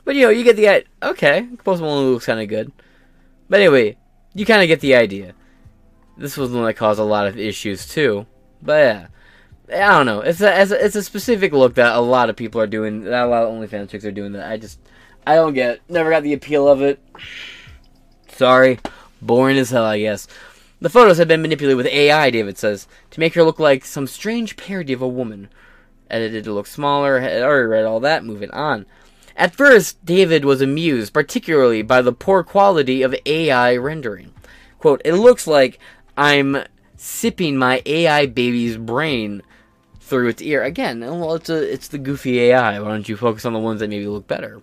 But 0.04 0.16
you 0.16 0.22
know, 0.22 0.30
you 0.30 0.44
get 0.44 0.56
the 0.56 0.68
idea. 0.68 0.88
Okay, 1.02 1.48
Post 1.64 1.80
Malone 1.80 2.12
looks 2.12 2.26
kind 2.26 2.40
of 2.40 2.48
good. 2.48 2.72
But 3.48 3.60
anyway, 3.60 3.96
you 4.34 4.44
kind 4.46 4.62
of 4.62 4.68
get 4.68 4.80
the 4.80 4.94
idea. 4.94 5.34
This 6.16 6.36
was 6.36 6.50
one 6.50 6.64
that 6.64 6.74
caused 6.74 7.00
a 7.00 7.04
lot 7.04 7.26
of 7.26 7.38
issues 7.38 7.86
too. 7.86 8.26
But 8.62 9.08
yeah, 9.70 9.86
I 9.88 9.92
don't 9.92 10.06
know. 10.06 10.20
It's 10.20 10.40
a, 10.40 10.60
it's 10.60 10.70
a 10.70 10.84
it's 10.84 10.96
a 10.96 11.02
specific 11.02 11.52
look 11.52 11.74
that 11.74 11.96
a 11.96 12.00
lot 12.00 12.30
of 12.30 12.36
people 12.36 12.60
are 12.60 12.66
doing. 12.66 13.04
That 13.04 13.24
a 13.24 13.26
lot 13.26 13.44
of 13.44 13.52
OnlyFans 13.52 13.90
chicks 13.90 14.04
are 14.04 14.12
doing. 14.12 14.32
That 14.32 14.50
I 14.50 14.56
just 14.56 14.78
I 15.26 15.34
don't 15.34 15.54
get. 15.54 15.80
Never 15.88 16.10
got 16.10 16.22
the 16.22 16.34
appeal 16.34 16.68
of 16.68 16.82
it. 16.82 17.00
Sorry, 18.28 18.78
boring 19.22 19.58
as 19.58 19.70
hell. 19.70 19.84
I 19.84 19.98
guess. 19.98 20.28
The 20.80 20.90
photos 20.90 21.16
have 21.16 21.28
been 21.28 21.40
manipulated 21.40 21.78
with 21.78 21.86
AI, 21.86 22.28
David 22.30 22.58
says, 22.58 22.86
to 23.10 23.20
make 23.20 23.32
her 23.34 23.42
look 23.42 23.58
like 23.58 23.86
some 23.86 24.06
strange 24.06 24.56
parody 24.56 24.92
of 24.92 25.00
a 25.00 25.08
woman. 25.08 25.48
Edited 26.10 26.44
to 26.44 26.52
look 26.52 26.66
smaller. 26.66 27.18
I 27.18 27.40
already 27.40 27.66
read 27.66 27.86
all 27.86 28.00
that. 28.00 28.22
Moving 28.22 28.50
on. 28.50 28.84
At 29.36 29.54
first, 29.54 30.04
David 30.04 30.44
was 30.44 30.60
amused, 30.60 31.12
particularly 31.12 31.82
by 31.82 32.02
the 32.02 32.12
poor 32.12 32.42
quality 32.42 33.02
of 33.02 33.14
AI 33.26 33.76
rendering. 33.76 34.32
Quote, 34.78 35.02
it 35.04 35.14
looks 35.14 35.46
like 35.46 35.78
I'm 36.16 36.58
sipping 36.96 37.56
my 37.56 37.82
AI 37.84 38.26
baby's 38.26 38.76
brain 38.76 39.42
through 39.98 40.28
its 40.28 40.42
ear. 40.42 40.62
Again, 40.62 41.00
well, 41.00 41.34
it's 41.34 41.50
a, 41.50 41.72
it's 41.72 41.88
the 41.88 41.98
goofy 41.98 42.40
AI. 42.40 42.78
Why 42.78 42.88
don't 42.88 43.08
you 43.08 43.16
focus 43.16 43.44
on 43.44 43.52
the 43.52 43.58
ones 43.58 43.80
that 43.80 43.88
maybe 43.88 44.06
look 44.06 44.28
better? 44.28 44.62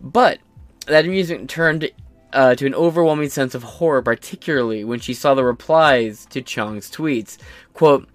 But 0.00 0.38
that 0.86 1.04
amusement 1.04 1.50
turned 1.50 1.90
uh, 2.32 2.54
to 2.54 2.66
an 2.66 2.74
overwhelming 2.74 3.30
sense 3.30 3.54
of 3.54 3.62
horror, 3.62 4.02
particularly 4.02 4.84
when 4.84 5.00
she 5.00 5.14
saw 5.14 5.34
the 5.34 5.44
replies 5.44 6.26
to 6.26 6.42
Chong's 6.42 6.90
tweets. 6.90 7.38
Quote, 7.72 8.08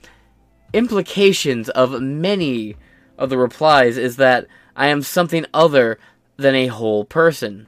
implications 0.71 1.69
of 1.69 2.01
many 2.01 2.75
of 3.23 3.29
the 3.29 3.37
replies 3.37 3.97
is 3.97 4.17
that 4.17 4.47
I 4.75 4.87
am 4.87 5.01
something 5.01 5.45
other 5.53 5.97
than 6.35 6.55
a 6.55 6.67
whole 6.67 7.05
person. 7.05 7.67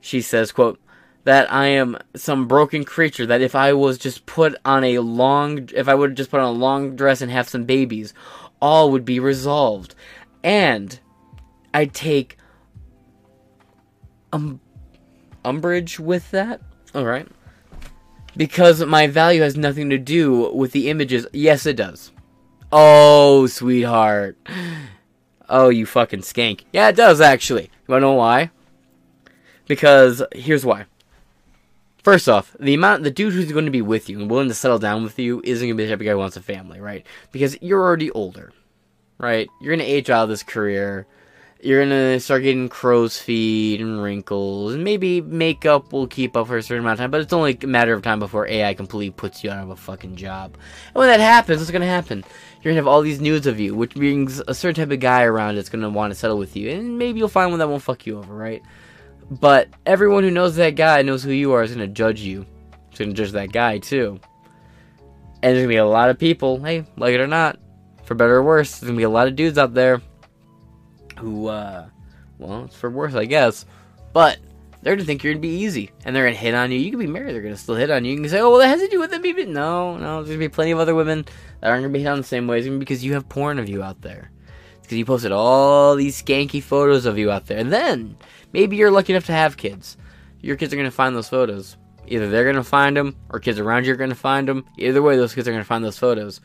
She 0.00 0.22
says, 0.22 0.50
quote, 0.50 0.80
that 1.24 1.52
I 1.52 1.66
am 1.66 1.98
some 2.16 2.48
broken 2.48 2.84
creature, 2.84 3.26
that 3.26 3.42
if 3.42 3.54
I 3.54 3.74
was 3.74 3.98
just 3.98 4.24
put 4.24 4.56
on 4.64 4.82
a 4.82 4.98
long, 5.00 5.68
if 5.74 5.88
I 5.88 5.94
would 5.94 6.16
just 6.16 6.30
put 6.30 6.40
on 6.40 6.46
a 6.46 6.58
long 6.58 6.96
dress 6.96 7.20
and 7.20 7.30
have 7.30 7.48
some 7.48 7.64
babies, 7.64 8.14
all 8.60 8.90
would 8.90 9.04
be 9.04 9.20
resolved. 9.20 9.94
And 10.42 10.98
I 11.74 11.84
take 11.84 12.38
um, 14.32 14.60
umbrage 15.44 16.00
with 16.00 16.30
that. 16.30 16.62
All 16.94 17.04
right. 17.04 17.28
Because 18.36 18.82
my 18.84 19.06
value 19.06 19.42
has 19.42 19.56
nothing 19.56 19.90
to 19.90 19.98
do 19.98 20.50
with 20.54 20.72
the 20.72 20.88
images. 20.88 21.26
Yes, 21.32 21.66
it 21.66 21.76
does. 21.76 22.11
Oh, 22.72 23.46
sweetheart. 23.46 24.36
Oh, 25.48 25.68
you 25.68 25.84
fucking 25.84 26.22
skank. 26.22 26.62
Yeah, 26.72 26.88
it 26.88 26.96
does 26.96 27.20
actually. 27.20 27.64
You 27.64 27.70
wanna 27.88 28.00
know 28.00 28.14
why? 28.14 28.50
Because 29.66 30.22
here's 30.32 30.64
why. 30.64 30.86
First 32.02 32.26
off, 32.28 32.56
the 32.58 32.72
amount 32.72 33.04
the 33.04 33.10
dude 33.10 33.34
who's 33.34 33.52
going 33.52 33.66
to 33.66 33.70
be 33.70 33.82
with 33.82 34.08
you 34.08 34.18
and 34.18 34.28
willing 34.28 34.48
to 34.48 34.54
settle 34.54 34.78
down 34.78 35.04
with 35.04 35.18
you 35.18 35.40
isn't 35.44 35.68
to 35.68 35.74
be 35.74 35.84
the 35.84 35.90
type 35.90 36.00
of 36.00 36.06
guy 36.06 36.12
who 36.12 36.18
wants 36.18 36.36
a 36.36 36.42
family, 36.42 36.80
right? 36.80 37.06
Because 37.30 37.60
you're 37.60 37.80
already 37.80 38.10
older, 38.10 38.52
right? 39.18 39.48
You're 39.60 39.76
to 39.76 39.84
age 39.84 40.10
out 40.10 40.24
of 40.24 40.28
this 40.30 40.42
career 40.42 41.06
you're 41.62 41.80
gonna 41.80 42.18
start 42.18 42.42
getting 42.42 42.68
crow's 42.68 43.18
feet 43.18 43.80
and 43.80 44.02
wrinkles, 44.02 44.74
and 44.74 44.82
maybe 44.82 45.20
makeup 45.20 45.92
will 45.92 46.08
keep 46.08 46.36
up 46.36 46.48
for 46.48 46.56
a 46.56 46.62
certain 46.62 46.82
amount 46.82 46.94
of 46.94 47.04
time, 47.04 47.10
but 47.12 47.20
it's 47.20 47.32
only 47.32 47.56
a 47.62 47.66
matter 47.66 47.94
of 47.94 48.02
time 48.02 48.18
before 48.18 48.48
AI 48.48 48.74
completely 48.74 49.10
puts 49.10 49.44
you 49.44 49.50
out 49.50 49.62
of 49.62 49.70
a 49.70 49.76
fucking 49.76 50.16
job. 50.16 50.56
And 50.86 50.96
when 50.96 51.08
that 51.08 51.20
happens, 51.20 51.60
what's 51.60 51.70
gonna 51.70 51.86
happen? 51.86 52.24
You're 52.62 52.72
gonna 52.72 52.76
have 52.76 52.86
all 52.86 53.02
these 53.02 53.20
nudes 53.20 53.48
of 53.48 53.58
you, 53.58 53.74
which 53.74 53.94
brings 53.94 54.40
a 54.46 54.54
certain 54.54 54.84
type 54.84 54.92
of 54.92 55.00
guy 55.00 55.24
around 55.24 55.56
that's 55.56 55.68
gonna 55.68 55.90
want 55.90 56.12
to 56.12 56.18
settle 56.18 56.38
with 56.38 56.56
you, 56.56 56.70
and 56.70 56.96
maybe 56.96 57.18
you'll 57.18 57.28
find 57.28 57.50
one 57.50 57.58
that 57.58 57.68
won't 57.68 57.82
fuck 57.82 58.06
you 58.06 58.18
over, 58.18 58.34
right? 58.34 58.62
But 59.30 59.68
everyone 59.84 60.22
who 60.22 60.30
knows 60.30 60.54
that 60.56 60.76
guy 60.76 61.02
knows 61.02 61.24
who 61.24 61.32
you 61.32 61.52
are 61.52 61.62
is 61.64 61.72
gonna 61.72 61.88
judge 61.88 62.20
you. 62.20 62.46
It's 62.90 63.00
gonna 63.00 63.14
judge 63.14 63.32
that 63.32 63.50
guy 63.50 63.78
too. 63.78 64.20
And 65.42 65.56
there's 65.56 65.58
gonna 65.58 65.68
be 65.68 65.76
a 65.76 65.84
lot 65.84 66.08
of 66.08 66.18
people, 66.18 66.62
hey, 66.62 66.84
like 66.96 67.14
it 67.14 67.20
or 67.20 67.26
not, 67.26 67.58
for 68.04 68.14
better 68.14 68.36
or 68.36 68.44
worse, 68.44 68.78
there's 68.78 68.90
gonna 68.90 68.96
be 68.98 69.02
a 69.02 69.10
lot 69.10 69.26
of 69.26 69.34
dudes 69.34 69.58
out 69.58 69.74
there 69.74 70.00
who, 71.18 71.48
uh, 71.48 71.86
well, 72.38 72.64
it's 72.64 72.76
for 72.76 72.90
worse, 72.90 73.14
I 73.14 73.24
guess. 73.24 73.66
But 74.12 74.38
they're 74.82 74.94
gonna 74.94 75.06
think 75.06 75.22
you're 75.22 75.32
gonna 75.32 75.40
be 75.40 75.48
easy, 75.48 75.90
and 76.04 76.14
they're 76.14 76.24
gonna 76.24 76.36
hit 76.36 76.54
on 76.54 76.72
you. 76.72 76.78
You 76.78 76.90
can 76.90 76.98
be 76.98 77.06
married, 77.06 77.34
they're 77.34 77.42
gonna 77.42 77.56
still 77.56 77.76
hit 77.76 77.90
on 77.90 78.04
you. 78.04 78.12
You 78.12 78.20
can 78.20 78.28
say, 78.28 78.40
"Oh, 78.40 78.50
well, 78.50 78.58
that 78.58 78.68
has 78.68 78.80
to 78.80 78.88
do 78.88 79.00
with 79.00 79.10
them." 79.10 79.24
Even 79.24 79.52
no, 79.52 79.96
no, 79.96 80.16
there's 80.16 80.28
gonna 80.28 80.38
be 80.38 80.48
plenty 80.48 80.72
of 80.72 80.78
other 80.78 80.94
women 80.94 81.24
that 81.60 81.70
aren't 81.70 81.82
gonna 81.82 81.92
be 81.92 82.00
hit 82.00 82.08
on 82.08 82.18
the 82.18 82.24
same 82.24 82.46
way. 82.46 82.58
It's 82.58 82.66
gonna 82.66 82.78
be 82.78 82.84
because 82.84 83.04
you 83.04 83.14
have 83.14 83.28
porn 83.28 83.58
of 83.58 83.68
you 83.68 83.82
out 83.82 84.02
there. 84.02 84.30
It's 84.78 84.82
because 84.82 84.98
you 84.98 85.04
posted 85.04 85.32
all 85.32 85.94
these 85.94 86.20
skanky 86.20 86.62
photos 86.62 87.06
of 87.06 87.18
you 87.18 87.30
out 87.30 87.46
there, 87.46 87.58
and 87.58 87.72
then 87.72 88.16
maybe 88.52 88.76
you're 88.76 88.90
lucky 88.90 89.12
enough 89.12 89.26
to 89.26 89.32
have 89.32 89.56
kids. 89.56 89.96
Your 90.40 90.56
kids 90.56 90.72
are 90.74 90.76
gonna 90.76 90.90
find 90.90 91.14
those 91.14 91.28
photos. 91.28 91.76
Either 92.08 92.28
they're 92.28 92.44
gonna 92.44 92.64
find 92.64 92.96
them, 92.96 93.16
or 93.30 93.38
kids 93.38 93.60
around 93.60 93.86
you 93.86 93.92
are 93.92 93.96
gonna 93.96 94.14
find 94.14 94.48
them. 94.48 94.64
Either 94.76 95.02
way, 95.02 95.16
those 95.16 95.34
kids 95.34 95.46
are 95.46 95.52
gonna 95.52 95.64
find 95.64 95.84
those 95.84 95.98
photos, 95.98 96.40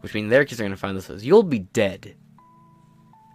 which 0.00 0.12
means 0.12 0.28
their 0.28 0.44
kids 0.44 0.60
are 0.60 0.64
gonna 0.64 0.76
find 0.76 0.96
those 0.96 1.06
photos. 1.06 1.24
You'll 1.24 1.42
be 1.42 1.60
dead 1.60 2.14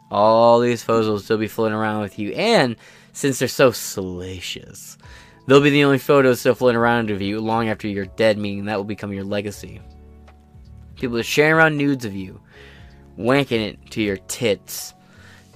all 0.10 0.60
these 0.60 0.84
photos 0.84 1.08
will 1.08 1.20
still 1.20 1.38
be 1.38 1.48
floating 1.48 1.78
around 1.78 2.02
with 2.02 2.20
you. 2.20 2.32
And 2.34 2.76
since 3.18 3.40
they're 3.40 3.48
so 3.48 3.72
salacious, 3.72 4.98
they'll 5.48 5.62
be 5.62 5.72
the 5.72 5.84
only 5.84 5.98
photos 5.98 6.40
still 6.40 6.56
floating 6.56 6.78
around 6.78 7.10
of 7.10 7.22
you 7.22 7.40
long 7.40 7.70
after 7.70 7.88
you're 7.88 8.06
dead, 8.06 8.38
meaning 8.38 8.66
that 8.66 8.78
will 8.78 8.84
become 8.84 9.12
your 9.12 9.24
legacy. 9.24 9.82
People 10.96 11.18
are 11.18 11.24
sharing 11.24 11.54
around 11.54 11.78
nudes 11.78 12.06
of 12.06 12.16
you, 12.16 12.40
wanking 13.18 13.70
it 13.70 13.92
to 13.92 14.02
your 14.02 14.18
tits, 14.18 14.94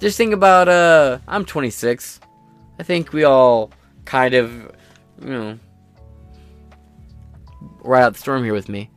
just 0.02 0.18
think 0.18 0.34
about 0.34 0.68
uh 0.68 1.20
I'm 1.28 1.46
26. 1.46 2.20
I 2.80 2.84
think 2.84 3.14
we 3.14 3.24
all 3.24 3.70
kind 4.06 4.34
of 4.34 4.52
you 5.22 5.30
know 5.30 5.60
right 7.84 8.02
out 8.02 8.14
the 8.14 8.20
storm 8.20 8.44
here 8.44 8.54
with 8.54 8.68
me. 8.68 8.90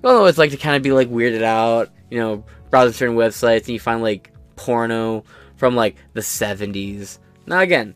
What 0.00 0.28
it's 0.28 0.38
like 0.38 0.52
to 0.52 0.56
kind 0.56 0.76
of 0.76 0.82
be 0.82 0.92
like 0.92 1.10
weirded 1.10 1.42
out, 1.42 1.90
you 2.08 2.20
know, 2.20 2.44
browsing 2.70 2.92
certain 2.92 3.16
websites 3.16 3.62
and 3.62 3.70
you 3.70 3.80
find 3.80 4.00
like 4.00 4.32
porno 4.54 5.24
from 5.56 5.74
like 5.74 5.96
the 6.12 6.20
70s. 6.20 7.18
Now 7.48 7.60
again, 7.60 7.94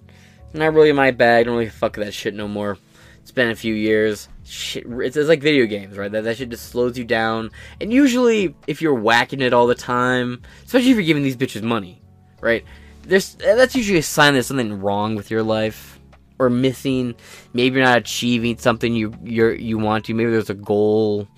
not 0.54 0.72
really 0.72 0.92
my 0.92 1.10
bag. 1.10 1.44
Don't 1.44 1.56
really 1.56 1.68
fuck 1.68 1.96
that 1.96 2.14
shit 2.14 2.34
no 2.34 2.48
more. 2.48 2.78
It's 3.20 3.30
been 3.30 3.50
a 3.50 3.54
few 3.54 3.74
years. 3.74 4.28
Shit, 4.44 4.84
it's, 4.86 5.16
it's 5.16 5.28
like 5.28 5.42
video 5.42 5.66
games, 5.66 5.96
right? 5.96 6.10
That 6.10 6.24
that 6.24 6.38
shit 6.38 6.48
just 6.48 6.70
slows 6.70 6.96
you 6.96 7.04
down. 7.04 7.50
And 7.80 7.92
usually, 7.92 8.54
if 8.66 8.80
you're 8.80 8.94
whacking 8.94 9.42
it 9.42 9.52
all 9.52 9.66
the 9.66 9.74
time, 9.74 10.42
especially 10.64 10.90
if 10.90 10.96
you're 10.96 11.04
giving 11.04 11.22
these 11.22 11.36
bitches 11.36 11.62
money, 11.62 12.02
right? 12.40 12.64
There's 13.02 13.36
eh, 13.44 13.54
that's 13.54 13.76
usually 13.76 13.98
a 13.98 14.02
sign 14.02 14.32
there's 14.32 14.46
something 14.46 14.80
wrong 14.80 15.16
with 15.16 15.30
your 15.30 15.42
life 15.42 16.00
or 16.38 16.48
missing. 16.48 17.14
Maybe 17.52 17.76
you're 17.76 17.84
not 17.86 17.98
achieving 17.98 18.56
something 18.56 18.94
you 18.94 19.14
you 19.22 19.50
you 19.50 19.78
want 19.78 20.06
to. 20.06 20.14
Maybe 20.14 20.30
there's 20.30 20.50
a 20.50 20.54
goal 20.54 21.28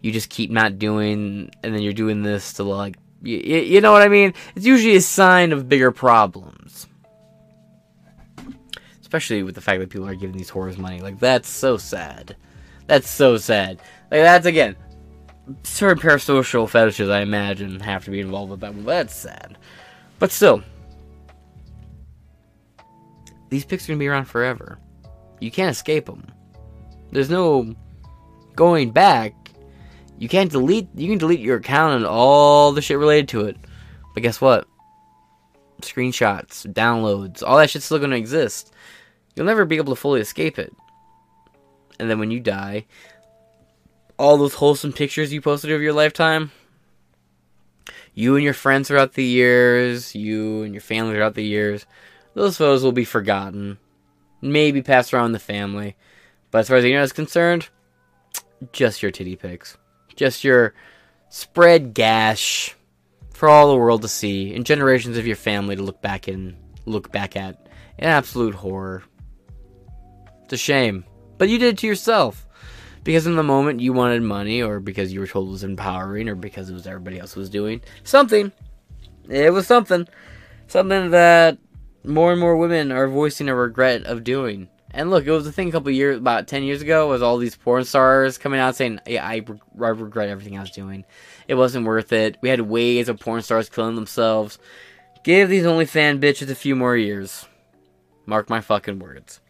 you 0.00 0.10
just 0.10 0.30
keep 0.30 0.50
not 0.50 0.78
doing, 0.78 1.50
and 1.62 1.74
then 1.74 1.82
you're 1.82 1.92
doing 1.92 2.22
this 2.22 2.54
to 2.54 2.62
like 2.64 2.96
you, 3.22 3.36
you 3.36 3.80
know 3.80 3.92
what 3.92 4.02
I 4.02 4.08
mean? 4.08 4.32
It's 4.56 4.66
usually 4.66 4.96
a 4.96 5.00
sign 5.00 5.52
of 5.52 5.68
bigger 5.68 5.92
problems. 5.92 6.86
Especially 9.08 9.42
with 9.42 9.54
the 9.54 9.62
fact 9.62 9.80
that 9.80 9.88
people 9.88 10.06
are 10.06 10.14
giving 10.14 10.36
these 10.36 10.50
whores 10.50 10.76
money. 10.76 11.00
Like, 11.00 11.18
that's 11.18 11.48
so 11.48 11.78
sad. 11.78 12.36
That's 12.88 13.08
so 13.08 13.38
sad. 13.38 13.78
Like, 14.10 14.20
that's, 14.20 14.44
again, 14.44 14.76
certain 15.62 15.98
parasocial 15.98 16.68
fetishes, 16.68 17.08
I 17.08 17.22
imagine, 17.22 17.80
have 17.80 18.04
to 18.04 18.10
be 18.10 18.20
involved 18.20 18.50
with 18.50 18.60
that 18.60 18.74
one. 18.74 18.84
That's 18.84 19.14
sad. 19.14 19.56
But 20.18 20.30
still, 20.30 20.62
these 23.48 23.64
pics 23.64 23.88
are 23.88 23.94
to 23.94 23.98
be 23.98 24.08
around 24.08 24.26
forever. 24.26 24.78
You 25.40 25.50
can't 25.50 25.70
escape 25.70 26.04
them. 26.04 26.26
There's 27.10 27.30
no 27.30 27.74
going 28.56 28.90
back. 28.90 29.32
You 30.18 30.28
can't 30.28 30.52
delete. 30.52 30.88
You 30.94 31.08
can 31.08 31.16
delete 31.16 31.40
your 31.40 31.56
account 31.56 31.94
and 31.94 32.04
all 32.04 32.72
the 32.72 32.82
shit 32.82 32.98
related 32.98 33.28
to 33.28 33.46
it. 33.46 33.56
But 34.12 34.22
guess 34.22 34.38
what? 34.38 34.68
Screenshots, 35.80 36.70
downloads, 36.74 37.42
all 37.42 37.56
that 37.56 37.70
shit's 37.70 37.86
still 37.86 38.00
to 38.00 38.10
exist. 38.12 38.74
You'll 39.38 39.46
never 39.46 39.64
be 39.64 39.76
able 39.76 39.94
to 39.94 40.00
fully 40.00 40.20
escape 40.20 40.58
it. 40.58 40.74
And 42.00 42.10
then 42.10 42.18
when 42.18 42.32
you 42.32 42.40
die, 42.40 42.86
all 44.18 44.36
those 44.36 44.54
wholesome 44.54 44.92
pictures 44.92 45.32
you 45.32 45.40
posted 45.40 45.70
over 45.70 45.80
your 45.80 45.92
lifetime, 45.92 46.50
you 48.14 48.34
and 48.34 48.42
your 48.42 48.52
friends 48.52 48.88
throughout 48.88 49.12
the 49.12 49.22
years, 49.22 50.12
you 50.12 50.64
and 50.64 50.74
your 50.74 50.80
family 50.80 51.14
throughout 51.14 51.36
the 51.36 51.44
years, 51.44 51.86
those 52.34 52.56
photos 52.56 52.82
will 52.82 52.90
be 52.90 53.04
forgotten. 53.04 53.78
Maybe 54.42 54.82
passed 54.82 55.14
around 55.14 55.30
the 55.30 55.38
family. 55.38 55.94
But 56.50 56.58
as 56.58 56.68
far 56.68 56.78
as 56.78 56.82
the 56.82 56.88
internet 56.88 57.04
is 57.04 57.12
concerned, 57.12 57.68
just 58.72 59.02
your 59.02 59.12
titty 59.12 59.36
pics. 59.36 59.76
Just 60.16 60.42
your 60.42 60.74
spread 61.28 61.94
gash 61.94 62.74
for 63.34 63.48
all 63.48 63.70
the 63.70 63.78
world 63.78 64.02
to 64.02 64.08
see 64.08 64.52
and 64.52 64.66
generations 64.66 65.16
of 65.16 65.28
your 65.28 65.36
family 65.36 65.76
to 65.76 65.82
look 65.82 66.02
back 66.02 66.26
in 66.26 66.56
look 66.86 67.12
back 67.12 67.36
at 67.36 67.68
in 67.98 68.04
absolute 68.06 68.56
horror. 68.56 69.04
It's 70.48 70.54
a 70.54 70.56
shame. 70.56 71.04
But 71.36 71.50
you 71.50 71.58
did 71.58 71.74
it 71.74 71.78
to 71.80 71.86
yourself. 71.86 72.46
Because 73.04 73.26
in 73.26 73.36
the 73.36 73.42
moment 73.42 73.80
you 73.80 73.92
wanted 73.92 74.22
money, 74.22 74.62
or 74.62 74.80
because 74.80 75.12
you 75.12 75.20
were 75.20 75.26
told 75.26 75.48
it 75.48 75.52
was 75.52 75.62
empowering, 75.62 76.26
or 76.26 76.34
because 76.34 76.70
it 76.70 76.72
was 76.72 76.86
everybody 76.86 77.20
else 77.20 77.36
was 77.36 77.50
doing 77.50 77.82
something. 78.02 78.50
It 79.28 79.52
was 79.52 79.66
something. 79.66 80.08
Something 80.66 81.10
that 81.10 81.58
more 82.02 82.32
and 82.32 82.40
more 82.40 82.56
women 82.56 82.92
are 82.92 83.08
voicing 83.08 83.50
a 83.50 83.54
regret 83.54 84.04
of 84.04 84.24
doing. 84.24 84.70
And 84.90 85.10
look, 85.10 85.26
it 85.26 85.30
was 85.30 85.46
a 85.46 85.52
thing 85.52 85.68
a 85.68 85.72
couple 85.72 85.90
years, 85.90 86.16
about 86.16 86.48
10 86.48 86.62
years 86.62 86.80
ago, 86.80 87.08
was 87.08 87.20
all 87.20 87.36
these 87.36 87.56
porn 87.56 87.84
stars 87.84 88.38
coming 88.38 88.58
out 88.58 88.74
saying, 88.74 89.00
yeah, 89.06 89.26
I, 89.26 89.44
I 89.82 89.88
regret 89.88 90.30
everything 90.30 90.56
I 90.56 90.62
was 90.62 90.70
doing. 90.70 91.04
It 91.46 91.56
wasn't 91.56 91.84
worth 91.84 92.10
it. 92.14 92.38
We 92.40 92.48
had 92.48 92.62
waves 92.62 93.10
of 93.10 93.20
porn 93.20 93.42
stars 93.42 93.68
killing 93.68 93.96
themselves. 93.96 94.58
Give 95.24 95.50
these 95.50 95.64
OnlyFan 95.64 96.20
bitches 96.20 96.48
a 96.48 96.54
few 96.54 96.74
more 96.74 96.96
years. 96.96 97.44
Mark 98.24 98.48
my 98.48 98.62
fucking 98.62 98.98
words. 98.98 99.42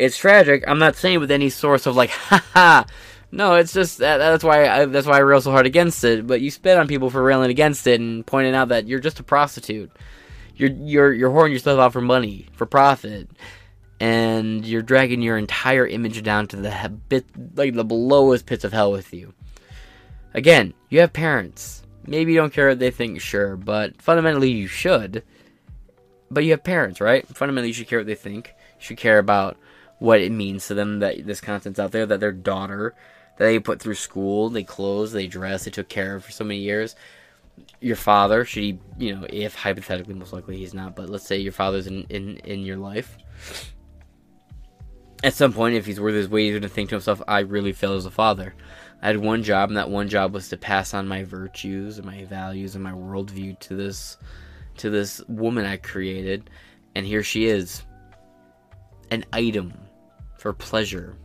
It's 0.00 0.16
tragic. 0.16 0.64
I'm 0.66 0.78
not 0.78 0.96
saying 0.96 1.20
with 1.20 1.30
any 1.30 1.50
source 1.50 1.84
of 1.84 1.94
like, 1.94 2.10
haha. 2.10 2.84
No, 3.32 3.54
it's 3.54 3.72
just 3.72 3.98
that, 3.98 4.16
that's 4.16 4.42
why 4.42 4.66
I, 4.66 4.84
that's 4.86 5.06
why 5.06 5.18
I 5.18 5.20
rail 5.20 5.40
so 5.40 5.52
hard 5.52 5.66
against 5.66 6.02
it. 6.02 6.26
But 6.26 6.40
you 6.40 6.50
spit 6.50 6.78
on 6.78 6.88
people 6.88 7.10
for 7.10 7.22
railing 7.22 7.50
against 7.50 7.86
it 7.86 8.00
and 8.00 8.26
pointing 8.26 8.54
out 8.54 8.68
that 8.68 8.88
you're 8.88 8.98
just 8.98 9.20
a 9.20 9.22
prostitute. 9.22 9.92
You're 10.56 10.70
you're 10.70 11.12
you're 11.12 11.30
whoring 11.30 11.52
yourself 11.52 11.78
out 11.78 11.92
for 11.92 12.00
money, 12.00 12.46
for 12.54 12.66
profit, 12.66 13.30
and 14.00 14.64
you're 14.66 14.82
dragging 14.82 15.22
your 15.22 15.38
entire 15.38 15.86
image 15.86 16.22
down 16.22 16.48
to 16.48 16.56
the 16.56 16.92
bit 17.08 17.24
like 17.54 17.74
the 17.74 17.84
lowest 17.84 18.46
pits 18.46 18.64
of 18.64 18.72
hell 18.72 18.90
with 18.90 19.14
you. 19.14 19.32
Again, 20.34 20.74
you 20.88 21.00
have 21.00 21.12
parents. 21.12 21.82
Maybe 22.06 22.32
you 22.32 22.38
don't 22.38 22.52
care 22.52 22.70
what 22.70 22.78
they 22.78 22.90
think, 22.90 23.20
sure, 23.20 23.56
but 23.56 24.00
fundamentally 24.00 24.50
you 24.50 24.66
should. 24.66 25.22
But 26.30 26.44
you 26.44 26.52
have 26.52 26.64
parents, 26.64 27.00
right? 27.00 27.26
Fundamentally, 27.28 27.68
you 27.68 27.74
should 27.74 27.88
care 27.88 27.98
what 27.98 28.06
they 28.06 28.14
think. 28.14 28.48
You 28.78 28.84
should 28.84 28.96
care 28.96 29.18
about 29.18 29.56
what 30.00 30.20
it 30.20 30.32
means 30.32 30.66
to 30.66 30.74
them 30.74 30.98
that 30.98 31.24
this 31.26 31.40
content's 31.40 31.78
out 31.78 31.92
there, 31.92 32.06
that 32.06 32.18
their 32.18 32.32
daughter, 32.32 32.94
that 33.36 33.44
they 33.44 33.58
put 33.60 33.80
through 33.80 33.94
school, 33.94 34.48
they 34.48 34.64
clothes, 34.64 35.12
they 35.12 35.26
dress, 35.26 35.64
they 35.64 35.70
took 35.70 35.88
care 35.88 36.16
of 36.16 36.24
for 36.24 36.32
so 36.32 36.42
many 36.42 36.58
years. 36.58 36.96
Your 37.80 37.96
father, 37.96 38.44
should 38.44 38.62
he, 38.62 38.80
you 38.98 39.14
know, 39.14 39.26
if 39.28 39.54
hypothetically, 39.54 40.14
most 40.14 40.32
likely 40.32 40.56
he's 40.56 40.74
not, 40.74 40.96
but 40.96 41.10
let's 41.10 41.26
say 41.26 41.38
your 41.38 41.52
father's 41.52 41.86
in, 41.86 42.04
in, 42.08 42.38
in 42.38 42.60
your 42.60 42.78
life. 42.78 43.18
At 45.22 45.34
some 45.34 45.52
point, 45.52 45.74
if 45.74 45.84
he's 45.84 46.00
worth 46.00 46.14
his 46.14 46.30
weight, 46.30 46.44
he's 46.44 46.52
going 46.52 46.62
to 46.62 46.68
think 46.70 46.88
to 46.88 46.94
himself, 46.94 47.20
I 47.28 47.40
really 47.40 47.74
failed 47.74 47.98
as 47.98 48.06
a 48.06 48.10
father. 48.10 48.54
I 49.02 49.06
had 49.08 49.18
one 49.18 49.42
job, 49.42 49.68
and 49.68 49.76
that 49.76 49.90
one 49.90 50.08
job 50.08 50.32
was 50.32 50.48
to 50.48 50.56
pass 50.56 50.94
on 50.94 51.06
my 51.06 51.24
virtues 51.24 51.98
and 51.98 52.06
my 52.06 52.24
values 52.24 52.74
and 52.74 52.82
my 52.82 52.92
worldview 52.92 53.58
to 53.60 53.76
this 53.76 54.16
to 54.78 54.88
this 54.88 55.20
woman 55.28 55.66
I 55.66 55.76
created, 55.76 56.48
and 56.94 57.04
here 57.04 57.22
she 57.22 57.46
is, 57.46 57.82
an 59.10 59.26
item 59.32 59.74
for 60.40 60.54
pleasure, 60.54 61.16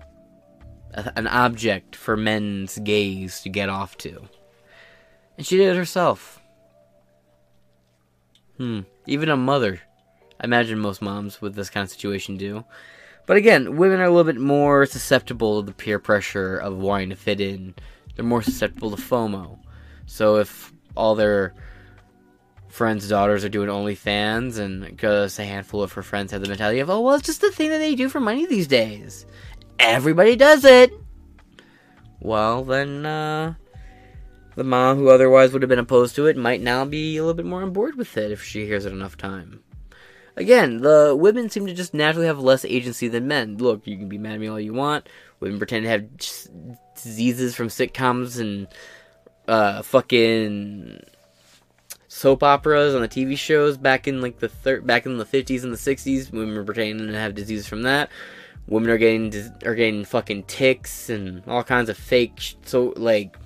an 0.93 1.26
object 1.28 1.95
for 1.95 2.18
men's 2.18 2.78
gaze 2.80 3.39
to 3.41 3.49
get 3.49 3.70
off 3.70 3.97
to. 3.97 4.22
And 5.38 5.47
she 5.47 5.57
did 5.57 5.70
it 5.70 5.78
herself. 5.78 6.41
Hmm. 8.57 8.82
Even 9.07 9.30
a 9.30 9.38
mother. 9.38 9.82
I 10.39 10.43
imagine 10.43 10.80
most 10.80 11.01
moms 11.01 11.41
with 11.41 11.55
this 11.55 11.70
kind 11.70 11.86
of 11.86 11.89
situation 11.89 12.36
do. 12.36 12.66
But 13.26 13.38
again, 13.38 13.78
women 13.78 14.01
are 14.01 14.05
a 14.05 14.09
little 14.09 14.32
bit 14.32 14.39
more 14.39 14.86
susceptible 14.86 15.61
to 15.61 15.66
the 15.66 15.74
peer 15.74 15.97
pressure 15.97 16.57
of 16.57 16.78
wanting 16.78 17.09
to 17.09 17.16
fit 17.16 17.39
in. 17.39 17.74
They're 18.16 18.26
more 18.26 18.41
susceptible 18.41 18.91
to 18.91 19.01
FOMO. 19.01 19.59
So 20.07 20.38
if 20.38 20.74
all 20.95 21.16
their 21.16 21.55
friends' 22.76 23.08
daughters 23.08 23.46
are 23.46 23.50
doing 23.50 23.70
OnlyFans, 23.70 24.60
and 24.60 24.84
because 24.84 25.40
a 25.40 25.46
handful 25.46 25.82
of 25.82 25.94
her 25.94 26.04
friends 26.04 26.34
have 26.34 26.42
the 26.42 26.50
mentality 26.50 26.80
of, 26.80 26.90
oh, 26.90 27.00
well, 27.00 27.16
it's 27.16 27.26
just 27.26 27.40
the 27.40 27.52
thing 27.52 27.70
that 27.70 27.78
they 27.78 27.96
do 27.96 28.10
for 28.10 28.20
money 28.20 28.46
these 28.46 28.68
days. 28.68 29.26
Everybody 29.80 30.36
does 30.36 30.66
it. 30.66 30.92
Well, 32.20 32.66
then, 32.66 33.06
uh, 33.06 33.54
the 34.56 34.66
mom 34.66 34.98
who 34.98 35.10
otherwise 35.10 35.54
would 35.54 35.62
have 35.62 35.70
been 35.70 35.80
opposed 35.80 36.16
to 36.16 36.28
it 36.28 36.36
might 36.36 36.62
now 36.62 36.84
be 36.84 37.16
a 37.16 37.22
little 37.22 37.34
bit 37.34 37.46
more 37.46 37.62
on 37.62 37.72
board 37.72 37.96
with 37.96 38.18
it 38.18 38.32
if 38.32 38.44
she 38.44 38.66
hears 38.66 38.86
it 38.86 38.92
enough 38.92 39.16
time. 39.16 39.62
Again, 40.36 40.82
the 40.82 41.16
women 41.18 41.50
seem 41.50 41.66
to 41.68 41.74
just 41.74 41.94
naturally 41.94 42.28
have 42.28 42.40
less 42.40 42.66
agency 42.66 43.08
than 43.08 43.28
men. 43.28 43.58
Look, 43.58 43.88
you 43.88 43.98
can 43.98 44.10
be 44.10 44.18
mad 44.18 44.34
at 44.34 44.40
me 44.42 44.48
all 44.48 44.60
you 44.60 44.74
want. 44.74 45.08
Women 45.40 45.60
pretend 45.60 45.84
to 45.84 45.90
have 45.90 46.10
diseases 47.02 47.56
from 47.56 47.70
sitcoms 47.70 48.38
and 48.38 48.68
uh, 49.48 49.82
fucking 49.82 51.00
soap 52.16 52.43
operas 52.43 52.95
on 52.95 53.01
the 53.01 53.09
TV 53.09 53.38
shows 53.38 53.76
back 53.76 54.07
in 54.07 54.22
like 54.22 54.39
the 54.39 54.47
thir- 54.47 54.80
back 54.80 55.05
in 55.05 55.18
the 55.18 55.26
50s 55.26 55.63
and 55.63 55.74
the 55.74 55.78
60s. 55.78 56.32
Women 56.32 56.55
were 56.55 56.63
pretending 56.63 57.07
to 57.07 57.20
have 57.20 57.36
diseases 57.36 57.68
from 57.68 57.82
that. 57.82 58.09
Women 58.68 58.89
are 58.89 58.97
getting 58.97 59.34
are 59.66 59.76
getting 59.76 60.05
fucking 60.05 60.43
ticks 60.43 61.09
and 61.09 61.43
all 61.45 61.63
kinds 61.63 61.89
of 61.89 61.97
fake 61.97 62.55
so 62.63 62.93
like 62.95 63.38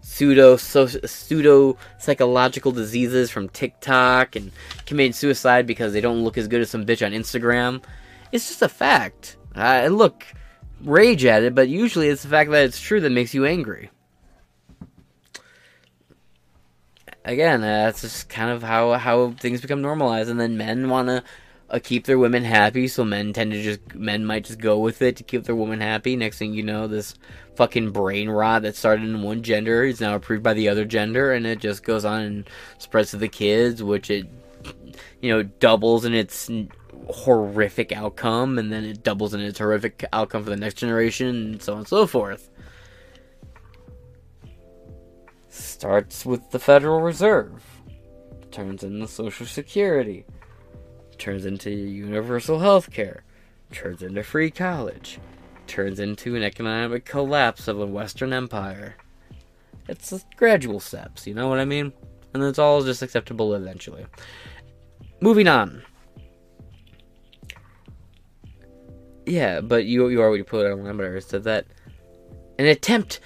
pseudo 0.00 0.56
so, 0.56 0.86
pseudo 0.86 1.76
psychological 1.98 2.72
diseases 2.72 3.30
from 3.30 3.50
TikTok 3.50 4.36
and 4.36 4.50
committing 4.86 5.12
suicide 5.12 5.66
because 5.66 5.92
they 5.92 6.00
don't 6.00 6.24
look 6.24 6.38
as 6.38 6.48
good 6.48 6.62
as 6.62 6.70
some 6.70 6.86
bitch 6.86 7.04
on 7.04 7.12
Instagram. 7.12 7.84
It's 8.32 8.48
just 8.48 8.62
a 8.62 8.68
fact. 8.70 9.36
Uh, 9.54 9.88
look, 9.90 10.24
rage 10.80 11.26
at 11.26 11.42
it, 11.42 11.54
but 11.54 11.68
usually 11.68 12.08
it's 12.08 12.22
the 12.22 12.28
fact 12.28 12.50
that 12.50 12.64
it's 12.64 12.80
true 12.80 13.00
that 13.02 13.10
makes 13.10 13.34
you 13.34 13.44
angry. 13.44 13.90
Again, 17.24 17.62
uh, 17.62 17.86
that's 17.86 18.02
just 18.02 18.28
kind 18.28 18.50
of 18.50 18.62
how 18.62 18.92
how 18.92 19.30
things 19.32 19.60
become 19.60 19.80
normalized, 19.80 20.28
and 20.28 20.38
then 20.38 20.58
men 20.58 20.88
want 20.88 21.08
to 21.08 21.24
uh, 21.70 21.78
keep 21.82 22.04
their 22.04 22.18
women 22.18 22.44
happy, 22.44 22.86
so 22.86 23.04
men 23.04 23.32
tend 23.32 23.52
to 23.52 23.62
just 23.62 23.94
men 23.94 24.26
might 24.26 24.44
just 24.44 24.60
go 24.60 24.78
with 24.78 25.00
it 25.00 25.16
to 25.16 25.22
keep 25.22 25.44
their 25.44 25.56
woman 25.56 25.80
happy. 25.80 26.16
Next 26.16 26.38
thing 26.38 26.52
you 26.52 26.62
know, 26.62 26.86
this 26.86 27.14
fucking 27.56 27.92
brain 27.92 28.28
rot 28.28 28.62
that 28.62 28.76
started 28.76 29.04
in 29.04 29.22
one 29.22 29.42
gender 29.42 29.84
is 29.84 30.00
now 30.00 30.14
approved 30.14 30.42
by 30.42 30.54
the 30.54 30.68
other 30.68 30.84
gender, 30.84 31.32
and 31.32 31.46
it 31.46 31.60
just 31.60 31.82
goes 31.82 32.04
on 32.04 32.22
and 32.22 32.50
spreads 32.78 33.10
to 33.12 33.16
the 33.16 33.28
kids, 33.28 33.82
which 33.82 34.10
it 34.10 34.26
you 35.20 35.30
know, 35.30 35.42
doubles 35.42 36.04
in 36.04 36.14
its 36.14 36.50
horrific 37.08 37.92
outcome, 37.92 38.58
and 38.58 38.72
then 38.72 38.84
it 38.84 39.02
doubles 39.02 39.34
in 39.34 39.40
its 39.40 39.58
horrific 39.58 40.04
outcome 40.12 40.44
for 40.44 40.50
the 40.50 40.56
next 40.56 40.74
generation, 40.74 41.28
and 41.28 41.62
so 41.62 41.72
on 41.72 41.80
and 41.80 41.88
so 41.88 42.06
forth. 42.06 42.50
Starts 45.54 46.26
with 46.26 46.50
the 46.50 46.58
Federal 46.58 47.00
Reserve, 47.00 47.62
turns 48.50 48.82
into 48.82 49.06
Social 49.06 49.46
Security, 49.46 50.24
turns 51.16 51.46
into 51.46 51.70
universal 51.70 52.58
health 52.58 52.90
care, 52.90 53.22
turns 53.70 54.02
into 54.02 54.24
free 54.24 54.50
college, 54.50 55.20
turns 55.68 56.00
into 56.00 56.34
an 56.34 56.42
economic 56.42 57.04
collapse 57.04 57.68
of 57.68 57.80
a 57.80 57.86
Western 57.86 58.32
empire. 58.32 58.96
It's 59.88 60.24
gradual 60.36 60.80
steps, 60.80 61.24
you 61.24 61.34
know 61.34 61.46
what 61.46 61.60
I 61.60 61.64
mean? 61.64 61.92
And 62.32 62.42
it's 62.42 62.58
all 62.58 62.82
just 62.82 63.02
acceptable 63.02 63.54
eventually. 63.54 64.06
Moving 65.20 65.46
on. 65.46 65.84
Yeah, 69.24 69.60
but 69.60 69.84
you 69.84 70.08
you 70.08 70.20
already 70.20 70.42
put 70.42 70.66
it 70.66 70.72
on 70.72 71.00
I 71.00 71.20
said 71.20 71.44
that 71.44 71.66
an 72.58 72.66
attempt, 72.66 73.20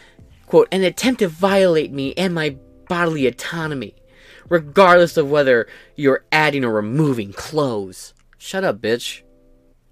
quote, 0.48 0.68
an 0.72 0.82
attempt 0.82 1.20
to 1.20 1.28
violate 1.28 1.92
me 1.92 2.14
and 2.16 2.34
my 2.34 2.56
bodily 2.88 3.26
autonomy, 3.26 3.94
regardless 4.48 5.16
of 5.16 5.30
whether 5.30 5.68
you're 5.94 6.24
adding 6.32 6.64
or 6.64 6.72
removing 6.72 7.32
clothes. 7.32 8.14
Shut 8.38 8.64
up, 8.64 8.80
bitch. 8.80 9.22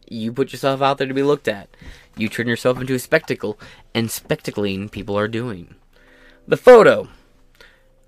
You 0.09 0.32
put 0.32 0.52
yourself 0.52 0.82
out 0.82 0.98
there 0.98 1.07
to 1.07 1.14
be 1.14 1.22
looked 1.22 1.48
at. 1.48 1.68
You 2.16 2.28
turn 2.28 2.48
yourself 2.48 2.80
into 2.80 2.94
a 2.94 2.98
spectacle, 2.98 3.59
and 3.94 4.09
spectacling 4.09 4.90
people 4.90 5.18
are 5.18 5.28
doing. 5.28 5.74
The 6.48 6.57
photo 6.57 7.09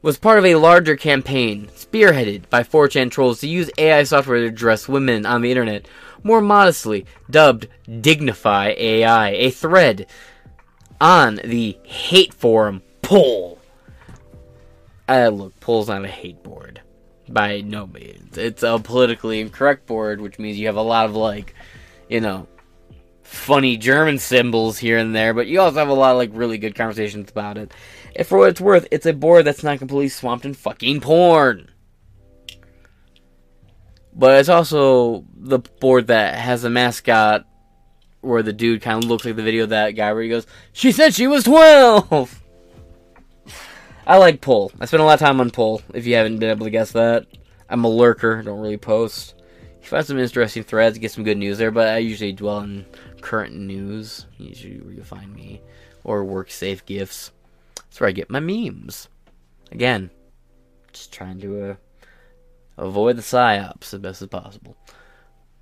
was 0.00 0.16
part 0.16 0.38
of 0.38 0.46
a 0.46 0.54
larger 0.54 0.96
campaign 0.96 1.66
spearheaded 1.74 2.48
by 2.48 2.62
4chan 2.62 3.10
trolls 3.10 3.40
to 3.40 3.48
use 3.48 3.70
AI 3.76 4.04
software 4.04 4.38
to 4.38 4.46
address 4.46 4.88
women 4.88 5.26
on 5.26 5.42
the 5.42 5.50
internet 5.50 5.88
more 6.22 6.40
modestly, 6.40 7.04
dubbed 7.28 7.68
Dignify 8.00 8.74
AI, 8.76 9.30
a 9.30 9.50
thread 9.50 10.06
on 11.00 11.40
the 11.44 11.78
hate 11.82 12.34
forum 12.34 12.82
/pol/. 13.02 13.58
Uh, 15.08 15.28
look, 15.28 15.58
/pol/'s 15.60 15.88
not 15.88 16.04
a 16.04 16.08
hate 16.08 16.42
board. 16.42 16.80
By 17.28 17.60
no 17.60 17.86
means. 17.86 18.38
It's 18.38 18.62
a 18.62 18.78
politically 18.78 19.40
incorrect 19.40 19.86
board, 19.86 20.20
which 20.20 20.38
means 20.38 20.58
you 20.58 20.66
have 20.66 20.76
a 20.76 20.82
lot 20.82 21.06
of, 21.06 21.14
like, 21.14 21.54
you 22.08 22.20
know, 22.20 22.46
funny 23.22 23.76
German 23.76 24.18
symbols 24.18 24.78
here 24.78 24.96
and 24.96 25.14
there, 25.14 25.34
but 25.34 25.46
you 25.46 25.60
also 25.60 25.78
have 25.78 25.88
a 25.88 25.94
lot 25.94 26.12
of, 26.12 26.16
like, 26.16 26.30
really 26.32 26.58
good 26.58 26.74
conversations 26.74 27.30
about 27.30 27.58
it. 27.58 27.72
If 28.14 28.28
for 28.28 28.38
what 28.38 28.48
it's 28.48 28.60
worth, 28.60 28.88
it's 28.90 29.06
a 29.06 29.12
board 29.12 29.44
that's 29.44 29.62
not 29.62 29.78
completely 29.78 30.08
swamped 30.08 30.46
in 30.46 30.54
fucking 30.54 31.02
porn. 31.02 31.70
But 34.14 34.40
it's 34.40 34.48
also 34.48 35.24
the 35.36 35.58
board 35.58 36.08
that 36.08 36.34
has 36.34 36.64
a 36.64 36.70
mascot 36.70 37.46
where 38.20 38.42
the 38.42 38.52
dude 38.52 38.82
kind 38.82 39.02
of 39.02 39.08
looks 39.08 39.24
like 39.24 39.36
the 39.36 39.42
video 39.42 39.64
of 39.64 39.70
that 39.70 39.90
guy 39.92 40.12
where 40.12 40.22
he 40.22 40.28
goes, 40.28 40.46
She 40.72 40.92
said 40.92 41.14
she 41.14 41.26
was 41.26 41.44
12! 41.44 42.42
I 44.06 44.16
like 44.16 44.40
/pol/. 44.40 44.72
I 44.80 44.86
spend 44.86 45.02
a 45.02 45.06
lot 45.06 45.14
of 45.14 45.20
time 45.20 45.40
on 45.40 45.50
/pol/. 45.50 45.82
if 45.92 46.06
you 46.06 46.14
haven't 46.14 46.38
been 46.38 46.50
able 46.50 46.64
to 46.64 46.70
guess 46.70 46.92
that. 46.92 47.26
I'm 47.68 47.84
a 47.84 47.88
lurker, 47.88 48.42
don't 48.42 48.60
really 48.60 48.78
post. 48.78 49.34
You 49.82 49.88
find 49.88 50.06
some 50.06 50.18
interesting 50.18 50.62
threads, 50.62 50.98
get 50.98 51.12
some 51.12 51.24
good 51.24 51.36
news 51.36 51.58
there, 51.58 51.70
but 51.70 51.88
I 51.88 51.98
usually 51.98 52.32
dwell 52.32 52.60
in 52.60 52.86
current 53.20 53.54
news, 53.54 54.26
usually 54.38 54.80
where 54.80 54.94
you 54.94 55.02
find 55.02 55.34
me, 55.34 55.60
or 56.04 56.24
work 56.24 56.50
safe 56.50 56.86
gifts. 56.86 57.32
That's 57.76 58.00
where 58.00 58.08
I 58.08 58.12
get 58.12 58.30
my 58.30 58.40
memes. 58.40 59.08
Again, 59.70 60.10
just 60.92 61.12
trying 61.12 61.40
to 61.40 61.70
uh, 61.70 61.74
avoid 62.78 63.16
the 63.16 63.22
psyops 63.22 63.92
as 63.92 64.00
best 64.00 64.22
as 64.22 64.28
possible. 64.28 64.76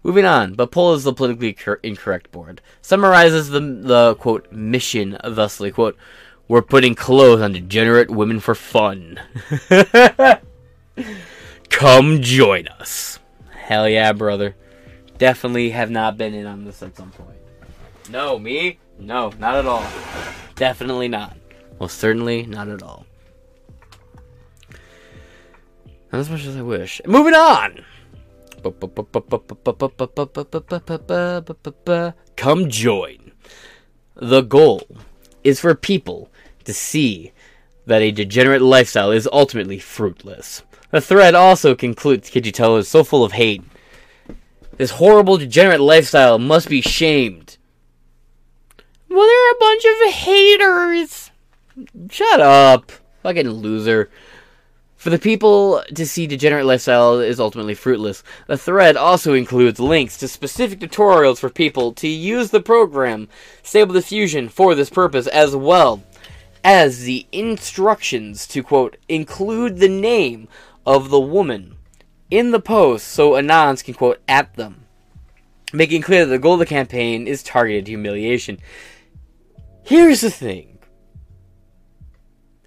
Moving 0.06 0.24
on, 0.24 0.54
but 0.54 0.70
/pol/ 0.70 0.94
is 0.94 1.02
the 1.02 1.12
politically 1.12 1.52
cor- 1.52 1.80
incorrect 1.82 2.30
board. 2.30 2.60
Summarizes 2.80 3.48
the, 3.48 3.58
the, 3.58 4.14
quote, 4.14 4.46
mission 4.52 5.18
thusly, 5.24 5.72
quote, 5.72 5.96
We're 6.46 6.62
putting 6.62 6.94
clothes 6.94 7.42
on 7.42 7.50
degenerate 7.50 8.08
women 8.08 8.38
for 8.38 8.54
fun. 8.54 9.18
Come 11.70 12.22
join 12.22 12.68
us. 12.68 13.18
Hell 13.50 13.88
yeah, 13.88 14.12
brother. 14.12 14.54
Definitely 15.18 15.70
have 15.70 15.90
not 15.90 16.16
been 16.16 16.34
in 16.34 16.46
on 16.46 16.64
this 16.64 16.84
at 16.84 16.96
some 16.96 17.10
point. 17.10 17.40
No, 18.08 18.38
me? 18.38 18.78
No, 19.00 19.32
not 19.40 19.56
at 19.56 19.66
all. 19.66 19.84
Definitely 20.54 21.08
not. 21.08 21.36
Well, 21.80 21.88
certainly 21.88 22.46
not 22.46 22.68
at 22.68 22.80
all. 22.80 23.06
Not 26.12 26.20
as 26.20 26.30
much 26.30 26.46
as 26.46 26.56
I 26.56 26.62
wish. 26.62 27.00
Moving 27.04 27.34
on! 27.34 27.84
Come 32.36 32.68
join. 32.68 33.32
The 34.14 34.42
goal 34.42 34.86
is 35.44 35.60
for 35.60 35.74
people 35.74 36.30
to 36.64 36.74
see 36.74 37.32
that 37.86 38.02
a 38.02 38.10
degenerate 38.10 38.62
lifestyle 38.62 39.10
is 39.10 39.28
ultimately 39.32 39.78
fruitless. 39.78 40.62
The 40.90 41.00
thread 41.00 41.34
also 41.34 41.74
concludes, 41.74 42.30
could 42.30 42.46
is 42.46 42.88
so 42.88 43.04
full 43.04 43.24
of 43.24 43.32
hate. 43.32 43.62
This 44.76 44.92
horrible 44.92 45.38
degenerate 45.38 45.80
lifestyle 45.80 46.38
must 46.38 46.68
be 46.68 46.80
shamed. 46.80 47.56
Well, 49.08 49.26
they're 49.26 49.52
a 49.52 49.58
bunch 49.58 49.84
of 49.84 50.12
haters. 50.12 51.30
Shut 52.10 52.40
up. 52.40 52.92
Fucking 53.22 53.48
loser. 53.48 54.10
For 54.96 55.10
the 55.10 55.18
people 55.18 55.82
to 55.94 56.06
see 56.06 56.26
degenerate 56.26 56.64
lifestyle 56.64 57.20
is 57.20 57.38
ultimately 57.38 57.74
fruitless. 57.74 58.24
The 58.46 58.56
thread 58.56 58.96
also 58.96 59.34
includes 59.34 59.78
links 59.78 60.16
to 60.18 60.28
specific 60.28 60.80
tutorials 60.80 61.38
for 61.38 61.50
people 61.50 61.92
to 61.94 62.08
use 62.08 62.50
the 62.50 62.62
program 62.62 63.28
Stable 63.62 63.94
Diffusion 63.94 64.48
for 64.48 64.74
this 64.74 64.90
purpose, 64.90 65.26
as 65.26 65.54
well 65.54 66.02
as 66.64 67.04
the 67.04 67.26
instructions 67.30 68.46
to 68.48 68.62
quote 68.62 68.96
include 69.08 69.78
the 69.78 69.88
name 69.88 70.48
of 70.86 71.10
the 71.10 71.20
woman 71.20 71.76
in 72.30 72.50
the 72.50 72.60
post 72.60 73.06
so 73.06 73.32
anons 73.32 73.84
can 73.84 73.94
quote 73.94 74.20
at 74.26 74.54
them, 74.54 74.86
making 75.72 76.02
clear 76.02 76.24
that 76.24 76.30
the 76.30 76.38
goal 76.38 76.54
of 76.54 76.60
the 76.60 76.66
campaign 76.66 77.28
is 77.28 77.42
targeted 77.42 77.86
humiliation. 77.86 78.58
Here's 79.84 80.22
the 80.22 80.30
thing. 80.30 80.78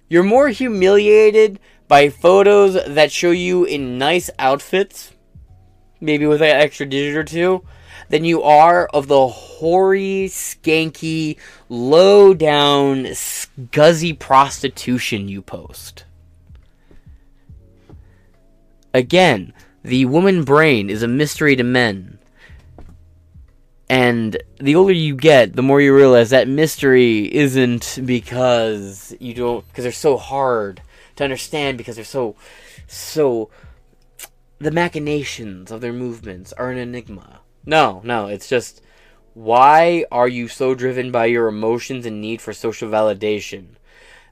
You're 0.08 0.22
more 0.22 0.48
humiliated 0.48 1.60
by 1.90 2.08
photos 2.08 2.78
that 2.94 3.10
show 3.10 3.32
you 3.32 3.64
in 3.64 3.98
nice 3.98 4.30
outfits, 4.38 5.12
maybe 6.00 6.24
with 6.24 6.40
an 6.40 6.46
extra 6.46 6.86
digit 6.86 7.16
or 7.16 7.24
two, 7.24 7.64
than 8.10 8.24
you 8.24 8.44
are 8.44 8.86
of 8.94 9.08
the 9.08 9.26
hoary, 9.26 10.28
skanky, 10.28 11.36
low 11.68 12.32
down, 12.32 13.06
scuzzy 13.06 14.16
prostitution 14.16 15.26
you 15.26 15.42
post. 15.42 16.04
Again, 18.94 19.52
the 19.82 20.04
woman 20.04 20.44
brain 20.44 20.90
is 20.90 21.02
a 21.02 21.08
mystery 21.08 21.56
to 21.56 21.64
men. 21.64 22.20
And 23.88 24.40
the 24.60 24.76
older 24.76 24.92
you 24.92 25.16
get, 25.16 25.56
the 25.56 25.62
more 25.62 25.80
you 25.80 25.92
realize 25.92 26.30
that 26.30 26.46
mystery 26.46 27.34
isn't 27.34 27.98
because 28.04 29.12
you 29.18 29.34
don't, 29.34 29.66
because 29.66 29.82
they're 29.82 29.92
so 29.92 30.16
hard 30.16 30.80
to 31.20 31.24
understand, 31.24 31.78
because 31.78 31.96
they're 31.96 32.04
so, 32.04 32.34
so, 32.86 33.50
the 34.58 34.70
machinations 34.70 35.70
of 35.70 35.80
their 35.80 35.92
movements 35.92 36.52
are 36.54 36.70
an 36.70 36.78
enigma. 36.78 37.40
No, 37.64 38.00
no, 38.04 38.26
it's 38.26 38.48
just, 38.48 38.82
why 39.34 40.04
are 40.10 40.28
you 40.28 40.48
so 40.48 40.74
driven 40.74 41.10
by 41.10 41.26
your 41.26 41.46
emotions 41.46 42.04
and 42.06 42.20
need 42.20 42.40
for 42.40 42.52
social 42.52 42.90
validation 42.90 43.76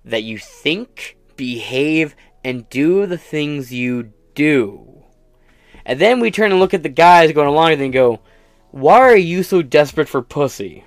that 0.05 0.23
you 0.23 0.39
think, 0.39 1.17
behave, 1.37 2.17
and 2.43 2.69
do 2.69 3.07
the 3.07 3.19
things 3.19 3.73
you 3.73 4.13
do? 4.35 5.05
And 5.85 6.01
then 6.01 6.21
we 6.21 6.31
turn 6.31 6.51
and 6.51 6.61
look 6.61 6.75
at 6.75 6.83
the 6.83 6.89
guys 6.89 7.33
going 7.33 7.49
along 7.49 7.73
and 7.81 7.93
go, 7.93 8.21
why 8.71 8.99
are 9.01 9.17
you 9.17 9.43
so 9.43 9.63
desperate 9.63 10.09
for 10.09 10.21
pussy? 10.21 10.85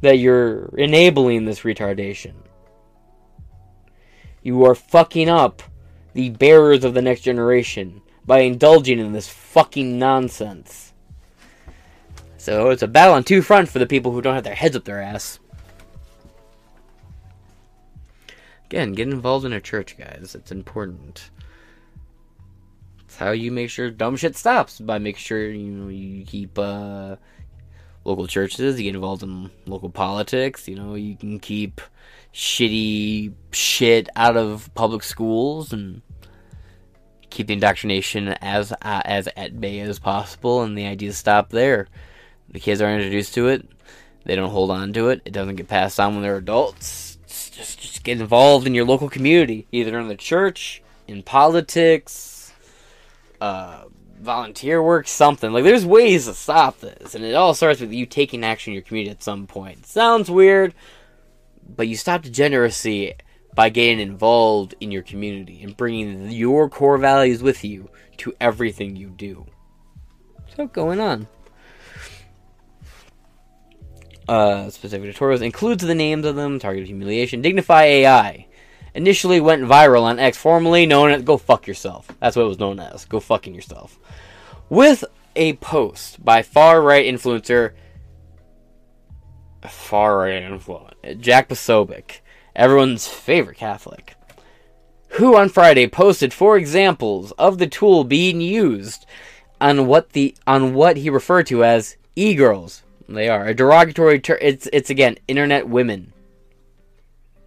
That 0.00 0.18
you're 0.18 0.74
enabling 0.76 1.44
this 1.44 1.60
retardation. 1.60 2.34
You 4.42 4.64
are 4.64 4.74
fucking 4.74 5.28
up 5.28 5.62
the 6.14 6.30
bearers 6.30 6.84
of 6.84 6.94
the 6.94 7.02
next 7.02 7.20
generation 7.22 8.02
by 8.26 8.40
indulging 8.40 8.98
in 8.98 9.12
this 9.12 9.28
fucking 9.28 9.98
nonsense. 9.98 10.92
So 12.36 12.70
it's 12.70 12.82
a 12.82 12.88
battle 12.88 13.14
on 13.14 13.24
two 13.24 13.42
fronts 13.42 13.72
for 13.72 13.78
the 13.78 13.86
people 13.86 14.12
who 14.12 14.22
don't 14.22 14.34
have 14.34 14.44
their 14.44 14.54
heads 14.54 14.76
up 14.76 14.84
their 14.84 15.02
ass. 15.02 15.38
Again, 18.66 18.92
get 18.92 19.08
involved 19.08 19.46
in 19.46 19.52
a 19.52 19.60
church, 19.60 19.96
guys. 19.96 20.34
It's 20.34 20.52
important 20.52 21.30
It's 23.04 23.16
how 23.16 23.30
you 23.30 23.50
make 23.50 23.70
sure 23.70 23.90
dumb 23.90 24.16
shit 24.16 24.36
stops 24.36 24.78
by 24.78 24.98
making 24.98 25.20
sure 25.20 25.50
you 25.50 25.70
know 25.72 25.88
you 25.88 26.24
keep 26.24 26.58
uh, 26.58 27.16
local 28.04 28.26
churches, 28.26 28.78
you 28.78 28.84
get 28.84 28.94
involved 28.94 29.22
in 29.22 29.50
local 29.66 29.90
politics. 29.90 30.68
You 30.68 30.76
know, 30.76 30.94
you 30.94 31.16
can 31.16 31.38
keep 31.38 31.80
shitty 32.38 33.32
shit 33.50 34.08
out 34.14 34.36
of 34.36 34.72
public 34.74 35.02
schools 35.02 35.72
and 35.72 36.02
keep 37.30 37.48
the 37.48 37.52
indoctrination 37.54 38.28
as 38.28 38.70
uh, 38.70 39.02
as 39.04 39.28
at 39.36 39.60
bay 39.60 39.80
as 39.80 39.98
possible, 39.98 40.62
and 40.62 40.78
the 40.78 40.86
ideas 40.86 41.16
stop 41.16 41.50
there. 41.50 41.88
The 42.48 42.60
kids 42.60 42.80
are 42.80 42.94
introduced 42.94 43.34
to 43.34 43.48
it. 43.48 43.68
They 44.24 44.36
don't 44.36 44.50
hold 44.50 44.70
on 44.70 44.92
to 44.92 45.08
it. 45.08 45.22
It 45.24 45.32
doesn't 45.32 45.56
get 45.56 45.66
passed 45.66 45.98
on 45.98 46.14
when 46.14 46.22
they're 46.22 46.36
adults. 46.36 47.18
Just, 47.26 47.80
just 47.80 48.04
get 48.04 48.20
involved 48.20 48.68
in 48.68 48.74
your 48.74 48.84
local 48.84 49.08
community, 49.08 49.66
either 49.72 49.98
in 49.98 50.06
the 50.06 50.16
church, 50.16 50.80
in 51.08 51.24
politics, 51.24 52.52
uh, 53.40 53.84
volunteer 54.20 54.80
work, 54.80 55.08
something. 55.08 55.52
Like, 55.52 55.64
there's 55.64 55.84
ways 55.84 56.26
to 56.26 56.34
stop 56.34 56.78
this, 56.78 57.16
and 57.16 57.24
it 57.24 57.34
all 57.34 57.52
starts 57.52 57.80
with 57.80 57.92
you 57.92 58.06
taking 58.06 58.44
action 58.44 58.70
in 58.70 58.74
your 58.74 58.82
community 58.82 59.10
at 59.10 59.24
some 59.24 59.48
point. 59.48 59.86
sounds 59.86 60.30
weird, 60.30 60.72
but 61.68 61.88
you 61.88 61.96
stop 61.96 62.22
degeneracy 62.22 63.14
by 63.54 63.68
getting 63.68 64.00
involved 64.00 64.74
in 64.80 64.90
your 64.90 65.02
community 65.02 65.62
and 65.62 65.76
bringing 65.76 66.30
your 66.30 66.68
core 66.68 66.98
values 66.98 67.42
with 67.42 67.64
you 67.64 67.90
to 68.18 68.34
everything 68.40 68.96
you 68.96 69.08
do. 69.08 69.46
So, 70.56 70.66
going 70.66 71.00
on 71.00 71.28
uh, 74.28 74.68
specific 74.68 75.14
tutorials 75.14 75.42
includes 75.42 75.82
the 75.82 75.94
names 75.94 76.26
of 76.26 76.36
them, 76.36 76.58
targeted 76.58 76.86
humiliation, 76.86 77.40
Dignify 77.40 77.84
AI. 77.84 78.46
Initially 78.94 79.40
went 79.40 79.62
viral 79.62 80.02
on 80.02 80.18
X, 80.18 80.36
formerly 80.36 80.86
known 80.86 81.10
as 81.10 81.22
Go 81.22 81.36
Fuck 81.36 81.66
Yourself. 81.66 82.08
That's 82.20 82.36
what 82.36 82.42
it 82.44 82.48
was 82.48 82.58
known 82.58 82.80
as. 82.80 83.04
Go 83.04 83.20
fucking 83.20 83.54
yourself. 83.54 83.98
With 84.68 85.04
a 85.36 85.54
post 85.54 86.22
by 86.24 86.42
far 86.42 86.82
right 86.82 87.06
influencer, 87.06 87.72
far 89.66 90.18
right 90.18 90.42
influencer, 90.42 91.20
Jack 91.20 91.48
Posobiec, 91.48 92.20
everyone's 92.54 93.06
favorite 93.06 93.56
Catholic, 93.56 94.14
who 95.10 95.36
on 95.36 95.48
Friday 95.48 95.86
posted 95.86 96.32
four 96.32 96.56
examples 96.56 97.32
of 97.32 97.58
the 97.58 97.66
tool 97.66 98.04
being 98.04 98.40
used 98.40 99.06
on 99.60 99.86
what 99.86 100.10
the 100.10 100.36
on 100.46 100.74
what 100.74 100.98
he 100.98 101.10
referred 101.10 101.46
to 101.46 101.64
as 101.64 101.96
e-girls 102.14 102.82
they 103.08 103.28
are 103.28 103.46
a 103.46 103.54
derogatory 103.54 104.20
term. 104.20 104.38
It's 104.40 104.68
it's 104.72 104.90
again 104.90 105.16
internet 105.26 105.66
women, 105.66 106.12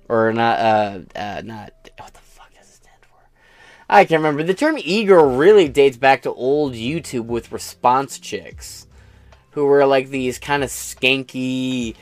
or 0.10 0.34
not 0.34 0.60
uh, 0.60 1.00
uh 1.16 1.42
not 1.46 1.72
what 1.98 2.14
the 2.14 2.20
fuck 2.20 2.52
does 2.56 2.68
it 2.68 2.74
stand 2.74 3.02
for? 3.02 3.20
I 3.88 4.06
can't 4.06 4.20
remember. 4.20 4.44
The 4.44 4.56
term 4.56 4.78
e-girl 4.80 5.38
really 5.38 5.70
dates 5.70 5.98
back 5.98 6.24
to 6.24 6.34
old 6.34 6.74
YouTube 6.74 7.26
with 7.26 7.52
response 7.52 8.18
chicks, 8.18 8.88
who 9.52 9.66
were 9.66 9.86
like 9.86 10.10
these 10.10 10.40
kind 10.40 10.64
of 10.64 10.70
skanky, 10.70 11.96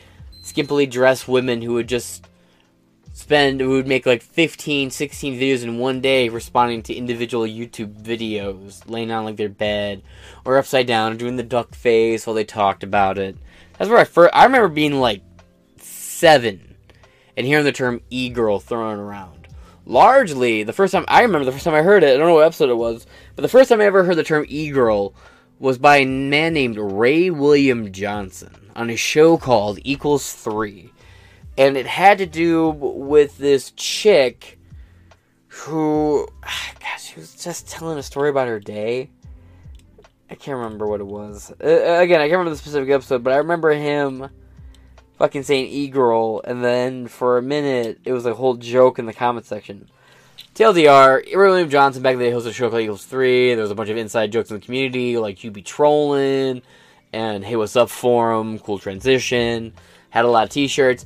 skimpily 0.44 0.90
dressed 0.90 1.28
women 1.28 1.62
who 1.62 1.74
would 1.74 1.88
just 1.88 2.28
spend 3.14 3.60
who 3.60 3.72
would 3.72 3.88
make 3.88 4.06
like 4.06 4.22
15 4.22 4.92
16 4.92 5.38
videos 5.38 5.62
in 5.62 5.78
one 5.78 6.00
day 6.00 6.30
responding 6.30 6.82
to 6.82 6.94
individual 6.94 7.44
youtube 7.44 8.02
videos 8.02 8.90
laying 8.90 9.12
on 9.12 9.26
like 9.26 9.36
their 9.36 9.50
bed 9.50 10.02
or 10.46 10.58
upside 10.58 10.88
down 10.88 11.18
doing 11.18 11.36
the 11.36 11.44
duck 11.44 11.76
face 11.76 12.26
while 12.26 12.34
they 12.34 12.46
talked 12.46 12.82
about 12.82 13.18
it 13.18 13.36
that's 13.80 13.90
where 13.90 14.00
I 14.00 14.04
first. 14.04 14.36
I 14.36 14.44
remember 14.44 14.68
being 14.68 15.00
like 15.00 15.24
seven 15.78 16.76
and 17.38 17.48
hearing 17.48 17.64
the 17.64 17.72
term 17.72 18.02
e-girl 18.10 18.60
thrown 18.60 19.00
around. 19.00 19.48
Largely, 19.86 20.64
the 20.64 20.74
first 20.74 20.92
time 20.92 21.06
I 21.08 21.22
remember 21.22 21.46
the 21.46 21.54
first 21.54 21.64
time 21.64 21.74
I 21.74 21.82
heard 21.82 22.04
it. 22.04 22.14
I 22.14 22.18
don't 22.18 22.28
know 22.28 22.36
what 22.36 22.46
episode 22.46 22.70
it 22.70 22.76
was, 22.76 23.08
but 23.36 23.42
the 23.42 23.48
first 23.48 23.70
time 23.70 23.80
I 23.80 23.86
ever 23.86 24.04
heard 24.04 24.18
the 24.18 24.24
term 24.24 24.46
e-girl 24.50 25.16
was 25.60 25.78
by 25.78 25.98
a 25.98 26.06
man 26.06 26.54
named 26.54 26.78
Ray 26.78 27.30
William 27.30 27.92
Johnson 27.92 28.72
on 28.76 28.90
a 28.90 28.96
show 28.96 29.38
called 29.38 29.80
Equals 29.84 30.34
Three, 30.34 30.92
and 31.58 31.78
it 31.78 31.86
had 31.86 32.18
to 32.20 32.26
do 32.26 32.70
with 32.70 33.38
this 33.38 33.72
chick 33.72 34.58
who, 35.48 36.28
gosh, 36.80 37.04
she 37.04 37.20
was 37.20 37.36
just 37.36 37.68
telling 37.68 37.98
a 37.98 38.04
story 38.04 38.30
about 38.30 38.48
her 38.48 38.60
day 38.60 39.10
I 40.30 40.36
can't 40.36 40.58
remember 40.58 40.86
what 40.86 41.00
it 41.00 41.08
was. 41.08 41.52
Uh, 41.62 41.66
uh, 41.66 42.02
again, 42.02 42.22
I 42.22 42.26
can't 42.28 42.38
remember 42.38 42.52
the 42.52 42.58
specific 42.58 42.90
episode, 42.90 43.24
but 43.24 43.34
I 43.34 43.38
remember 43.38 43.72
him 43.72 44.30
fucking 45.18 45.44
saying 45.44 45.68
e-girl, 45.68 46.42
and 46.46 46.64
then 46.64 47.08
for 47.08 47.38
a 47.38 47.42
minute, 47.42 48.00
it 48.06 48.14
was 48.14 48.26
a 48.26 48.36
whole 48.36 48.56
joke 48.56 49.00
in 49.00 49.06
the 49.06 49.14
comment 49.14 49.48
section. 49.48 49.90
TLDR, 50.56 51.36
William 51.36 51.70
Johnson 51.70 52.04
back 52.04 52.18
then 52.18 52.34
hosted 52.34 52.48
a 52.48 52.54
show 52.54 52.70
called 52.70 52.82
Equals 52.82 53.06
3. 53.06 53.54
There 53.54 53.62
was 53.62 53.72
a 53.72 53.76
bunch 53.76 53.90
of 53.90 53.98
inside 53.98 54.32
jokes 54.32 54.50
in 54.50 54.60
the 54.60 54.66
community, 54.66 55.18
like 55.18 55.44
you 55.44 55.52
be 55.52 55.62
trolling, 55.62 56.62
and 57.14 57.46
hey, 57.46 57.56
what's 57.56 57.76
up 57.76 57.90
forum, 57.90 58.60
cool 58.60 58.78
transition. 58.80 59.74
Had 60.10 60.26
a 60.26 60.28
lot 60.28 60.44
of 60.44 60.50
t-shirts. 60.50 61.06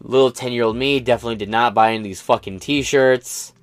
Little 0.00 0.30
10 0.30 0.52
year 0.52 0.64
old 0.64 0.76
me 0.76 1.00
definitely 1.00 1.36
did 1.36 1.48
not 1.50 1.74
buy 1.74 1.88
any 1.88 1.98
of 1.98 2.04
these 2.04 2.20
fucking 2.20 2.60
t-shirts. 2.60 3.52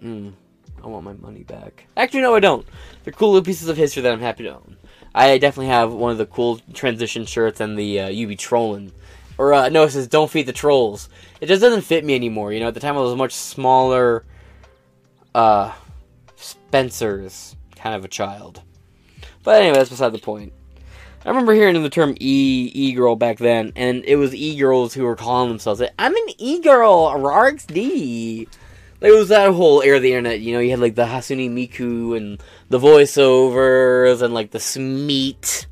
Hmm. 0.00 0.30
I 0.84 0.86
want 0.86 1.04
my 1.06 1.14
money 1.14 1.44
back. 1.44 1.86
Actually, 1.96 2.20
no, 2.20 2.34
I 2.34 2.40
don't. 2.40 2.66
They're 3.02 3.12
cool 3.14 3.30
little 3.30 3.44
pieces 3.44 3.68
of 3.68 3.78
history 3.78 4.02
that 4.02 4.12
I'm 4.12 4.20
happy 4.20 4.42
to 4.42 4.50
own. 4.50 4.76
I 5.14 5.38
definitely 5.38 5.68
have 5.68 5.94
one 5.94 6.12
of 6.12 6.18
the 6.18 6.26
cool 6.26 6.60
transition 6.74 7.24
shirts 7.24 7.60
and 7.60 7.78
the 7.78 8.00
uh, 8.00 8.08
you 8.08 8.26
be 8.26 8.36
trolling. 8.36 8.92
Or, 9.36 9.52
uh, 9.52 9.68
no, 9.68 9.84
it 9.84 9.90
says 9.90 10.06
don't 10.06 10.30
feed 10.30 10.46
the 10.46 10.52
trolls. 10.52 11.08
It 11.40 11.46
just 11.46 11.62
doesn't 11.62 11.82
fit 11.82 12.04
me 12.04 12.14
anymore. 12.14 12.52
You 12.52 12.60
know, 12.60 12.68
at 12.68 12.74
the 12.74 12.80
time 12.80 12.96
I 12.96 13.00
was 13.00 13.12
a 13.12 13.16
much 13.16 13.34
smaller, 13.34 14.24
uh, 15.34 15.72
Spencer's 16.36 17.56
kind 17.76 17.94
of 17.94 18.04
a 18.04 18.08
child. 18.08 18.62
But 19.42 19.60
anyway, 19.60 19.76
that's 19.76 19.90
beside 19.90 20.12
the 20.12 20.18
point. 20.18 20.52
I 21.24 21.28
remember 21.28 21.54
hearing 21.54 21.82
the 21.82 21.88
term 21.88 22.14
e 22.20 22.70
e 22.74 22.92
girl 22.92 23.16
back 23.16 23.38
then, 23.38 23.72
and 23.76 24.04
it 24.04 24.16
was 24.16 24.34
e 24.34 24.56
girls 24.58 24.92
who 24.92 25.04
were 25.04 25.16
calling 25.16 25.48
themselves. 25.48 25.82
I'm 25.98 26.14
an 26.14 26.28
e 26.38 26.60
girl, 26.60 27.10
RxD. 27.10 28.46
Like, 29.00 29.10
it 29.10 29.14
was 29.14 29.28
that 29.28 29.52
whole 29.52 29.82
era 29.82 29.96
of 29.96 30.02
the 30.02 30.12
internet. 30.12 30.40
You 30.40 30.54
know, 30.54 30.60
you 30.60 30.70
had 30.70 30.80
like 30.80 30.94
the 30.94 31.04
Hatsune 31.04 31.50
Miku 31.50 32.16
and 32.16 32.42
the 32.68 32.78
voiceovers 32.78 34.22
and 34.22 34.34
like 34.34 34.50
the 34.50 34.58
Smeet 34.60 35.66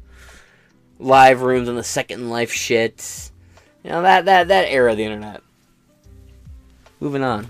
live 0.98 1.42
rooms 1.42 1.68
and 1.68 1.76
the 1.76 1.84
Second 1.84 2.30
Life 2.30 2.52
shit. 2.52 3.30
You 3.84 3.90
know 3.90 4.02
that 4.02 4.24
that 4.26 4.48
that 4.48 4.68
era 4.68 4.92
of 4.92 4.96
the 4.96 5.04
internet. 5.04 5.42
Moving 7.00 7.22
on. 7.22 7.48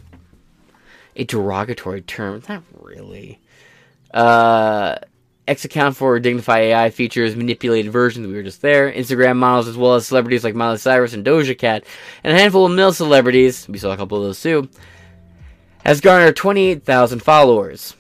A 1.17 1.25
derogatory 1.25 2.01
term. 2.01 2.43
Not 2.49 2.63
really. 2.81 3.39
Uh, 4.13 4.97
X 5.47 5.65
account 5.65 5.97
for 5.97 6.19
Dignify 6.19 6.59
AI 6.61 6.91
features 6.91 7.37
manipulated 7.37 7.93
versions. 7.93 8.27
We 8.27 8.33
were 8.33 8.43
just 8.43 8.63
there. 8.63 8.91
Instagram 8.91 9.37
models 9.37 9.69
as 9.69 9.77
well 9.77 9.95
as 9.95 10.07
celebrities 10.07 10.45
like 10.45 10.55
Miley 10.55 10.79
Cyrus 10.79 11.13
and 11.13 11.25
Doja 11.25 11.57
Cat, 11.57 11.85
and 12.25 12.35
a 12.35 12.39
handful 12.39 12.65
of 12.65 12.73
male 12.73 12.93
celebrities. 12.93 13.69
We 13.69 13.79
saw 13.79 13.93
a 13.93 13.97
couple 13.97 14.19
of 14.19 14.25
those 14.25 14.41
too 14.41 14.69
has 15.85 16.01
garnered 16.01 16.37
28,000 16.37 17.21
followers. 17.21 17.97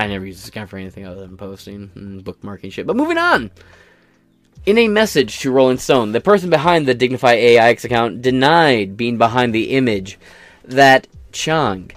I 0.00 0.06
never 0.06 0.24
use 0.24 0.40
this 0.40 0.48
account 0.48 0.70
for 0.70 0.78
anything 0.78 1.06
other 1.06 1.20
than 1.20 1.36
posting 1.36 1.90
and 1.94 2.24
bookmarking 2.24 2.72
shit. 2.72 2.86
But 2.86 2.96
moving 2.96 3.18
on. 3.18 3.50
In 4.64 4.78
a 4.78 4.88
message 4.88 5.40
to 5.40 5.50
Rolling 5.50 5.76
Stone, 5.76 6.12
the 6.12 6.20
person 6.20 6.48
behind 6.48 6.86
the 6.86 6.94
Dignify 6.94 7.32
AIX 7.32 7.84
account 7.84 8.22
denied 8.22 8.96
being 8.96 9.18
behind 9.18 9.54
the 9.54 9.72
image 9.72 10.18
that 10.64 11.06
Chong 11.32 11.90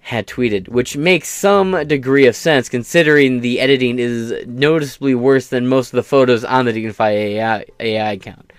had 0.00 0.26
tweeted, 0.26 0.68
which 0.68 0.96
makes 0.96 1.28
some 1.28 1.86
degree 1.86 2.26
of 2.26 2.36
sense 2.36 2.68
considering 2.68 3.40
the 3.40 3.60
editing 3.60 3.98
is 3.98 4.46
noticeably 4.46 5.14
worse 5.14 5.48
than 5.48 5.66
most 5.66 5.88
of 5.88 5.96
the 5.96 6.02
photos 6.02 6.44
on 6.44 6.64
the 6.64 6.72
Dignify 6.72 7.10
AI, 7.10 7.64
AI 7.80 8.12
account. 8.12 8.50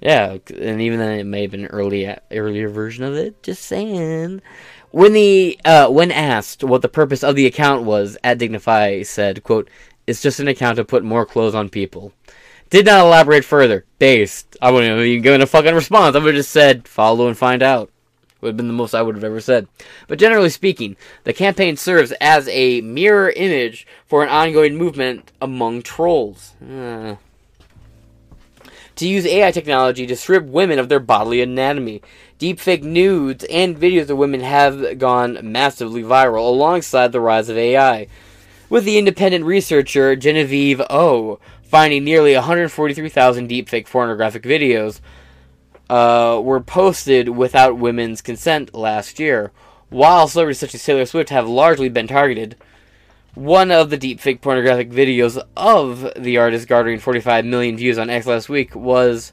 Yeah, 0.00 0.38
and 0.56 0.80
even 0.80 0.98
then 0.98 1.20
it 1.20 1.24
may 1.24 1.42
have 1.42 1.52
been 1.52 1.66
an 1.66 1.66
early 1.66 2.12
earlier 2.32 2.68
version 2.68 3.04
of 3.04 3.14
it. 3.14 3.40
Just 3.44 3.64
saying. 3.64 4.42
When 4.92 5.14
the 5.14 5.58
uh, 5.64 5.88
when 5.88 6.12
asked 6.12 6.62
what 6.62 6.82
the 6.82 6.88
purpose 6.88 7.24
of 7.24 7.34
the 7.34 7.46
account 7.46 7.82
was, 7.82 8.16
at 8.22 8.38
Dignify 8.38 9.02
said, 9.02 9.42
"quote 9.42 9.68
It's 10.06 10.22
just 10.22 10.38
an 10.38 10.48
account 10.48 10.76
to 10.76 10.84
put 10.84 11.02
more 11.02 11.26
clothes 11.26 11.54
on 11.54 11.68
people." 11.68 12.12
Did 12.70 12.86
not 12.86 13.04
elaborate 13.04 13.44
further. 13.44 13.84
Based, 13.98 14.56
I 14.62 14.70
wouldn't 14.70 14.96
have 14.96 15.04
even 15.04 15.22
given 15.22 15.42
a 15.42 15.46
fucking 15.46 15.74
response. 15.74 16.14
I 16.14 16.20
would 16.20 16.34
have 16.34 16.40
just 16.40 16.50
said, 16.50 16.86
"Follow 16.86 17.26
and 17.26 17.36
find 17.36 17.62
out." 17.62 17.90
would 18.42 18.48
have 18.48 18.56
been 18.56 18.66
the 18.66 18.74
most 18.74 18.94
I 18.94 19.02
would 19.02 19.14
have 19.14 19.24
ever 19.24 19.40
said. 19.40 19.68
But 20.08 20.18
generally 20.18 20.50
speaking, 20.50 20.96
the 21.24 21.32
campaign 21.32 21.76
serves 21.76 22.12
as 22.20 22.48
a 22.48 22.80
mirror 22.82 23.30
image 23.30 23.86
for 24.06 24.22
an 24.22 24.28
ongoing 24.28 24.76
movement 24.76 25.32
among 25.40 25.82
trolls. 25.82 26.54
Uh. 26.60 27.16
To 28.96 29.08
use 29.08 29.24
AI 29.24 29.52
technology 29.52 30.06
to 30.06 30.16
strip 30.16 30.44
women 30.44 30.78
of 30.78 30.88
their 30.88 31.00
bodily 31.00 31.40
anatomy. 31.40 32.02
Deepfake 32.42 32.82
nudes 32.82 33.44
and 33.44 33.78
videos 33.78 34.10
of 34.10 34.18
women 34.18 34.40
have 34.40 34.98
gone 34.98 35.38
massively 35.44 36.02
viral 36.02 36.48
alongside 36.48 37.12
the 37.12 37.20
rise 37.20 37.48
of 37.48 37.56
AI. 37.56 38.08
With 38.68 38.84
the 38.84 38.98
independent 38.98 39.44
researcher 39.44 40.16
Genevieve 40.16 40.80
O 40.90 41.38
finding 41.62 42.02
nearly 42.02 42.34
143,000 42.34 43.48
deepfake 43.48 43.86
pornographic 43.86 44.42
videos, 44.42 45.00
uh, 45.88 46.40
were 46.42 46.60
posted 46.60 47.28
without 47.28 47.78
women's 47.78 48.20
consent 48.20 48.74
last 48.74 49.20
year. 49.20 49.52
While 49.88 50.26
celebrities 50.26 50.58
such 50.58 50.74
as 50.74 50.82
Taylor 50.82 51.06
Swift 51.06 51.30
have 51.30 51.48
largely 51.48 51.88
been 51.90 52.08
targeted, 52.08 52.56
one 53.34 53.70
of 53.70 53.90
the 53.90 53.96
deepfake 53.96 54.40
pornographic 54.40 54.90
videos 54.90 55.40
of 55.56 56.12
the 56.16 56.38
artist 56.38 56.66
garnering 56.66 56.98
45 56.98 57.44
million 57.44 57.76
views 57.76 57.98
on 57.98 58.10
X 58.10 58.26
last 58.26 58.48
week 58.48 58.74
was 58.74 59.32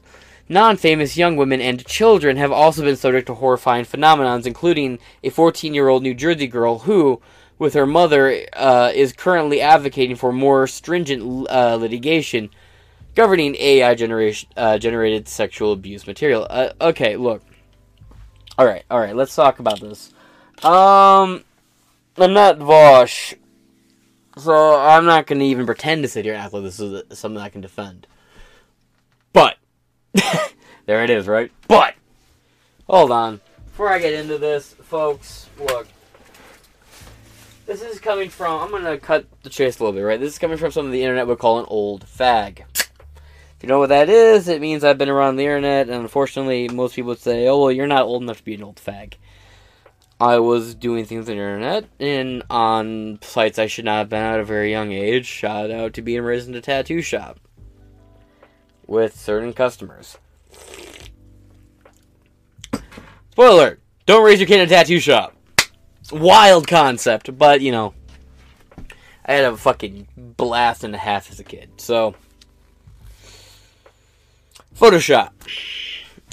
non 0.50 0.76
famous 0.76 1.16
young 1.16 1.36
women 1.36 1.62
and 1.62 1.86
children 1.86 2.36
have 2.36 2.52
also 2.52 2.82
been 2.82 2.96
subject 2.96 3.28
to 3.28 3.34
horrifying 3.34 3.86
phenomenons, 3.86 4.46
including 4.46 4.98
a 5.22 5.30
14 5.30 5.72
year 5.72 5.88
old 5.88 6.02
New 6.02 6.12
Jersey 6.12 6.48
girl 6.48 6.80
who, 6.80 7.22
with 7.58 7.72
her 7.72 7.86
mother, 7.86 8.46
uh, 8.52 8.90
is 8.94 9.14
currently 9.14 9.62
advocating 9.62 10.16
for 10.16 10.32
more 10.32 10.66
stringent 10.66 11.48
uh, 11.48 11.76
litigation 11.76 12.50
governing 13.14 13.54
AI 13.56 13.94
generation, 13.94 14.48
uh, 14.56 14.76
generated 14.76 15.28
sexual 15.28 15.72
abuse 15.72 16.06
material. 16.06 16.46
Uh, 16.50 16.70
okay, 16.80 17.16
look. 17.16 17.42
Alright, 18.58 18.84
alright, 18.90 19.16
let's 19.16 19.34
talk 19.34 19.58
about 19.58 19.80
this. 19.80 20.12
Um, 20.62 21.44
I'm 22.18 22.34
not 22.34 22.58
Vaush, 22.58 23.34
so 24.36 24.78
I'm 24.78 25.06
not 25.06 25.26
going 25.26 25.38
to 25.38 25.44
even 25.46 25.64
pretend 25.64 26.02
to 26.02 26.08
sit 26.08 26.26
here 26.26 26.34
and 26.34 26.42
act 26.42 26.52
like 26.52 26.64
this 26.64 26.78
is 26.78 27.18
something 27.18 27.40
I 27.40 27.48
can 27.48 27.62
defend. 27.62 28.06
But, 29.32 29.56
there 30.86 31.04
it 31.04 31.10
is, 31.10 31.26
right? 31.26 31.50
But, 31.68 31.94
hold 32.88 33.12
on. 33.12 33.40
Before 33.66 33.88
I 33.88 33.98
get 33.98 34.14
into 34.14 34.38
this, 34.38 34.74
folks, 34.82 35.48
look. 35.58 35.88
This 37.66 37.82
is 37.82 38.00
coming 38.00 38.28
from, 38.28 38.74
I'm 38.74 38.84
to 38.84 38.98
cut 38.98 39.26
the 39.42 39.50
chase 39.50 39.78
a 39.78 39.84
little 39.84 39.96
bit, 39.96 40.02
right? 40.02 40.18
This 40.18 40.32
is 40.32 40.38
coming 40.38 40.56
from 40.58 40.72
something 40.72 40.90
the 40.90 41.02
internet 41.02 41.26
would 41.28 41.38
call 41.38 41.60
an 41.60 41.66
old 41.68 42.04
fag. 42.04 42.64
If 42.74 43.62
you 43.62 43.68
know 43.68 43.78
what 43.78 43.90
that 43.90 44.08
is, 44.08 44.48
it 44.48 44.60
means 44.60 44.82
I've 44.82 44.98
been 44.98 45.08
around 45.08 45.36
the 45.36 45.44
internet, 45.44 45.88
and 45.88 46.00
unfortunately, 46.00 46.68
most 46.68 46.96
people 46.96 47.10
would 47.10 47.20
say, 47.20 47.46
oh, 47.46 47.60
well, 47.60 47.72
you're 47.72 47.86
not 47.86 48.04
old 48.04 48.22
enough 48.22 48.38
to 48.38 48.44
be 48.44 48.54
an 48.54 48.64
old 48.64 48.76
fag. 48.76 49.14
I 50.20 50.38
was 50.38 50.74
doing 50.74 51.06
things 51.06 51.30
on 51.30 51.36
the 51.36 51.42
internet 51.42 51.86
and 51.98 52.42
on 52.50 53.20
sites 53.22 53.58
I 53.58 53.68
should 53.68 53.86
not 53.86 53.98
have 53.98 54.08
been 54.10 54.22
at 54.22 54.40
a 54.40 54.44
very 54.44 54.70
young 54.70 54.92
age. 54.92 55.24
Shout 55.24 55.70
out 55.70 55.94
to 55.94 56.02
being 56.02 56.20
raised 56.20 56.46
in 56.46 56.54
a 56.54 56.60
tattoo 56.60 57.00
shop 57.00 57.38
with 58.90 59.18
certain 59.18 59.54
customers. 59.54 60.18
Spoiler: 63.30 63.78
Don't 64.04 64.24
raise 64.24 64.40
your 64.40 64.48
kid 64.48 64.60
in 64.60 64.66
a 64.66 64.68
tattoo 64.68 64.98
shop. 64.98 65.34
Wild 66.12 66.66
concept, 66.66 67.38
but 67.38 67.60
you 67.60 67.70
know, 67.70 67.94
I 69.24 69.34
had 69.34 69.44
a 69.44 69.56
fucking 69.56 70.08
blast 70.16 70.82
and 70.82 70.94
a 70.94 70.98
half 70.98 71.30
as 71.30 71.38
a 71.38 71.44
kid. 71.44 71.70
So, 71.78 72.16
Photoshop. 74.76 75.30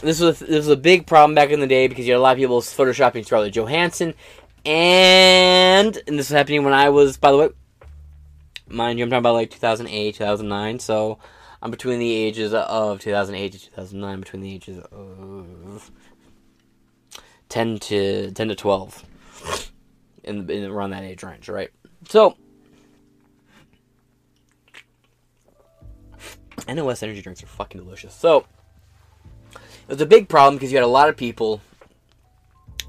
This 0.02 0.20
was 0.20 0.40
this 0.40 0.50
was 0.50 0.70
a 0.70 0.76
big 0.76 1.06
problem 1.06 1.36
back 1.36 1.52
in 1.52 1.60
the 1.60 1.68
day 1.68 1.88
because 1.88 2.08
you 2.08 2.14
had 2.14 2.20
a 2.20 2.22
lot 2.22 2.34
of 2.34 2.38
people 2.38 2.62
photoshopping 2.62 3.26
Scarlett 3.26 3.54
Johansson, 3.54 4.16
and 4.66 5.96
and 6.08 6.20
this 6.20 6.30
was 6.30 6.36
happening 6.36 6.64
when 6.64 6.74
I 6.74 6.90
was, 6.90 7.18
by 7.18 7.32
the 7.32 7.38
way, 7.38 7.50
mind 8.68 8.98
you, 8.98 9.06
I'm 9.06 9.12
talking 9.12 9.20
about 9.20 9.34
like 9.34 9.52
2008, 9.52 10.16
2009. 10.16 10.80
So 10.80 11.20
I'm 11.62 11.72
between 11.72 12.00
the 12.00 12.14
ages 12.14 12.54
of 12.54 13.02
2008 13.02 13.52
to 13.54 13.60
2009, 13.60 14.20
between 14.20 14.42
the 14.42 14.54
ages 14.54 14.84
of 14.92 15.92
10 17.50 17.80
to 17.80 18.32
10 18.32 18.48
to 18.50 18.56
12, 18.56 19.06
in, 20.24 20.50
in 20.50 20.66
around 20.66 20.92
that 20.92 21.04
age 21.04 21.24
range, 21.24 21.50
right? 21.50 21.72
So. 22.10 22.38
NOS 26.68 27.02
energy 27.02 27.22
drinks 27.22 27.42
are 27.42 27.48
fucking 27.48 27.82
delicious. 27.82 28.14
So, 28.14 28.46
it 29.54 29.60
was 29.88 30.02
a 30.02 30.06
big 30.06 30.28
problem 30.28 30.56
because 30.56 30.72
you 30.72 30.78
had 30.78 30.84
a 30.84 30.88
lot 30.88 31.08
of 31.08 31.16
people 31.16 31.62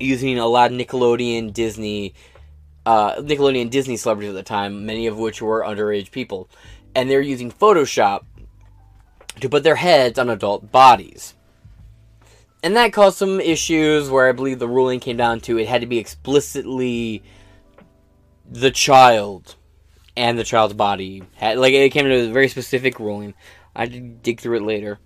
using 0.01 0.39
a 0.39 0.47
lot 0.47 0.73
of 0.73 0.79
Nickelodeon, 0.79 1.53
Disney, 1.53 2.15
uh, 2.85 3.17
Nickelodeon, 3.17 3.71
Disney 3.71 3.97
celebrities 3.97 4.31
at 4.31 4.35
the 4.35 4.43
time, 4.43 4.85
many 4.85 5.07
of 5.07 5.17
which 5.17 5.41
were 5.41 5.63
underage 5.63 6.11
people, 6.11 6.49
and 6.95 7.09
they're 7.09 7.21
using 7.21 7.53
Photoshop 7.53 8.25
to 9.41 9.49
put 9.49 9.63
their 9.63 9.77
heads 9.77 10.19
on 10.19 10.31
adult 10.31 10.71
bodies. 10.71 11.35
And 12.63 12.77
that 12.77 12.93
caused 12.93 13.19
some 13.19 13.41
issues 13.41 14.11
where 14.11 14.29
I 14.29 14.33
believe 14.33 14.59
the 14.59 14.69
ruling 14.69 15.01
came 15.01 15.17
down 15.17 15.41
to 15.43 15.59
it 15.59 15.69
had 15.69 15.81
to 15.81 15.87
be 15.87 15.99
explicitly 15.99 17.23
the 18.51 18.71
child 18.71 19.55
and 20.17 20.39
the 20.39 20.45
child's 20.45 20.75
body. 20.75 21.23
Like 21.41 21.73
it 21.73 21.91
came 21.91 22.05
to 22.05 22.29
a 22.29 22.33
very 22.33 22.49
specific 22.49 22.99
ruling. 22.99 23.35
I 23.77 23.87
dig 23.87 24.41
through 24.41 24.57
it 24.57 24.63
later. 24.63 24.99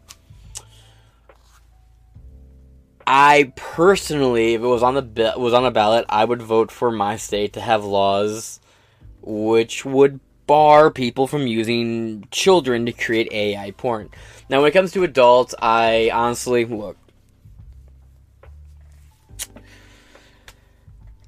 I 3.06 3.52
personally, 3.56 4.54
if 4.54 4.62
it 4.62 4.66
was 4.66 4.82
on 4.82 4.94
the 4.94 5.34
was 5.36 5.52
on 5.52 5.66
a 5.66 5.70
ballot, 5.70 6.06
I 6.08 6.24
would 6.24 6.40
vote 6.40 6.70
for 6.70 6.90
my 6.90 7.16
state 7.16 7.52
to 7.54 7.60
have 7.60 7.84
laws 7.84 8.60
which 9.22 9.84
would 9.84 10.20
bar 10.46 10.90
people 10.90 11.26
from 11.26 11.46
using 11.46 12.26
children 12.30 12.86
to 12.86 12.92
create 12.92 13.32
AI 13.32 13.70
porn. 13.72 14.10
Now, 14.48 14.60
when 14.60 14.68
it 14.68 14.72
comes 14.72 14.92
to 14.92 15.04
adults, 15.04 15.54
I 15.60 16.10
honestly 16.12 16.64
look. 16.64 16.96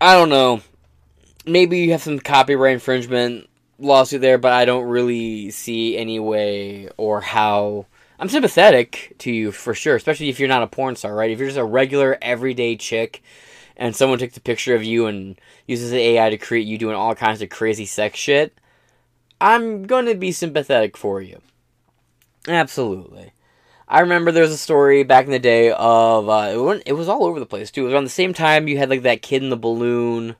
I 0.01 0.15
don't 0.15 0.29
know. 0.29 0.61
Maybe 1.47 1.79
you 1.79 1.93
have 1.93 2.03
some 2.03 2.19
copyright 2.19 2.75
infringement 2.75 3.49
lawsuit 3.79 4.21
there, 4.21 4.39
but 4.39 4.53
I 4.53 4.65
don't 4.65 4.87
really 4.87 5.51
see 5.51 5.97
any 5.97 6.19
way 6.19 6.89
or 6.97 7.21
how 7.21 7.87
I'm 8.19 8.29
sympathetic 8.29 9.15
to 9.19 9.33
you 9.33 9.53
for 9.53 9.75
sure, 9.75 9.97
especially 9.97 10.29
if 10.29 10.39
you're 10.39 10.49
not 10.49 10.62
a 10.62 10.67
porn 10.67 10.97
star, 10.97 11.15
right? 11.15 11.31
If 11.31 11.39
you're 11.39 11.49
just 11.49 11.59
a 11.59 11.65
regular 11.65 12.19
everyday 12.23 12.77
chick 12.77 13.23
and 13.77 13.95
someone 13.95 14.19
takes 14.19 14.37
a 14.37 14.41
picture 14.41 14.75
of 14.75 14.85
you 14.85 15.07
and 15.07 15.39
uses 15.67 15.91
the 15.91 15.99
AI 15.99 16.31
to 16.31 16.39
create 16.39 16.67
you 16.67 16.79
doing 16.79 16.95
all 16.95 17.15
kinds 17.15 17.43
of 17.43 17.49
crazy 17.49 17.87
sex 17.87 18.19
shit, 18.19 18.57
I'm 19.45 19.82
going 19.82 20.07
to 20.07 20.14
be 20.14 20.32
sympathetic 20.32 20.97
for 20.97 21.20
you. 21.20 21.42
Absolutely. 22.49 23.34
I 23.86 24.01
remember 24.01 24.32
there 24.32 24.42
was 24.42 24.53
a 24.53 24.57
story 24.57 25.03
back 25.03 25.26
in 25.26 25.32
the 25.32 25.38
day 25.38 25.70
of 25.70 26.30
uh, 26.30 26.51
it, 26.51 26.57
went, 26.57 26.82
it 26.86 26.95
was 26.95 27.11
all 27.11 27.24
over 27.24 27.38
the 27.38 27.45
place 27.45 27.70
too. 27.70 27.82
It 27.82 27.84
was 27.84 27.92
around 27.92 28.05
the 28.05 28.11
same 28.11 28.32
time 28.32 28.68
you 28.68 28.78
had 28.78 28.88
like 28.88 29.03
that 29.03 29.20
kid 29.20 29.42
in 29.42 29.51
the 29.51 29.59
balloon, 29.59 30.36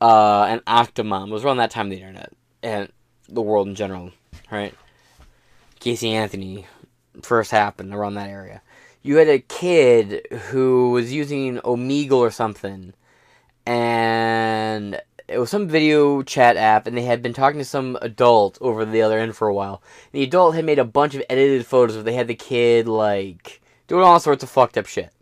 uh, 0.00 0.44
and 0.44 0.64
Octomom. 0.64 1.28
It 1.28 1.32
was 1.32 1.44
around 1.44 1.58
that 1.58 1.70
time 1.70 1.88
of 1.88 1.90
the 1.90 1.96
internet 1.96 2.32
and 2.62 2.90
the 3.28 3.42
world 3.42 3.68
in 3.68 3.74
general, 3.74 4.12
right? 4.50 4.74
Casey 5.78 6.14
Anthony 6.14 6.66
first 7.20 7.50
happened 7.50 7.92
around 7.92 8.14
that 8.14 8.30
area. 8.30 8.62
You 9.02 9.16
had 9.16 9.28
a 9.28 9.38
kid 9.38 10.26
who 10.48 10.92
was 10.92 11.12
using 11.12 11.58
Omegle 11.58 12.12
or 12.12 12.30
something, 12.30 12.94
and 13.66 14.98
it 15.28 15.38
was 15.38 15.50
some 15.50 15.68
video 15.68 16.22
chat 16.22 16.56
app, 16.56 16.86
and 16.86 16.96
they 16.96 17.04
had 17.04 17.22
been 17.22 17.32
talking 17.32 17.58
to 17.58 17.64
some 17.64 17.98
adult 18.02 18.58
over 18.60 18.84
the 18.84 19.02
other 19.02 19.18
end 19.18 19.36
for 19.36 19.48
a 19.48 19.54
while. 19.54 19.82
The 20.12 20.22
adult 20.22 20.54
had 20.54 20.64
made 20.64 20.78
a 20.78 20.84
bunch 20.84 21.14
of 21.14 21.22
edited 21.28 21.66
photos 21.66 21.96
where 21.96 22.02
they 22.02 22.14
had 22.14 22.28
the 22.28 22.34
kid 22.34 22.88
like 22.88 23.60
doing 23.86 24.02
all 24.02 24.20
sorts 24.20 24.42
of 24.42 24.50
fucked 24.50 24.78
up 24.78 24.86
shit. 24.86 25.12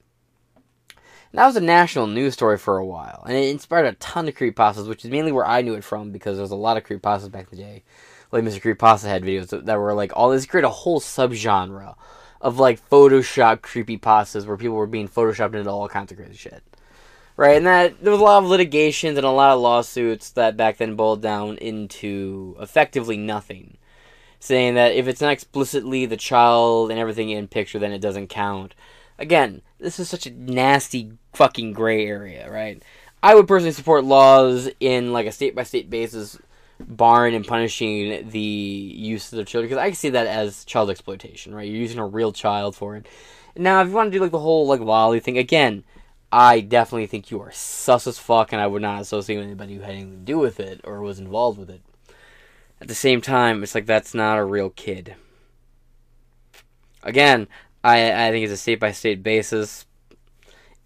And 0.88 1.40
that 1.40 1.46
was 1.46 1.56
a 1.56 1.60
national 1.60 2.06
news 2.06 2.34
story 2.34 2.56
for 2.56 2.78
a 2.78 2.86
while, 2.86 3.24
and 3.26 3.36
it 3.36 3.50
inspired 3.50 3.86
a 3.86 3.92
ton 3.94 4.28
of 4.28 4.34
creepypastas, 4.34 4.88
which 4.88 5.04
is 5.04 5.10
mainly 5.10 5.32
where 5.32 5.46
I 5.46 5.60
knew 5.60 5.74
it 5.74 5.84
from 5.84 6.12
because 6.12 6.36
there 6.36 6.42
was 6.42 6.52
a 6.52 6.56
lot 6.56 6.76
of 6.76 6.84
creepypastas 6.84 7.30
back 7.30 7.52
in 7.52 7.58
the 7.58 7.64
day 7.64 7.82
like 8.32 8.44
Mr. 8.44 8.60
Creepypasta 8.60 9.04
had 9.04 9.22
videos 9.22 9.64
that 9.64 9.78
were 9.78 9.94
like 9.94 10.12
all 10.14 10.30
this 10.30 10.46
create 10.46 10.64
a 10.64 10.68
whole 10.70 11.00
subgenre 11.00 11.94
of 12.40 12.58
like 12.58 12.88
Photoshop 12.90 13.60
creepypastas 13.60 14.46
where 14.46 14.56
people 14.56 14.76
were 14.76 14.86
being 14.86 15.08
photoshopped 15.08 15.54
into 15.54 15.70
all 15.70 15.88
kinds 15.88 16.12
of 16.12 16.18
crazy 16.18 16.34
shit. 16.34 16.62
Right, 17.38 17.58
and 17.58 17.66
that 17.66 18.02
there 18.02 18.12
was 18.12 18.20
a 18.20 18.24
lot 18.24 18.42
of 18.42 18.48
litigations 18.48 19.18
and 19.18 19.26
a 19.26 19.30
lot 19.30 19.52
of 19.52 19.60
lawsuits 19.60 20.30
that 20.30 20.56
back 20.56 20.78
then 20.78 20.96
boiled 20.96 21.20
down 21.20 21.58
into 21.58 22.56
effectively 22.58 23.18
nothing. 23.18 23.76
Saying 24.40 24.74
that 24.74 24.92
if 24.92 25.06
it's 25.06 25.20
not 25.20 25.32
explicitly 25.32 26.06
the 26.06 26.16
child 26.16 26.90
and 26.90 26.98
everything 26.98 27.28
in 27.28 27.46
picture, 27.46 27.78
then 27.78 27.92
it 27.92 28.00
doesn't 28.00 28.28
count. 28.28 28.74
Again, 29.18 29.60
this 29.78 29.98
is 29.98 30.08
such 30.08 30.26
a 30.26 30.30
nasty 30.30 31.12
fucking 31.34 31.72
gray 31.74 32.06
area, 32.06 32.50
right? 32.50 32.82
I 33.22 33.34
would 33.34 33.48
personally 33.48 33.72
support 33.72 34.04
laws 34.04 34.70
in 34.80 35.12
like 35.12 35.26
a 35.26 35.32
state 35.32 35.54
by 35.54 35.64
state 35.64 35.90
basis 35.90 36.38
barring 36.78 37.34
and 37.34 37.46
punishing 37.46 38.28
the 38.30 38.38
use 38.38 39.32
of 39.32 39.36
the 39.36 39.44
children 39.44 39.68
because 39.68 39.82
I 39.82 39.90
see 39.92 40.10
that 40.10 40.26
as 40.26 40.64
child 40.64 40.90
exploitation, 40.90 41.54
right? 41.54 41.68
You're 41.68 41.80
using 41.80 41.98
a 41.98 42.06
real 42.06 42.32
child 42.32 42.76
for 42.76 42.96
it. 42.96 43.06
Now, 43.56 43.80
if 43.80 43.88
you 43.88 43.94
want 43.94 44.12
to 44.12 44.18
do 44.18 44.22
like 44.22 44.32
the 44.32 44.38
whole 44.38 44.66
like 44.66 44.80
loli 44.80 45.22
thing 45.22 45.38
again, 45.38 45.84
I 46.32 46.60
definitely 46.60 47.06
think 47.06 47.30
you 47.30 47.40
are 47.40 47.52
sus 47.52 48.06
as 48.06 48.18
fuck, 48.18 48.52
and 48.52 48.60
I 48.60 48.66
would 48.66 48.82
not 48.82 49.00
associate 49.00 49.36
with 49.36 49.46
anybody 49.46 49.74
who 49.74 49.80
had 49.80 49.92
anything 49.92 50.10
to 50.10 50.16
do 50.16 50.38
with 50.38 50.60
it 50.60 50.80
or 50.84 51.00
was 51.00 51.18
involved 51.18 51.58
with 51.58 51.70
it. 51.70 51.82
At 52.80 52.88
the 52.88 52.94
same 52.94 53.20
time, 53.20 53.62
it's 53.62 53.74
like 53.74 53.86
that's 53.86 54.14
not 54.14 54.38
a 54.38 54.44
real 54.44 54.70
kid. 54.70 55.14
Again, 57.02 57.48
I 57.82 58.28
I 58.28 58.30
think 58.30 58.44
it's 58.44 58.52
a 58.52 58.56
state 58.56 58.80
by 58.80 58.92
state 58.92 59.22
basis. 59.22 59.86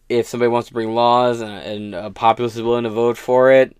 If 0.09 0.27
somebody 0.27 0.49
wants 0.49 0.69
to 0.69 0.75
bring 0.75 0.95
laws 0.95 1.41
and, 1.41 1.53
and 1.53 1.95
a 1.95 2.11
populace 2.11 2.57
is 2.57 2.63
willing 2.63 2.85
to 2.85 2.91
vote 2.91 3.17
for 3.17 3.53
it, 3.53 3.77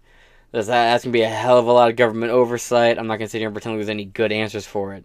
that's, 0.53 0.69
that's 0.69 1.05
going 1.05 1.13
to 1.13 1.19
be 1.19 1.23
a 1.23 1.29
hell 1.29 1.59
of 1.59 1.67
a 1.67 1.73
lot 1.73 1.91
of 1.91 1.97
government 1.97 2.33
oversight. 2.33 2.99
I'm 2.99 3.07
not 3.07 3.17
going 3.17 3.27
to 3.27 3.31
sit 3.31 3.39
here 3.39 3.49
and 3.49 3.55
pretend 3.55 3.77
there's 3.77 3.89
any 3.89 4.05
good 4.05 4.33
answers 4.33 4.67
for 4.67 4.95
it. 4.95 5.05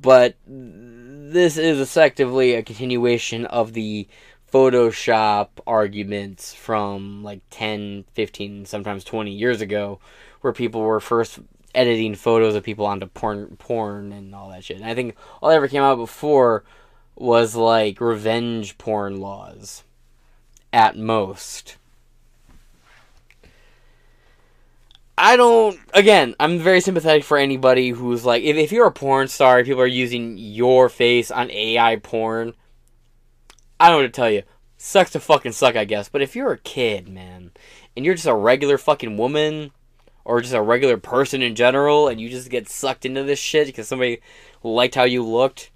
But 0.00 0.36
this 0.46 1.56
is 1.56 1.80
effectively 1.80 2.54
a 2.54 2.62
continuation 2.62 3.46
of 3.46 3.72
the 3.72 4.08
Photoshop 4.52 5.48
arguments 5.66 6.54
from 6.54 7.22
like 7.22 7.40
10, 7.50 8.04
15, 8.14 8.64
sometimes 8.66 9.04
20 9.04 9.30
years 9.30 9.60
ago 9.60 10.00
where 10.40 10.52
people 10.52 10.80
were 10.80 11.00
first 11.00 11.38
editing 11.74 12.14
photos 12.14 12.54
of 12.54 12.64
people 12.64 12.86
onto 12.86 13.06
porn 13.06 13.56
porn 13.58 14.12
and 14.12 14.34
all 14.34 14.50
that 14.50 14.64
shit. 14.64 14.78
And 14.78 14.86
I 14.86 14.94
think 14.94 15.16
all 15.42 15.48
that 15.48 15.56
ever 15.56 15.68
came 15.68 15.82
out 15.82 15.96
before 15.96 16.64
was 17.14 17.54
like 17.54 18.00
revenge 18.00 18.78
porn 18.78 19.20
laws 19.20 19.84
at 20.72 20.96
most. 20.96 21.76
I 25.18 25.36
don't. 25.36 25.78
Again, 25.94 26.36
I'm 26.38 26.60
very 26.60 26.80
sympathetic 26.80 27.24
for 27.24 27.36
anybody 27.36 27.90
who's 27.90 28.24
like, 28.24 28.44
if, 28.44 28.56
if 28.56 28.70
you're 28.70 28.86
a 28.86 28.92
porn 28.92 29.26
star, 29.26 29.64
people 29.64 29.82
are 29.82 29.86
using 29.86 30.38
your 30.38 30.88
face 30.88 31.32
on 31.32 31.50
AI 31.50 31.96
porn. 31.96 32.54
I 33.80 33.88
don't 33.88 34.00
know 34.00 34.06
to 34.06 34.12
tell 34.12 34.30
you. 34.30 34.42
Sucks 34.76 35.10
to 35.10 35.20
fucking 35.20 35.52
suck, 35.52 35.76
I 35.76 35.84
guess. 35.84 36.08
But 36.08 36.22
if 36.22 36.36
you're 36.36 36.52
a 36.52 36.58
kid, 36.58 37.08
man, 37.08 37.50
and 37.96 38.04
you're 38.04 38.14
just 38.14 38.26
a 38.26 38.34
regular 38.34 38.78
fucking 38.78 39.16
woman, 39.16 39.72
or 40.24 40.40
just 40.40 40.54
a 40.54 40.62
regular 40.62 40.96
person 40.96 41.42
in 41.42 41.54
general, 41.54 42.06
and 42.06 42.20
you 42.20 42.28
just 42.28 42.50
get 42.50 42.68
sucked 42.68 43.04
into 43.04 43.24
this 43.24 43.38
shit 43.38 43.66
because 43.66 43.88
somebody 43.88 44.20
liked 44.62 44.94
how 44.94 45.04
you 45.04 45.24
looked, 45.24 45.70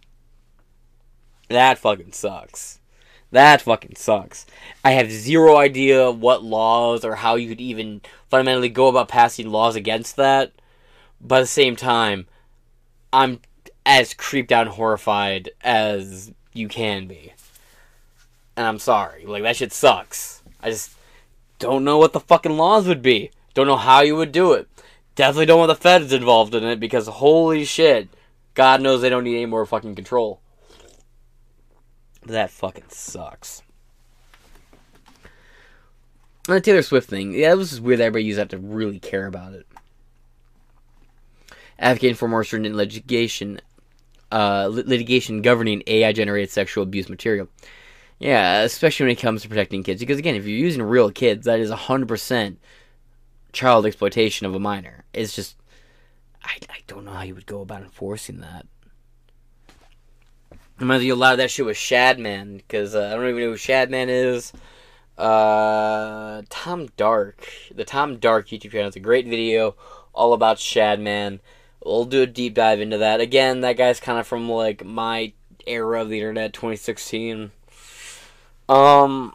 that 1.48 1.78
fucking 1.78 2.12
sucks. 2.12 2.80
That 3.30 3.62
fucking 3.62 3.96
sucks. 3.96 4.44
I 4.84 4.92
have 4.92 5.10
zero 5.10 5.56
idea 5.56 6.10
what 6.10 6.44
laws 6.44 7.02
or 7.02 7.14
how 7.14 7.36
you 7.36 7.48
could 7.48 7.62
even 7.62 8.02
fundamentally 8.28 8.68
go 8.68 8.88
about 8.88 9.08
passing 9.08 9.50
laws 9.50 9.74
against 9.74 10.16
that. 10.16 10.52
But 11.18 11.36
at 11.36 11.40
the 11.42 11.46
same 11.46 11.74
time, 11.74 12.26
I'm 13.10 13.40
as 13.86 14.12
creeped 14.12 14.52
out 14.52 14.66
and 14.66 14.76
horrified 14.76 15.50
as 15.62 16.30
you 16.52 16.68
can 16.68 17.06
be. 17.06 17.32
And 18.56 18.66
I'm 18.66 18.78
sorry. 18.78 19.24
Like, 19.26 19.42
that 19.42 19.56
shit 19.56 19.72
sucks. 19.72 20.42
I 20.60 20.70
just 20.70 20.92
don't 21.58 21.84
know 21.84 21.98
what 21.98 22.12
the 22.12 22.20
fucking 22.20 22.56
laws 22.56 22.86
would 22.86 23.02
be. 23.02 23.30
Don't 23.54 23.66
know 23.66 23.76
how 23.76 24.00
you 24.00 24.16
would 24.16 24.32
do 24.32 24.52
it. 24.52 24.68
Definitely 25.14 25.46
don't 25.46 25.58
want 25.58 25.68
the 25.68 25.74
feds 25.74 26.12
involved 26.12 26.54
in 26.54 26.64
it 26.64 26.80
because 26.80 27.06
holy 27.06 27.64
shit, 27.64 28.08
God 28.54 28.80
knows 28.80 29.00
they 29.00 29.10
don't 29.10 29.24
need 29.24 29.36
any 29.36 29.46
more 29.46 29.66
fucking 29.66 29.94
control. 29.94 30.40
That 32.24 32.50
fucking 32.50 32.88
sucks. 32.88 33.62
And 36.48 36.56
the 36.56 36.60
Taylor 36.60 36.82
Swift 36.82 37.08
thing, 37.08 37.34
yeah, 37.34 37.52
it 37.52 37.58
was 37.58 37.80
weird 37.80 38.00
that 38.00 38.04
everybody 38.04 38.24
used 38.24 38.38
that 38.38 38.50
to 38.50 38.58
really 38.58 38.98
care 38.98 39.26
about 39.26 39.52
it. 39.52 39.66
Advocating 41.78 42.16
for 42.16 42.28
more 42.28 42.44
stringent 42.44 42.74
litigation, 42.74 43.60
uh, 44.30 44.68
litigation 44.70 45.42
governing 45.42 45.82
AI-generated 45.86 46.50
sexual 46.50 46.84
abuse 46.84 47.08
material. 47.08 47.48
Yeah, 48.22 48.60
especially 48.60 49.06
when 49.06 49.16
it 49.16 49.20
comes 49.20 49.42
to 49.42 49.48
protecting 49.48 49.82
kids, 49.82 49.98
because 49.98 50.20
again, 50.20 50.36
if 50.36 50.46
you're 50.46 50.56
using 50.56 50.80
real 50.80 51.10
kids, 51.10 51.44
that 51.46 51.58
is 51.58 51.70
hundred 51.70 52.06
percent 52.06 52.60
child 53.52 53.84
exploitation 53.84 54.46
of 54.46 54.54
a 54.54 54.60
minor. 54.60 55.04
It's 55.12 55.34
just, 55.34 55.56
I, 56.44 56.58
I 56.70 56.78
don't 56.86 57.04
know 57.04 57.10
how 57.10 57.22
you 57.22 57.34
would 57.34 57.46
go 57.46 57.62
about 57.62 57.82
enforcing 57.82 58.38
that. 58.38 58.66
Reminds 60.78 61.02
me 61.02 61.10
a 61.10 61.16
lot 61.16 61.32
of 61.32 61.38
that 61.38 61.50
shit 61.50 61.66
with 61.66 61.76
Shadman, 61.76 62.58
because 62.58 62.94
uh, 62.94 63.08
I 63.08 63.16
don't 63.16 63.28
even 63.28 63.40
know 63.40 63.50
who 63.50 63.56
Shadman 63.56 64.06
is. 64.08 64.52
Uh, 65.18 66.42
Tom 66.48 66.90
Dark. 66.96 67.48
The 67.74 67.84
Tom 67.84 68.18
Dark 68.18 68.46
YouTube 68.46 68.70
channel 68.70 68.88
is 68.88 68.94
a 68.94 69.00
great 69.00 69.26
video 69.26 69.74
all 70.14 70.32
about 70.32 70.58
Shadman. 70.58 71.40
We'll 71.84 72.04
do 72.04 72.22
a 72.22 72.26
deep 72.28 72.54
dive 72.54 72.80
into 72.80 72.98
that. 72.98 73.20
Again, 73.20 73.62
that 73.62 73.76
guy's 73.76 73.98
kind 73.98 74.20
of 74.20 74.28
from 74.28 74.48
like 74.48 74.84
my 74.84 75.32
era 75.66 76.02
of 76.02 76.08
the 76.08 76.18
internet, 76.18 76.52
2016. 76.52 77.50
Um, 78.72 79.34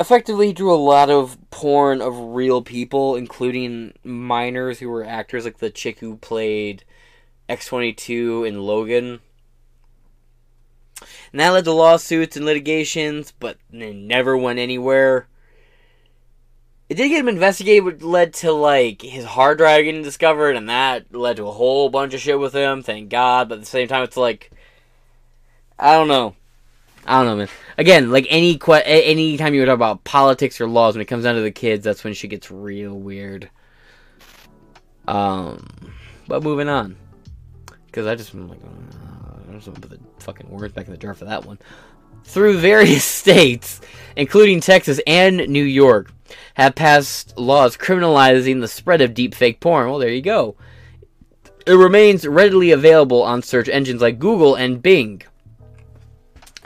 effectively, 0.00 0.46
he 0.46 0.52
drew 0.54 0.72
a 0.72 0.76
lot 0.76 1.10
of 1.10 1.36
porn 1.50 2.00
of 2.00 2.18
real 2.18 2.62
people, 2.62 3.14
including 3.14 3.92
minors 4.02 4.78
who 4.78 4.88
were 4.88 5.04
actors, 5.04 5.44
like 5.44 5.58
the 5.58 5.68
chick 5.68 5.98
who 5.98 6.16
played 6.16 6.84
X22 7.50 8.48
in 8.48 8.62
Logan. 8.62 9.20
And 11.30 11.40
that 11.40 11.50
led 11.50 11.64
to 11.64 11.72
lawsuits 11.72 12.38
and 12.38 12.46
litigations, 12.46 13.34
but 13.38 13.58
they 13.70 13.92
never 13.92 14.34
went 14.34 14.58
anywhere. 14.58 15.28
It 16.88 16.94
did 16.94 17.10
get 17.10 17.20
him 17.20 17.28
investigated, 17.28 17.84
which 17.84 18.02
led 18.02 18.32
to 18.34 18.50
like 18.50 19.02
his 19.02 19.26
hard 19.26 19.58
drive 19.58 19.84
getting 19.84 20.02
discovered, 20.02 20.56
and 20.56 20.70
that 20.70 21.14
led 21.14 21.36
to 21.36 21.46
a 21.46 21.52
whole 21.52 21.90
bunch 21.90 22.14
of 22.14 22.20
shit 22.20 22.40
with 22.40 22.54
him. 22.54 22.82
Thank 22.82 23.10
God, 23.10 23.50
but 23.50 23.56
at 23.56 23.60
the 23.60 23.66
same 23.66 23.88
time, 23.88 24.04
it's 24.04 24.16
like 24.16 24.50
I 25.78 25.92
don't 25.92 26.08
know. 26.08 26.34
I 27.06 27.18
don't 27.18 27.26
know, 27.26 27.36
man. 27.36 27.48
Again, 27.78 28.10
like 28.10 28.26
any 28.28 28.58
que- 28.58 28.82
any 28.84 29.36
time 29.36 29.54
you 29.54 29.64
talk 29.64 29.74
about 29.74 30.04
politics 30.04 30.60
or 30.60 30.68
laws, 30.68 30.94
when 30.94 31.02
it 31.02 31.06
comes 31.06 31.24
down 31.24 31.34
to 31.34 31.40
the 31.40 31.50
kids, 31.50 31.84
that's 31.84 32.04
when 32.04 32.12
shit 32.14 32.30
gets 32.30 32.50
real 32.50 32.94
weird. 32.94 33.50
Um, 35.08 35.66
but 36.28 36.42
moving 36.42 36.68
on, 36.68 36.96
because 37.86 38.06
I 38.06 38.14
just 38.14 38.34
like. 38.34 38.60
I 39.50 39.54
just 39.54 39.66
want 39.66 39.82
to 39.82 39.88
put 39.88 39.90
the 39.90 40.24
fucking 40.24 40.48
words 40.48 40.72
back 40.72 40.86
in 40.86 40.92
the 40.92 40.98
jar 40.98 41.12
for 41.14 41.24
that 41.24 41.44
one. 41.44 41.58
Through 42.24 42.58
various 42.58 43.04
states, 43.20 43.80
including 44.16 44.60
Texas 44.60 45.00
and 45.06 45.38
New 45.48 45.64
York, 45.64 46.12
have 46.54 46.74
passed 46.74 47.36
laws 47.36 47.76
criminalizing 47.76 48.60
the 48.60 48.68
spread 48.68 49.00
of 49.00 49.14
deepfake 49.14 49.60
porn. 49.60 49.90
Well, 49.90 49.98
there 49.98 50.10
you 50.10 50.22
go. 50.22 50.56
It 51.66 51.72
remains 51.72 52.26
readily 52.26 52.70
available 52.70 53.22
on 53.22 53.42
search 53.42 53.68
engines 53.68 54.00
like 54.00 54.18
Google 54.18 54.54
and 54.54 54.80
Bing. 54.80 55.22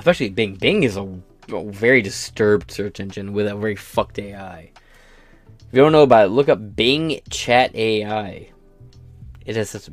Especially 0.04 0.28
Bing. 0.28 0.56
Bing 0.56 0.82
is 0.82 0.98
a, 0.98 1.18
a 1.50 1.64
very 1.64 2.02
disturbed 2.02 2.70
search 2.70 3.00
engine 3.00 3.32
with 3.32 3.46
a 3.46 3.56
very 3.56 3.74
fucked 3.74 4.18
AI. 4.18 4.70
If 5.60 5.66
you 5.72 5.80
don't 5.80 5.92
know 5.92 6.02
about 6.02 6.26
it, 6.26 6.28
look 6.28 6.50
up 6.50 6.76
Bing 6.76 7.22
Chat 7.30 7.74
AI. 7.74 8.50
It 9.46 9.56
has 9.56 9.70
such 9.70 9.88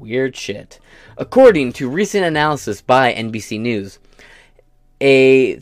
weird 0.00 0.34
shit. 0.34 0.80
According 1.16 1.74
to 1.74 1.88
recent 1.88 2.24
analysis 2.24 2.80
by 2.80 3.14
NBC 3.14 3.60
News, 3.60 4.00
a 5.00 5.60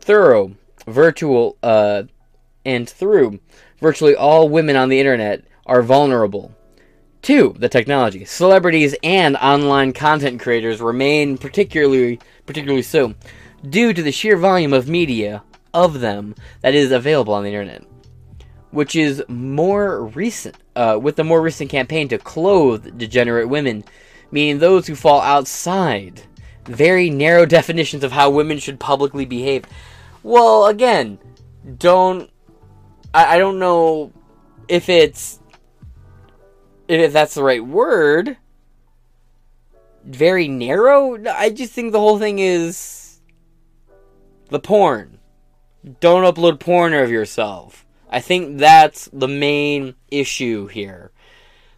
thorough 0.00 0.52
virtual 0.86 1.58
uh, 1.62 2.04
and 2.64 2.88
through 2.88 3.40
virtually 3.78 4.16
all 4.16 4.48
women 4.48 4.74
on 4.74 4.88
the 4.88 5.00
internet 5.00 5.44
are 5.66 5.82
vulnerable 5.82 6.54
to 7.22 7.54
the 7.58 7.68
technology. 7.68 8.24
Celebrities 8.24 8.94
and 9.02 9.36
online 9.36 9.92
content 9.92 10.40
creators 10.40 10.80
remain 10.80 11.38
particularly 11.38 12.20
particularly 12.46 12.82
so 12.82 13.14
due 13.68 13.92
to 13.92 14.02
the 14.02 14.12
sheer 14.12 14.36
volume 14.36 14.72
of 14.72 14.88
media 14.88 15.42
of 15.74 16.00
them 16.00 16.34
that 16.62 16.74
is 16.74 16.92
available 16.92 17.34
on 17.34 17.44
the 17.44 17.50
internet 17.50 17.84
which 18.70 18.94
is 18.94 19.22
more 19.28 20.04
recent, 20.06 20.56
uh, 20.76 20.98
with 21.00 21.16
the 21.16 21.24
more 21.24 21.40
recent 21.40 21.70
campaign 21.70 22.08
to 22.08 22.18
clothe 22.18 22.98
degenerate 22.98 23.48
women, 23.48 23.84
meaning 24.30 24.58
those 24.58 24.86
who 24.86 24.94
fall 24.94 25.20
outside 25.20 26.22
very 26.64 27.08
narrow 27.08 27.46
definitions 27.46 28.04
of 28.04 28.12
how 28.12 28.30
women 28.30 28.58
should 28.58 28.78
publicly 28.78 29.24
behave. 29.24 29.64
Well, 30.22 30.66
again, 30.66 31.18
don't. 31.78 32.30
I, 33.14 33.36
I 33.36 33.38
don't 33.38 33.58
know 33.58 34.12
if 34.68 34.88
it's. 34.88 35.40
If 36.88 37.12
that's 37.12 37.34
the 37.34 37.42
right 37.42 37.64
word. 37.64 38.38
Very 40.04 40.48
narrow? 40.48 41.22
I 41.30 41.50
just 41.50 41.72
think 41.72 41.92
the 41.92 42.00
whole 42.00 42.18
thing 42.18 42.38
is. 42.38 43.20
The 44.48 44.58
porn. 44.58 45.18
Don't 46.00 46.24
upload 46.24 46.58
porn 46.58 46.94
of 46.94 47.10
yourself 47.10 47.84
I 48.10 48.20
think 48.20 48.58
that's 48.58 49.08
the 49.12 49.28
main 49.28 49.94
issue 50.10 50.66
here. 50.66 51.12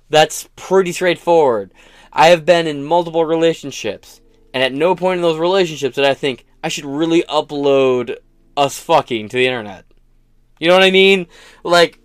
That's 0.09 0.49
pretty 0.57 0.93
straightforward. 0.93 1.73
I 2.13 2.29
have 2.29 2.45
been 2.45 2.67
in 2.67 2.85
multiple 2.85 3.25
relationships, 3.25 4.21
and 4.55 4.63
at 4.63 4.73
no 4.73 4.95
point 4.95 5.19
in 5.19 5.23
those 5.23 5.39
relationships 5.39 5.97
did 5.97 6.05
I 6.05 6.15
think 6.15 6.47
I 6.63 6.69
should 6.69 6.85
really 6.85 7.23
upload 7.23 8.17
us 8.57 8.79
fucking 8.79 9.29
to 9.29 9.37
the 9.37 9.47
internet. 9.47 9.87
You 10.59 10.69
know 10.69 10.75
what 10.75 10.83
I 10.83 10.91
mean? 10.91 11.27
Like, 11.65 12.00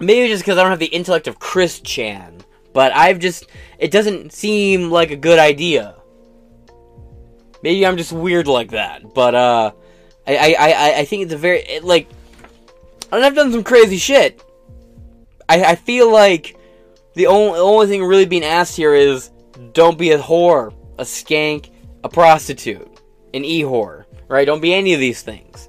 maybe 0.00 0.28
just 0.28 0.42
because 0.42 0.58
I 0.58 0.62
don't 0.62 0.70
have 0.70 0.78
the 0.78 0.86
intellect 0.86 1.28
of 1.28 1.38
Chris 1.38 1.80
Chan, 1.80 2.42
but 2.72 2.92
I've 2.92 3.18
just, 3.18 3.46
it 3.78 3.90
doesn't 3.90 4.32
seem 4.32 4.90
like 4.90 5.10
a 5.10 5.16
good 5.16 5.38
idea. 5.38 5.94
Maybe 7.62 7.86
I'm 7.86 7.96
just 7.96 8.12
weird 8.12 8.46
like 8.46 8.70
that, 8.70 9.14
but, 9.14 9.34
uh, 9.34 9.72
I, 10.26 10.36
I, 10.36 10.54
I, 10.58 10.98
I 10.98 11.04
think 11.04 11.22
it's 11.22 11.32
a 11.32 11.38
very, 11.38 11.60
it, 11.60 11.84
like, 11.84 12.08
and 13.12 13.24
I've 13.24 13.34
done 13.34 13.52
some 13.52 13.64
crazy 13.64 13.96
shit. 13.96 14.42
I, 15.48 15.64
I 15.64 15.74
feel 15.76 16.10
like 16.10 16.58
the 17.14 17.28
only, 17.28 17.58
only 17.58 17.86
thing 17.86 18.04
really 18.04 18.26
being 18.26 18.44
asked 18.44 18.76
here 18.76 18.94
is 18.94 19.30
don't 19.72 19.96
be 19.96 20.10
a 20.10 20.18
whore, 20.18 20.74
a 20.98 21.02
skank, 21.02 21.70
a 22.04 22.08
prostitute, 22.08 22.88
an 23.32 23.44
e 23.44 23.62
whore, 23.62 24.04
right? 24.28 24.44
Don't 24.44 24.60
be 24.60 24.74
any 24.74 24.92
of 24.92 25.00
these 25.00 25.22
things. 25.22 25.68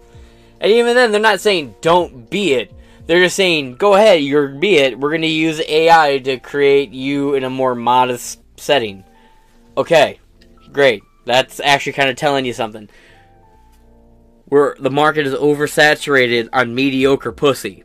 And 0.60 0.72
even 0.72 0.96
then, 0.96 1.12
they're 1.12 1.22
not 1.22 1.40
saying 1.40 1.76
don't 1.82 2.30
be 2.30 2.54
it. 2.54 2.74
They're 3.08 3.24
just 3.24 3.36
saying 3.38 3.76
go 3.76 3.96
ahead, 3.96 4.22
you're 4.22 4.50
be 4.50 4.78
it. 4.78 5.00
We're 5.00 5.12
gonna 5.12 5.28
use 5.28 5.62
AI 5.62 6.20
to 6.20 6.38
create 6.40 6.92
you 6.92 7.34
in 7.36 7.44
a 7.44 7.50
more 7.50 7.74
modest 7.76 8.42
setting. 8.58 9.04
Okay, 9.78 10.20
great. 10.72 11.04
That's 11.26 11.60
actually 11.60 11.94
kind 11.94 12.10
of 12.10 12.16
telling 12.16 12.46
you 12.46 12.54
something. 12.54 12.90
where 14.48 14.76
the 14.80 14.90
market 14.90 15.28
is 15.28 15.34
oversaturated 15.34 16.50
on 16.54 16.74
mediocre 16.74 17.32
pussy. 17.32 17.84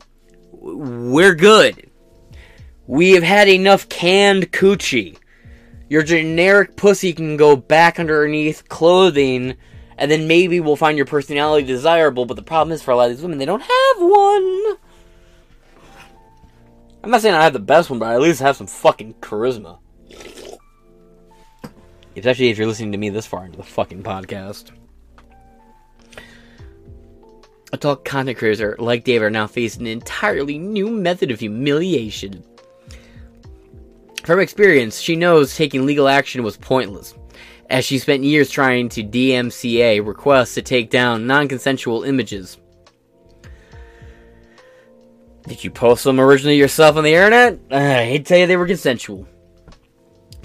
We're 0.51 1.35
good. 1.35 1.89
We 2.87 3.11
have 3.11 3.23
had 3.23 3.47
enough 3.47 3.89
canned 3.89 4.51
coochie. 4.51 5.17
Your 5.89 6.03
generic 6.03 6.75
pussy 6.75 7.13
can 7.13 7.37
go 7.37 7.55
back 7.55 7.99
underneath 7.99 8.67
clothing, 8.69 9.55
and 9.97 10.09
then 10.09 10.27
maybe 10.27 10.59
we'll 10.59 10.75
find 10.75 10.97
your 10.97 11.05
personality 11.05 11.67
desirable. 11.67 12.25
But 12.25 12.35
the 12.35 12.43
problem 12.43 12.73
is, 12.73 12.81
for 12.81 12.91
a 12.91 12.95
lot 12.95 13.09
of 13.09 13.15
these 13.15 13.21
women, 13.21 13.37
they 13.37 13.45
don't 13.45 13.61
have 13.61 13.97
one. 13.99 14.77
I'm 17.03 17.11
not 17.11 17.21
saying 17.21 17.35
I 17.35 17.43
have 17.43 17.53
the 17.53 17.59
best 17.59 17.89
one, 17.89 17.99
but 17.99 18.09
I 18.09 18.13
at 18.13 18.21
least 18.21 18.39
have 18.39 18.55
some 18.55 18.67
fucking 18.67 19.15
charisma. 19.15 19.79
Especially 22.15 22.49
if 22.49 22.57
you're 22.57 22.67
listening 22.67 22.93
to 22.93 22.97
me 22.97 23.09
this 23.09 23.25
far 23.25 23.45
into 23.45 23.57
the 23.57 23.63
fucking 23.63 24.03
podcast. 24.03 24.71
Adult 27.73 28.05
content 28.05 28.37
creators 28.37 28.79
like 28.79 29.03
Dave 29.03 29.21
are 29.21 29.29
now 29.29 29.47
facing 29.47 29.81
an 29.81 29.87
entirely 29.87 30.57
new 30.57 30.89
method 30.89 31.31
of 31.31 31.39
humiliation. 31.39 32.43
From 34.23 34.39
experience, 34.39 34.99
she 34.99 35.17
knows 35.17 35.55
taking 35.55 35.85
legal 35.85 36.07
action 36.07 36.43
was 36.43 36.55
pointless, 36.55 37.15
as 37.69 37.83
she 37.83 37.99
spent 37.99 38.23
years 38.23 38.49
trying 38.49 38.87
to 38.89 39.03
DMCA 39.03 40.05
requests 40.05 40.53
to 40.53 40.61
take 40.61 40.89
down 40.89 41.27
non 41.27 41.49
consensual 41.49 42.03
images. 42.03 42.57
Did 45.47 45.63
you 45.63 45.71
post 45.71 46.03
them 46.03 46.19
originally 46.19 46.57
yourself 46.57 46.95
on 46.95 47.03
the 47.03 47.13
internet? 47.13 47.59
I 47.69 48.05
hate 48.05 48.17
to 48.19 48.23
tell 48.23 48.37
you 48.37 48.47
they 48.47 48.57
were 48.57 48.67
consensual. 48.67 49.27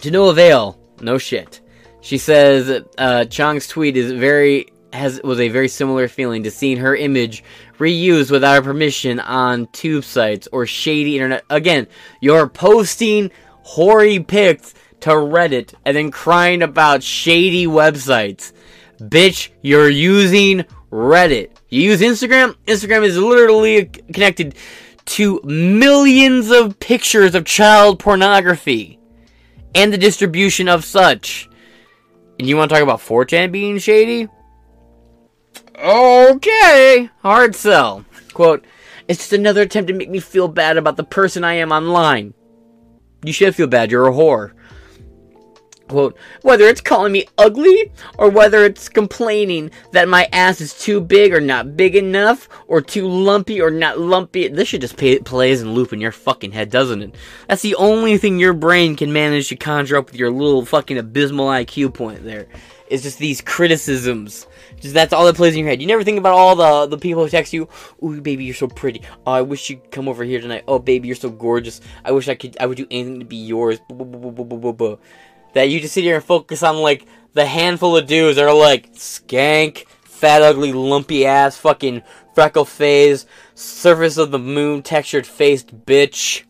To 0.00 0.10
no 0.10 0.28
avail. 0.28 0.78
No 1.00 1.18
shit. 1.18 1.60
She 2.00 2.18
says 2.18 2.84
uh, 2.96 3.24
Chong's 3.26 3.68
tweet 3.68 3.96
is 3.96 4.12
very 4.12 4.66
has 4.92 5.20
was 5.22 5.38
a 5.40 5.48
very 5.48 5.68
similar 5.68 6.08
feeling 6.08 6.42
to 6.44 6.50
seeing 6.50 6.78
her 6.78 6.96
image 6.96 7.44
reused 7.78 8.30
without 8.30 8.54
her 8.54 8.62
permission 8.62 9.20
on 9.20 9.66
tube 9.68 10.04
sites 10.04 10.48
or 10.50 10.66
shady 10.66 11.16
internet. 11.16 11.44
Again, 11.50 11.86
you're 12.20 12.48
posting 12.48 13.30
hoary 13.62 14.20
pics 14.20 14.74
to 15.00 15.10
Reddit 15.10 15.74
and 15.84 15.96
then 15.96 16.10
crying 16.10 16.62
about 16.62 17.02
shady 17.02 17.66
websites. 17.66 18.52
Bitch, 18.98 19.50
you're 19.62 19.90
using 19.90 20.64
Reddit. 20.90 21.50
You 21.68 21.82
use 21.82 22.00
Instagram? 22.00 22.56
Instagram 22.66 23.04
is 23.04 23.18
literally 23.18 23.84
connected 23.84 24.54
to 25.08 25.40
millions 25.42 26.50
of 26.50 26.78
pictures 26.80 27.34
of 27.34 27.44
child 27.44 27.98
pornography 27.98 28.98
and 29.74 29.92
the 29.92 29.98
distribution 29.98 30.68
of 30.68 30.84
such. 30.84 31.48
And 32.38 32.48
you 32.48 32.56
want 32.56 32.68
to 32.70 32.74
talk 32.74 32.82
about 32.82 33.00
4chan 33.00 33.50
being 33.50 33.78
shady? 33.78 34.28
Okay, 35.76 37.10
hard 37.22 37.54
sell. 37.54 38.04
Quote, 38.32 38.64
it's 39.08 39.20
just 39.20 39.32
another 39.32 39.62
attempt 39.62 39.88
to 39.88 39.94
make 39.94 40.10
me 40.10 40.20
feel 40.20 40.48
bad 40.48 40.76
about 40.76 40.96
the 40.96 41.04
person 41.04 41.44
I 41.44 41.54
am 41.54 41.72
online. 41.72 42.34
You 43.24 43.32
should 43.32 43.54
feel 43.54 43.66
bad, 43.66 43.90
you're 43.90 44.08
a 44.08 44.12
whore. 44.12 44.52
Quote, 45.88 46.16
whether 46.42 46.64
it's 46.64 46.82
calling 46.82 47.12
me 47.12 47.24
ugly 47.38 47.90
or 48.18 48.28
whether 48.28 48.64
it's 48.64 48.88
complaining 48.88 49.70
that 49.92 50.08
my 50.08 50.28
ass 50.32 50.60
is 50.60 50.74
too 50.74 51.00
big 51.00 51.32
or 51.32 51.40
not 51.40 51.76
big 51.76 51.96
enough 51.96 52.48
or 52.66 52.82
too 52.82 53.08
lumpy 53.08 53.60
or 53.60 53.70
not 53.70 53.98
lumpy. 53.98 54.48
This 54.48 54.68
should 54.68 54.82
just 54.82 54.98
pay, 54.98 55.18
plays 55.18 55.62
and 55.62 55.74
loop 55.74 55.92
in 55.92 56.00
your 56.00 56.12
fucking 56.12 56.52
head, 56.52 56.70
doesn't 56.70 57.02
it? 57.02 57.14
That's 57.48 57.62
the 57.62 57.74
only 57.76 58.18
thing 58.18 58.38
your 58.38 58.52
brain 58.52 58.96
can 58.96 59.12
manage 59.12 59.48
to 59.48 59.56
conjure 59.56 59.96
up 59.96 60.06
with 60.06 60.16
your 60.16 60.30
little 60.30 60.64
fucking 60.64 60.98
abysmal 60.98 61.46
IQ 61.48 61.94
point 61.94 62.24
there. 62.24 62.48
Is 62.88 63.02
just 63.02 63.18
these 63.18 63.42
criticisms. 63.42 64.46
Just 64.80 64.94
that's 64.94 65.12
all 65.12 65.26
that 65.26 65.36
plays 65.36 65.52
in 65.52 65.60
your 65.60 65.68
head. 65.68 65.82
You 65.82 65.86
never 65.86 66.02
think 66.02 66.18
about 66.18 66.32
all 66.32 66.56
the 66.56 66.86
the 66.86 66.96
people 66.96 67.22
who 67.22 67.28
text 67.28 67.52
you, 67.52 67.68
"Ooh, 68.02 68.18
baby, 68.18 68.44
you're 68.44 68.54
so 68.54 68.66
pretty. 68.66 69.02
Oh, 69.26 69.32
I 69.32 69.42
wish 69.42 69.68
you'd 69.68 69.90
come 69.90 70.08
over 70.08 70.24
here 70.24 70.40
tonight. 70.40 70.64
Oh, 70.66 70.78
baby, 70.78 71.06
you're 71.06 71.14
so 71.14 71.28
gorgeous. 71.28 71.82
I 72.02 72.12
wish 72.12 72.28
I 72.28 72.34
could. 72.34 72.56
I 72.58 72.64
would 72.64 72.78
do 72.78 72.86
anything 72.90 73.18
to 73.20 73.26
be 73.26 73.36
yours." 73.36 73.78
That 75.54 75.70
you 75.70 75.80
just 75.80 75.94
sit 75.94 76.04
here 76.04 76.16
and 76.16 76.24
focus 76.24 76.62
on 76.62 76.76
like 76.76 77.06
the 77.32 77.46
handful 77.46 77.96
of 77.96 78.06
dudes 78.06 78.36
that 78.36 78.48
are 78.48 78.54
like 78.54 78.92
skank, 78.94 79.86
fat, 80.02 80.42
ugly, 80.42 80.72
lumpy 80.72 81.24
ass, 81.26 81.56
fucking 81.56 82.02
freckle 82.34 82.64
face, 82.64 83.26
surface 83.54 84.16
of 84.16 84.30
the 84.30 84.38
moon 84.38 84.82
textured 84.82 85.26
faced 85.26 85.84
bitch. 85.84 86.44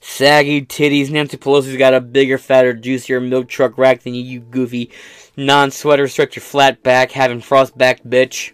Saggy 0.00 0.62
titties. 0.62 1.10
Nancy 1.10 1.36
Pelosi's 1.36 1.76
got 1.76 1.94
a 1.94 2.00
bigger, 2.00 2.38
fatter, 2.38 2.72
juicier 2.72 3.20
milk 3.20 3.48
truck 3.48 3.76
rack 3.76 4.02
than 4.02 4.14
you, 4.14 4.22
you 4.22 4.40
goofy 4.40 4.90
non-sweater. 5.36 6.08
Stretch 6.08 6.36
your 6.36 6.42
flat 6.42 6.82
back, 6.82 7.12
having 7.12 7.40
frost 7.40 7.76
back 7.76 8.02
bitch. 8.02 8.52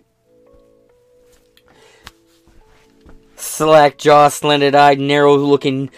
Slack 3.37 3.99
jaw, 3.99 4.29
slanted 4.29 4.75
eyed, 4.75 4.99
narrow 4.99 5.37
looking 5.37 5.91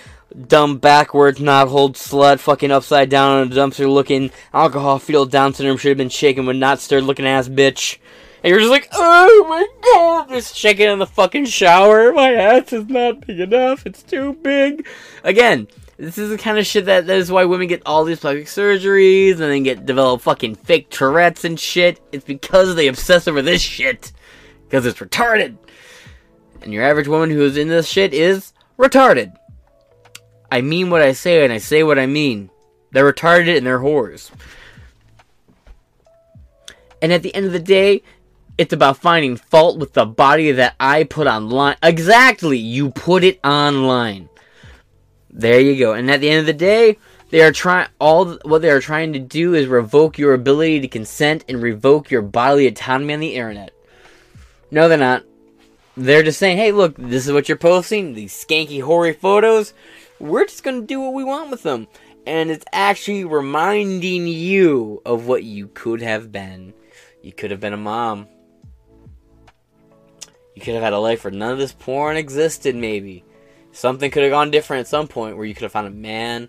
dumb 0.47 0.79
backwards 0.79 1.41
not 1.41 1.69
hold 1.69 1.95
slut 1.95 2.39
fucking 2.39 2.71
upside 2.71 3.09
down 3.09 3.41
on 3.41 3.53
a 3.53 3.55
dumpster 3.55 3.91
looking 3.91 4.31
alcohol 4.53 4.99
filled 4.99 5.31
down 5.31 5.55
syndrome 5.55 5.79
should 5.79 5.89
have 5.89 5.99
been 5.99 6.09
shaken 6.09 6.45
but 6.45 6.57
not 6.57 6.79
stirred 6.79 7.05
looking 7.05 7.27
ass 7.27 7.49
bitch. 7.49 7.99
And 8.43 8.51
you're 8.51 8.61
just 8.61 8.71
like, 8.71 8.89
oh 8.93 9.47
my 9.49 9.67
god, 9.83 10.29
just 10.29 10.55
shaking 10.55 10.89
in 10.89 11.01
the 11.01 11.07
fucking 11.07 11.47
shower. 11.47 12.13
My 12.13 12.33
ass 12.35 12.73
is 12.73 12.87
not 12.87 13.27
big 13.27 13.41
enough. 13.41 13.85
It's 13.85 14.03
too 14.03 14.35
big. 14.35 14.87
Again, 15.25 15.67
this 15.97 16.19
is 16.19 16.31
the 16.31 16.39
kind 16.39 16.59
of 16.59 16.67
shit 16.67 16.85
that 16.85 17.09
that 17.09 17.19
is 17.19 17.33
why 17.33 17.45
women 17.45 17.67
get 17.67 17.83
all 17.85 18.05
these 18.05 18.21
plastic 18.21 18.47
surgeries 18.47 19.33
and 19.33 19.41
then 19.41 19.65
get 19.65 19.87
develop 19.87 20.21
fucking 20.21 20.55
fake 20.55 20.91
Tourette's 20.91 21.45
and 21.45 21.59
shit. 21.59 22.01
It's 22.13 22.25
because 22.25 22.77
they 22.77 22.87
obsess 22.87 23.27
over 23.27 23.43
this 23.43 23.61
shit. 23.61 24.13
Because 24.65 24.87
it's 24.87 25.01
retarded. 25.01 25.57
And 26.63 26.73
your 26.73 26.85
average 26.85 27.09
woman 27.09 27.31
who 27.31 27.43
is 27.43 27.57
in 27.57 27.69
this 27.69 27.89
shit 27.89 28.15
is 28.15 28.53
retarded. 28.79 29.35
I 30.51 30.61
mean 30.61 30.91
what 30.91 31.03
I 31.03 31.13
say 31.13 31.45
and 31.45 31.53
I 31.53 31.59
say 31.59 31.83
what 31.83 31.99
I 31.99 32.07
mean. 32.07 32.51
They're 32.91 33.11
retarded 33.11 33.57
and 33.57 33.67
they're 33.67 33.81
whores. 33.81 34.31
And 37.03 37.13
at 37.13 37.23
the 37.23 37.35
end 37.35 37.47
of 37.47 37.53
the 37.53 37.59
day, 37.59 38.03
it's 38.57 38.73
about 38.73 38.99
finding 38.99 39.37
fault 39.37 39.79
with 39.79 39.93
the 39.93 40.05
body 40.05 40.51
that 40.53 40.75
I 40.81 41.05
put 41.05 41.27
online. 41.27 41.77
Exactly, 41.83 42.59
you 42.59 42.91
put 42.91 43.23
it 43.23 43.39
online. 43.45 44.29
There 45.31 45.61
you 45.61 45.79
go. 45.79 45.93
And 45.93 46.11
at 46.11 46.21
the 46.21 46.31
end 46.31 46.41
of 46.41 46.47
the 46.47 46.53
day, 46.53 46.99
they 47.31 47.43
are 47.43 47.53
trying 47.53 47.89
all 48.01 48.39
what 48.45 48.63
they 48.63 48.71
are 48.71 48.81
trying 48.81 49.13
to 49.13 49.19
do 49.19 49.55
is 49.55 49.67
revoke 49.67 50.19
your 50.19 50.35
ability 50.35 50.81
to 50.81 50.89
consent 50.89 51.45
and 51.49 51.63
revoke 51.63 52.11
your 52.11 52.23
bodily 52.23 52.67
autonomy 52.67 53.15
on 53.15 53.21
the 53.21 53.35
internet. 53.35 53.71
No, 54.71 54.89
they're 54.89 54.99
not. 54.99 55.25
They're 55.97 56.23
just 56.23 56.39
saying, 56.39 56.57
"Hey, 56.57 56.73
look, 56.73 56.95
this 56.97 57.27
is 57.27 57.33
what 57.33 57.49
you're 57.49 57.59
posting. 57.59 58.15
These 58.15 58.33
skanky, 58.33 58.83
hoary 58.83 59.13
photos 59.13 59.75
we're 60.21 60.45
just 60.45 60.63
going 60.63 60.81
to 60.81 60.87
do 60.87 61.01
what 61.01 61.15
we 61.15 61.25
want 61.25 61.51
with 61.51 61.63
them. 61.63 61.87
And 62.27 62.51
it's 62.51 62.65
actually 62.73 63.25
reminding 63.25 64.27
you 64.27 65.01
of 65.07 65.27
what 65.27 65.45
you 65.45 65.69
could 65.69 66.03
have 66.03 66.31
been. 66.31 66.75
You 67.23 67.33
could 67.33 67.51
have 67.51 67.61
been 67.61 67.73
a 67.73 67.79
mom. 67.79 68.29
You 70.55 70.63
could 70.63 70.75
have 70.75 70.83
had 70.83 70.93
a 70.93 70.99
life 70.99 71.25
where 71.25 71.31
none 71.31 71.53
of 71.53 71.59
this 71.59 71.73
porn 71.73 72.17
existed, 72.17 72.75
maybe. 72.75 73.25
Something 73.73 74.11
could 74.11 74.25
have 74.25 74.33
gone 74.33 74.51
different 74.51 74.81
at 74.81 74.89
some 74.89 75.07
point 75.07 75.37
where 75.37 75.47
you 75.47 75.55
could 75.55 75.63
have 75.63 75.73
found 75.73 75.87
a 75.87 75.91
man, 75.91 76.49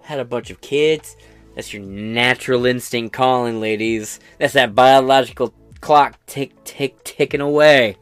had 0.00 0.20
a 0.20 0.24
bunch 0.24 0.50
of 0.50 0.60
kids. 0.60 1.16
That's 1.54 1.72
your 1.72 1.82
natural 1.82 2.64
instinct 2.66 3.12
calling, 3.12 3.60
ladies. 3.60 4.20
That's 4.38 4.54
that 4.54 4.74
biological 4.74 5.52
clock 5.80 6.18
tick, 6.26 6.52
tick, 6.64 7.04
ticking 7.04 7.42
away. 7.42 7.96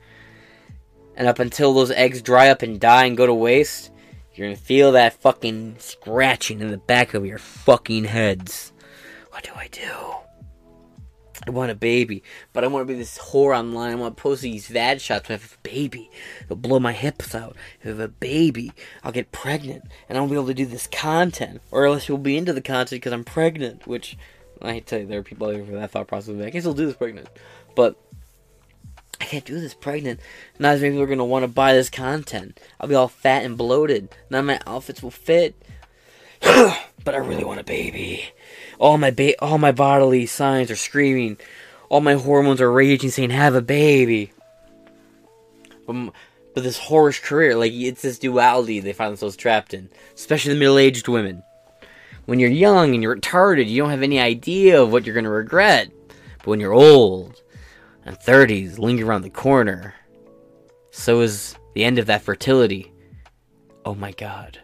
And 1.16 1.26
up 1.26 1.40
until 1.40 1.74
those 1.74 1.90
eggs 1.90 2.22
dry 2.22 2.48
up 2.48 2.62
and 2.62 2.80
die 2.80 3.06
and 3.06 3.16
go 3.16 3.26
to 3.26 3.34
waste, 3.34 3.89
you're 4.40 4.48
gonna 4.48 4.56
feel 4.56 4.92
that 4.92 5.12
fucking 5.12 5.76
scratching 5.80 6.60
in 6.60 6.70
the 6.70 6.78
back 6.78 7.12
of 7.12 7.26
your 7.26 7.36
fucking 7.36 8.04
heads. 8.04 8.72
What 9.32 9.44
do 9.44 9.50
I 9.54 9.68
do? 9.68 10.14
I 11.46 11.50
want 11.50 11.70
a 11.70 11.74
baby, 11.74 12.22
but 12.54 12.64
I 12.64 12.68
want 12.68 12.88
to 12.88 12.90
be 12.90 12.98
this 12.98 13.18
whore 13.18 13.54
online. 13.54 13.92
I 13.92 13.96
want 13.96 14.16
to 14.16 14.22
post 14.22 14.40
these 14.40 14.68
VAD 14.68 15.02
shots. 15.02 15.28
I 15.28 15.34
have 15.34 15.58
a 15.58 15.68
baby, 15.68 16.10
it'll 16.42 16.56
blow 16.56 16.80
my 16.80 16.92
hips 16.92 17.34
out. 17.34 17.54
If 17.80 17.86
I 17.86 17.88
have 17.90 18.00
a 18.00 18.08
baby, 18.08 18.72
I'll 19.04 19.12
get 19.12 19.30
pregnant, 19.30 19.84
and 20.08 20.16
I 20.16 20.22
won't 20.22 20.30
be 20.30 20.38
able 20.38 20.46
to 20.46 20.54
do 20.54 20.64
this 20.64 20.86
content, 20.86 21.60
or 21.70 21.84
else 21.84 22.08
you'll 22.08 22.16
be 22.16 22.38
into 22.38 22.54
the 22.54 22.62
content 22.62 23.02
because 23.02 23.12
I'm 23.12 23.24
pregnant. 23.24 23.86
Which 23.86 24.16
I 24.62 24.78
tell 24.78 25.00
you, 25.00 25.06
there 25.06 25.20
are 25.20 25.22
people 25.22 25.48
out 25.48 25.52
there 25.52 25.66
for 25.66 25.72
that 25.72 25.90
thought 25.90 26.08
process. 26.08 26.40
I 26.40 26.48
guess 26.48 26.62
still 26.62 26.72
do 26.72 26.86
this 26.86 26.96
pregnant, 26.96 27.28
but 27.74 28.02
I 29.20 29.24
can't 29.24 29.44
do 29.44 29.60
this 29.60 29.74
pregnant. 29.74 30.20
Not 30.58 30.74
as 30.74 30.80
many 30.80 30.92
people 30.92 31.04
are 31.04 31.06
gonna 31.06 31.24
want 31.24 31.42
to 31.42 31.48
buy 31.48 31.74
this 31.74 31.90
content. 31.90 32.58
I'll 32.80 32.88
be 32.88 32.94
all 32.94 33.08
fat 33.08 33.44
and 33.44 33.56
bloated. 33.56 34.08
None 34.30 34.40
of 34.40 34.46
my 34.46 34.60
outfits 34.66 35.02
will 35.02 35.10
fit. 35.10 35.54
but 36.40 37.14
I 37.14 37.18
really 37.18 37.44
want 37.44 37.60
a 37.60 37.64
baby. 37.64 38.24
All 38.78 38.96
my 38.96 39.10
ba- 39.10 39.40
all 39.42 39.58
my 39.58 39.72
bodily 39.72 40.26
signs 40.26 40.70
are 40.70 40.76
screaming. 40.76 41.36
All 41.90 42.00
my 42.00 42.14
hormones 42.14 42.60
are 42.60 42.72
raging, 42.72 43.10
saying, 43.10 43.30
"Have 43.30 43.54
a 43.54 43.60
baby." 43.60 44.32
But, 45.86 46.12
but 46.54 46.62
this 46.64 46.78
whorish 46.78 47.22
career, 47.22 47.56
like 47.56 47.72
it's 47.72 48.02
this 48.02 48.18
duality 48.18 48.80
they 48.80 48.92
find 48.92 49.10
themselves 49.10 49.36
trapped 49.36 49.74
in, 49.74 49.90
especially 50.14 50.54
the 50.54 50.60
middle-aged 50.60 51.08
women. 51.08 51.42
When 52.24 52.38
you're 52.38 52.50
young 52.50 52.94
and 52.94 53.02
you're 53.02 53.16
retarded, 53.16 53.68
you 53.68 53.82
don't 53.82 53.90
have 53.90 54.02
any 54.02 54.20
idea 54.20 54.80
of 54.80 54.92
what 54.92 55.04
you're 55.04 55.14
gonna 55.14 55.30
regret. 55.30 55.90
But 56.38 56.46
when 56.46 56.60
you're 56.60 56.72
old, 56.72 57.39
and 58.10 58.18
30s 58.18 58.78
linger 58.78 59.06
around 59.06 59.22
the 59.22 59.30
corner. 59.30 59.94
So 60.90 61.20
is 61.20 61.54
the 61.74 61.84
end 61.84 62.00
of 62.00 62.06
that 62.06 62.22
fertility. 62.22 62.92
Oh 63.84 63.94
my 63.94 64.10
god. 64.10 64.58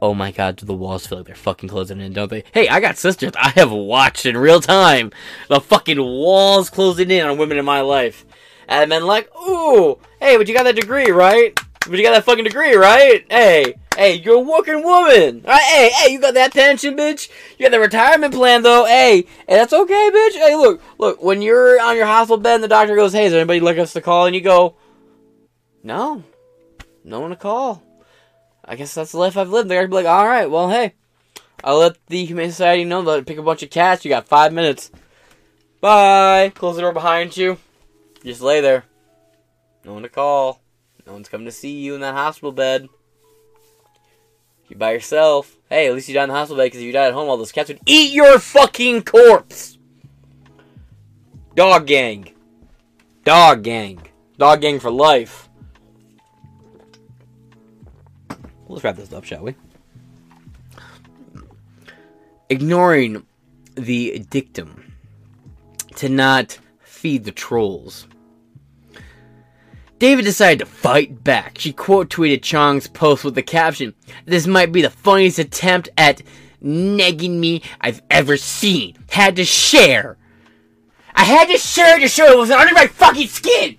Oh 0.00 0.14
my 0.14 0.30
god, 0.30 0.56
do 0.56 0.64
the 0.64 0.74
walls 0.74 1.06
feel 1.06 1.18
like 1.18 1.26
they're 1.26 1.34
fucking 1.34 1.68
closing 1.68 2.00
in, 2.00 2.12
don't 2.12 2.30
they? 2.30 2.44
Hey, 2.52 2.68
I 2.68 2.80
got 2.80 2.96
sisters. 2.96 3.32
I 3.36 3.50
have 3.50 3.70
watched 3.70 4.24
in 4.24 4.36
real 4.36 4.60
time 4.60 5.12
the 5.48 5.60
fucking 5.60 6.00
walls 6.00 6.70
closing 6.70 7.10
in 7.10 7.26
on 7.26 7.36
women 7.36 7.58
in 7.58 7.64
my 7.64 7.82
life. 7.82 8.24
And 8.68 8.88
men 8.88 9.04
like, 9.04 9.28
ooh, 9.36 9.98
hey, 10.20 10.36
but 10.36 10.48
you 10.48 10.54
got 10.54 10.64
that 10.64 10.76
degree, 10.76 11.10
right? 11.10 11.58
But 11.80 11.98
you 11.98 12.02
got 12.02 12.12
that 12.12 12.24
fucking 12.24 12.44
degree, 12.44 12.74
right? 12.74 13.26
Hey, 13.30 13.74
hey, 13.98 14.14
you're 14.14 14.36
a 14.36 14.40
working 14.40 14.84
woman. 14.84 15.42
Right? 15.44 15.60
Hey, 15.60 15.90
hey, 15.90 16.12
you 16.12 16.20
got 16.20 16.34
that 16.34 16.54
pension, 16.54 16.96
bitch. 16.96 17.28
You 17.58 17.64
got 17.64 17.72
the 17.72 17.80
retirement 17.80 18.32
plan, 18.32 18.62
though. 18.62 18.84
Hey, 18.84 19.22
hey, 19.48 19.56
that's 19.56 19.72
okay, 19.72 20.10
bitch. 20.14 20.34
Hey, 20.34 20.54
look, 20.54 20.80
look, 20.98 21.22
when 21.22 21.42
you're 21.42 21.80
on 21.80 21.96
your 21.96 22.06
hospital 22.06 22.38
bed 22.38 22.56
and 22.56 22.64
the 22.64 22.68
doctor 22.68 22.94
goes, 22.94 23.12
hey, 23.12 23.26
is 23.26 23.34
anybody 23.34 23.60
like 23.60 23.76
us 23.76 23.92
to 23.94 24.00
call? 24.00 24.26
And 24.26 24.34
you 24.34 24.40
go, 24.40 24.76
no, 25.82 26.22
no 27.04 27.20
one 27.20 27.30
to 27.30 27.36
call. 27.36 27.82
I 28.64 28.76
guess 28.76 28.94
that's 28.94 29.12
the 29.12 29.18
life 29.18 29.36
I've 29.36 29.50
lived. 29.50 29.68
They're 29.68 29.88
be 29.88 29.94
like, 29.94 30.06
all 30.06 30.26
right, 30.26 30.50
well, 30.50 30.70
hey, 30.70 30.94
I'll 31.64 31.78
let 31.78 31.96
the 32.06 32.24
Humane 32.24 32.50
Society 32.50 32.84
know 32.84 33.02
that 33.02 33.26
pick 33.26 33.38
a 33.38 33.42
bunch 33.42 33.62
of 33.62 33.70
cats. 33.70 34.04
You 34.04 34.10
got 34.10 34.28
five 34.28 34.52
minutes. 34.52 34.92
Bye. 35.80 36.52
Close 36.54 36.76
the 36.76 36.82
door 36.82 36.92
behind 36.92 37.36
you. 37.36 37.58
Just 38.22 38.42
lay 38.42 38.60
there. 38.60 38.84
No 39.84 39.94
one 39.94 40.02
to 40.02 40.08
call. 40.08 40.60
No 41.06 41.14
one's 41.14 41.28
coming 41.28 41.46
to 41.46 41.52
see 41.52 41.80
you 41.80 41.94
in 41.94 42.00
that 42.02 42.14
hospital 42.14 42.52
bed. 42.52 42.88
You 44.68 44.76
by 44.76 44.92
yourself. 44.92 45.56
Hey, 45.68 45.88
at 45.88 45.94
least 45.94 46.08
you 46.08 46.14
died 46.14 46.24
in 46.24 46.28
the 46.28 46.34
hospital 46.34 46.58
bed 46.58 46.64
because 46.64 46.80
if 46.80 46.86
you 46.86 46.92
died 46.92 47.08
at 47.08 47.14
home, 47.14 47.28
all 47.28 47.36
those 47.36 47.52
cats 47.52 47.68
would 47.68 47.80
eat 47.86 48.12
your 48.12 48.38
fucking 48.38 49.02
corpse. 49.02 49.78
Dog 51.54 51.86
gang. 51.86 52.32
Dog 53.24 53.62
gang. 53.62 54.00
Dog 54.36 54.60
gang 54.60 54.78
for 54.78 54.90
life. 54.90 55.48
Let's 58.68 58.84
wrap 58.84 58.96
this 58.96 59.12
up, 59.12 59.24
shall 59.24 59.42
we? 59.42 59.54
Ignoring 62.50 63.26
the 63.74 64.24
dictum 64.30 64.92
to 65.96 66.08
not 66.08 66.58
feed 66.80 67.24
the 67.24 67.32
trolls. 67.32 68.06
David 69.98 70.24
decided 70.24 70.60
to 70.60 70.66
fight 70.66 71.24
back. 71.24 71.58
She 71.58 71.72
quote 71.72 72.08
tweeted 72.08 72.42
Chong's 72.42 72.86
post 72.86 73.24
with 73.24 73.34
the 73.34 73.42
caption, 73.42 73.94
This 74.26 74.46
might 74.46 74.72
be 74.72 74.82
the 74.82 74.90
funniest 74.90 75.38
attempt 75.38 75.88
at 75.98 76.22
negging 76.62 77.38
me 77.38 77.62
I've 77.80 78.02
ever 78.10 78.36
seen. 78.36 78.96
Had 79.10 79.36
to 79.36 79.44
share. 79.44 80.16
I 81.14 81.24
had 81.24 81.48
to 81.48 81.58
share 81.58 81.98
to 81.98 82.06
show 82.06 82.26
it 82.30 82.38
was 82.38 82.50
under 82.50 82.74
my 82.74 82.86
fucking 82.86 83.26
skin. 83.26 83.76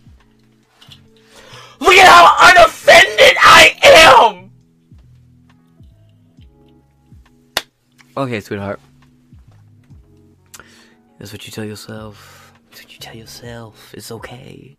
Look 1.80 1.96
at 1.96 2.08
how 2.08 2.52
unoffended 2.52 3.38
I 3.40 3.78
am! 3.84 4.52
Okay, 8.18 8.42
sweetheart. 8.42 8.82
That's 11.18 11.32
what 11.32 11.46
you 11.46 11.54
tell 11.54 11.64
yourself. 11.64 12.54
That's 12.70 12.84
what 12.84 12.92
you 12.92 13.00
tell 13.00 13.16
yourself. 13.16 13.94
It's 13.94 14.12
okay. 14.12 14.78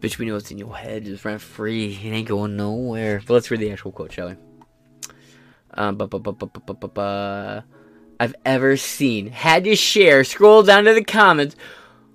Bitch, 0.00 0.18
we 0.18 0.24
know 0.24 0.34
what's 0.34 0.50
in 0.50 0.58
your 0.58 0.74
head. 0.74 1.04
Just 1.04 1.24
run 1.24 1.38
free. 1.38 1.98
It 2.02 2.08
ain't 2.08 2.28
going 2.28 2.56
nowhere. 2.56 3.20
But 3.26 3.34
let's 3.34 3.50
read 3.50 3.60
the 3.60 3.70
actual 3.70 3.92
quote, 3.92 4.12
shall 4.12 4.28
we? 4.30 4.36
Um, 5.74 5.96
bu- 5.96 6.08
bu- 6.08 6.18
bu- 6.18 6.32
bu- 6.32 6.46
bu- 6.46 6.60
bu- 6.60 6.74
bu- 6.74 6.88
bu- 6.88 7.62
I've 8.18 8.34
ever 8.44 8.76
seen. 8.76 9.28
Had 9.28 9.64
to 9.64 9.76
share. 9.76 10.24
Scroll 10.24 10.62
down 10.62 10.84
to 10.84 10.94
the 10.94 11.04
comments. 11.04 11.54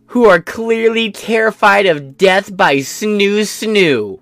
Who 0.08 0.26
are 0.26 0.40
clearly 0.40 1.12
terrified 1.12 1.86
of 1.86 2.18
death 2.18 2.56
by 2.56 2.78
snu 2.78 3.42
snu. 3.42 4.20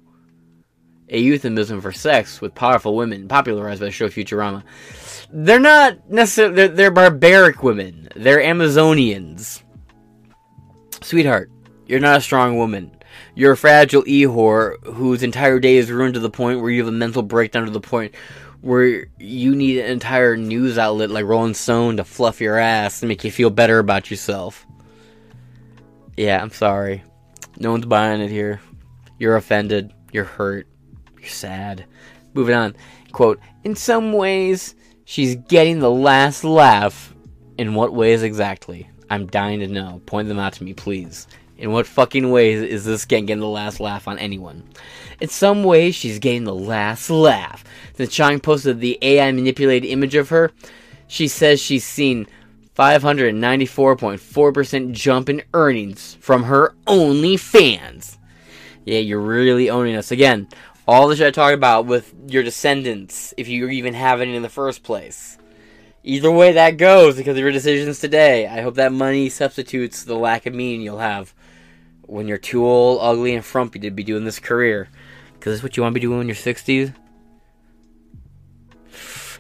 A 1.10 1.20
euphemism 1.20 1.82
for 1.82 1.92
sex 1.92 2.42
with 2.42 2.56
powerful 2.56 2.96
women, 2.96 3.28
popularized 3.28 3.82
by 3.82 3.88
the 3.88 3.92
show 3.92 4.08
Futurama. 4.08 4.64
They're 5.32 5.60
not 5.60 6.10
necessarily. 6.10 6.56
They're, 6.56 6.68
they're 6.70 6.92
barbaric 6.92 7.64
women. 7.64 8.10
They're 8.16 8.40
Amazonians. 8.40 9.62
Sweetheart, 11.02 11.52
you're 11.86 12.00
not 12.00 12.18
a 12.18 12.22
strong 12.22 12.58
woman. 12.58 12.92
You're 13.36 13.54
a 13.54 13.58
fragile 13.58 14.04
e-whore 14.06 14.84
whose 14.86 15.24
entire 15.24 15.60
day 15.60 15.78
is 15.78 15.92
ruined 15.92 16.14
to 16.14 16.20
the 16.20 16.30
point 16.30 16.62
where 16.62 16.70
you 16.70 16.84
have 16.84 16.94
a 16.94 16.98
mental 16.98 17.24
breakdown 17.24 17.66
to 17.66 17.72
the 17.72 17.80
point 17.80 18.14
where 18.62 19.08
you 19.20 19.56
need 19.56 19.80
an 19.80 19.92
entire 19.92 20.38
news 20.38 20.78
outlet 20.78 21.10
like 21.10 21.26
Rolling 21.26 21.54
Stone 21.54 21.98
to 21.98 22.04
fluff 22.04 22.40
your 22.40 22.58
ass 22.58 23.02
and 23.02 23.10
make 23.10 23.24
you 23.24 23.32
feel 23.32 23.50
better 23.50 23.80
about 23.80 24.12
yourself. 24.12 24.66
Yeah, 26.16 26.42
I'm 26.42 26.52
sorry. 26.52 27.04
No 27.58 27.72
one's 27.72 27.86
buying 27.86 28.22
it 28.22 28.30
here. 28.30 28.62
You're 29.18 29.36
offended. 29.36 29.92
You're 30.12 30.24
hurt. 30.24 30.68
You're 31.20 31.30
sad. 31.30 31.86
Moving 32.34 32.56
on. 32.56 32.76
Quote, 33.12 33.40
in 33.64 33.76
some 33.76 34.14
ways, 34.14 34.76
she's 35.06 35.36
getting 35.36 35.80
the 35.80 35.92
last 35.92 36.44
laugh. 36.44 37.14
In 37.58 37.76
what 37.76 37.94
ways 37.94 38.24
exactly? 38.24 38.90
I'm 39.10 39.28
dying 39.28 39.60
to 39.60 39.68
know. 39.68 40.02
Point 40.06 40.28
them 40.28 40.40
out 40.40 40.54
to 40.54 40.64
me, 40.64 40.74
please. 40.74 41.28
In 41.58 41.72
what 41.72 41.88
fucking 41.88 42.32
ways 42.32 42.62
is 42.62 42.86
this 42.86 43.06
getting 43.06 43.40
the 43.40 43.48
last 43.48 43.80
laugh 43.80 44.08
on 44.08 44.20
anyone? 44.20 44.64
In 45.22 45.30
some 45.30 45.64
ways, 45.64 45.96
she's 45.96 46.20
getting 46.20 46.44
the 46.44 46.56
last 46.56 47.10
laugh. 47.10 47.64
Since 47.96 48.14
Chong 48.14 48.40
posted 48.40 48.80
the 48.80 49.00
AI 49.02 49.32
manipulated 49.32 49.90
image 49.90 50.14
of 50.16 50.30
her, 50.30 50.52
she 51.08 51.28
says 51.28 51.60
she's 51.62 51.86
seen 51.86 52.28
594.4% 52.76 54.92
jump 54.94 55.30
in 55.30 55.44
earnings 55.54 56.18
from 56.20 56.44
her 56.44 56.74
OnlyFans. 56.88 58.18
Yeah, 58.84 59.00
you're 59.00 59.22
really 59.22 59.70
owning 59.70 59.96
us. 59.96 60.12
Again, 60.12 60.50
all 60.88 61.08
the 61.08 61.16
shit 61.16 61.28
I 61.28 61.32
talk 61.32 61.54
about 61.54 61.86
with 61.86 62.14
your 62.28 62.44
descendants, 62.44 63.34
if 63.38 63.48
you 63.48 63.70
even 63.70 63.94
have 63.94 64.22
any 64.22 64.36
in 64.36 64.42
the 64.42 64.50
first 64.50 64.84
place. 64.84 65.38
Either 66.04 66.32
way 66.32 66.54
that 66.54 66.78
goes, 66.78 67.16
because 67.16 67.38
of 67.38 67.42
your 67.42 67.52
decisions 67.52 68.00
today, 68.00 68.48
I 68.48 68.62
hope 68.62 68.76
that 68.76 68.92
money 68.92 69.30
substitutes 69.30 70.04
the 70.04 70.16
lack 70.16 70.46
of 70.46 70.54
meaning 70.54 70.82
you'll 70.82 70.98
have 70.98 71.34
when 72.06 72.28
you're 72.28 72.38
too 72.38 72.66
old, 72.66 73.00
ugly, 73.02 73.36
and 73.36 73.44
frumpy 73.44 73.80
to 73.80 73.92
be 73.92 74.04
doing 74.04 74.24
this 74.24 74.40
career. 74.40 74.90
Because 75.34 75.56
it's 75.56 75.64
what 75.64 75.76
you 75.76 75.84
want 75.84 75.94
to 75.94 76.00
be 76.00 76.06
doing 76.06 76.22
in 76.22 76.28
your 76.28 76.36
60s. 76.36 76.94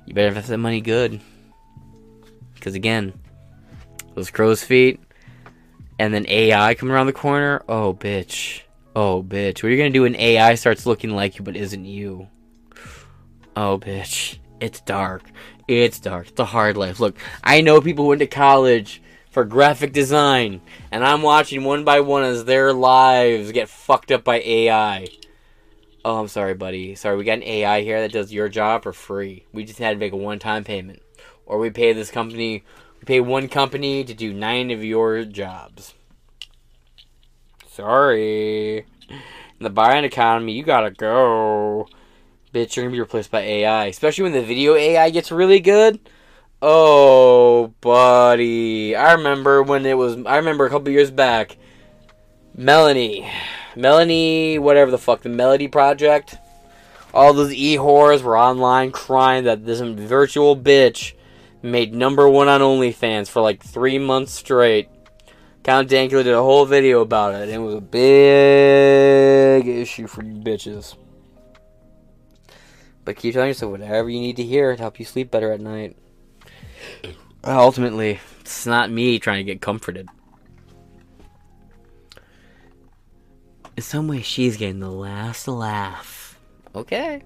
You 0.05 0.13
better 0.13 0.27
invest 0.27 0.49
that 0.49 0.57
money 0.57 0.81
good. 0.81 1.21
Because 2.53 2.75
again, 2.75 3.13
those 4.15 4.29
crow's 4.29 4.63
feet, 4.63 4.99
and 5.99 6.13
then 6.13 6.25
AI 6.27 6.73
coming 6.75 6.93
around 6.93 7.07
the 7.07 7.13
corner. 7.13 7.63
Oh, 7.67 7.93
bitch. 7.93 8.61
Oh, 8.95 9.23
bitch. 9.23 9.63
What 9.63 9.65
are 9.65 9.69
you 9.69 9.77
going 9.77 9.91
to 9.91 9.97
do 9.97 10.03
when 10.03 10.15
AI 10.15 10.55
starts 10.55 10.85
looking 10.85 11.11
like 11.11 11.37
you 11.37 11.43
but 11.43 11.55
isn't 11.55 11.85
you? 11.85 12.27
Oh, 13.55 13.77
bitch. 13.79 14.37
It's 14.59 14.81
dark. 14.81 15.23
It's 15.67 15.99
dark. 15.99 16.29
It's 16.29 16.39
a 16.39 16.45
hard 16.45 16.77
life. 16.77 16.99
Look, 16.99 17.17
I 17.43 17.61
know 17.61 17.81
people 17.81 18.07
went 18.07 18.19
to 18.19 18.27
college 18.27 19.01
for 19.33 19.43
graphic 19.43 19.91
design, 19.91 20.61
and 20.91 21.03
I'm 21.03 21.23
watching 21.23 21.63
one 21.63 21.83
by 21.83 22.01
one 22.01 22.23
as 22.23 22.45
their 22.45 22.71
lives 22.71 23.51
get 23.51 23.67
fucked 23.67 24.11
up 24.11 24.23
by 24.23 24.39
AI. 24.39 25.07
Oh, 26.05 26.19
I'm 26.19 26.27
sorry, 26.27 26.53
buddy. 26.53 26.93
Sorry, 26.93 27.17
we 27.17 27.23
got 27.23 27.39
an 27.39 27.43
AI 27.43 27.81
here 27.81 27.99
that 27.99 28.11
does 28.11 28.31
your 28.31 28.47
job 28.47 28.83
for 28.83 28.93
free. 28.93 29.47
We 29.51 29.65
just 29.65 29.79
had 29.79 29.93
to 29.93 29.97
make 29.97 30.13
a 30.13 30.17
one 30.17 30.37
time 30.37 30.63
payment. 30.63 31.01
Or 31.47 31.57
we 31.57 31.71
pay 31.71 31.93
this 31.93 32.11
company, 32.11 32.63
we 32.99 33.05
pay 33.05 33.21
one 33.21 33.47
company 33.47 34.03
to 34.03 34.13
do 34.13 34.33
nine 34.33 34.69
of 34.69 34.83
your 34.83 35.25
jobs. 35.25 35.95
Sorry. 37.67 38.85
In 39.09 39.61
the 39.61 39.71
buying 39.71 40.05
economy, 40.05 40.53
you 40.53 40.63
gotta 40.63 40.91
go. 40.91 41.87
Bitch, 42.53 42.75
you're 42.75 42.85
gonna 42.85 42.93
be 42.93 42.99
replaced 42.99 43.31
by 43.31 43.41
AI. 43.41 43.85
Especially 43.85 44.25
when 44.25 44.33
the 44.33 44.43
video 44.43 44.75
AI 44.75 45.09
gets 45.09 45.31
really 45.31 45.59
good. 45.59 45.99
Oh, 46.65 47.73
buddy. 47.81 48.95
I 48.95 49.11
remember 49.15 49.61
when 49.61 49.85
it 49.85 49.97
was. 49.97 50.15
I 50.25 50.37
remember 50.37 50.65
a 50.65 50.69
couple 50.69 50.93
years 50.93 51.11
back. 51.11 51.57
Melanie. 52.55 53.29
Melanie, 53.75 54.59
whatever 54.59 54.89
the 54.89 54.97
fuck, 54.97 55.23
the 55.23 55.29
Melody 55.29 55.67
Project. 55.67 56.37
All 57.13 57.33
those 57.33 57.51
e 57.51 57.75
whores 57.75 58.21
were 58.21 58.37
online 58.37 58.93
crying 58.93 59.43
that 59.43 59.65
this 59.65 59.81
virtual 59.81 60.55
bitch 60.55 61.15
made 61.61 61.93
number 61.93 62.29
one 62.29 62.47
on 62.47 62.61
OnlyFans 62.61 63.27
for 63.27 63.41
like 63.41 63.61
three 63.61 63.99
months 63.99 64.31
straight. 64.31 64.87
Count 65.63 65.89
Dankula 65.89 66.23
did 66.23 66.33
a 66.33 66.41
whole 66.41 66.65
video 66.65 67.01
about 67.01 67.35
it, 67.35 67.41
and 67.41 67.51
it 67.51 67.57
was 67.57 67.75
a 67.75 67.81
big 67.81 69.67
issue 69.67 70.07
for 70.07 70.23
you 70.23 70.35
bitches. 70.35 70.95
But 73.03 73.17
keep 73.17 73.33
telling 73.33 73.49
yourself 73.49 73.71
whatever 73.73 74.09
you 74.09 74.21
need 74.21 74.37
to 74.37 74.43
hear 74.43 74.73
to 74.73 74.81
help 74.81 74.97
you 74.97 75.03
sleep 75.03 75.29
better 75.29 75.51
at 75.51 75.59
night. 75.59 75.97
Ultimately, 77.43 78.19
it's 78.39 78.65
not 78.65 78.91
me 78.91 79.19
trying 79.19 79.45
to 79.45 79.51
get 79.51 79.61
comforted. 79.61 80.07
In 83.75 83.83
some 83.83 84.07
way, 84.07 84.21
she's 84.21 84.57
getting 84.57 84.79
the 84.79 84.91
last 84.91 85.47
laugh. 85.47 86.39
Okay. 86.75 87.21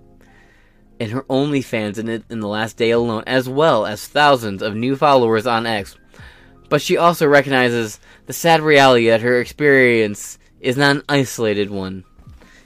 And 0.99 1.11
her 1.11 1.23
OnlyFans 1.23 1.97
in 1.97 2.09
it 2.09 2.23
in 2.29 2.39
the 2.39 2.47
last 2.47 2.77
day 2.77 2.91
alone, 2.91 3.23
as 3.27 3.47
well 3.47 3.85
as 3.85 4.07
thousands 4.07 4.61
of 4.61 4.75
new 4.75 4.95
followers 4.95 5.45
on 5.45 5.65
X. 5.65 5.95
But 6.69 6.81
she 6.81 6.97
also 6.97 7.27
recognizes 7.27 7.99
the 8.25 8.33
sad 8.33 8.61
reality 8.61 9.07
that 9.09 9.21
her 9.21 9.39
experience 9.39 10.39
is 10.59 10.77
not 10.77 10.95
an 10.95 11.03
isolated 11.07 11.69
one. 11.69 12.03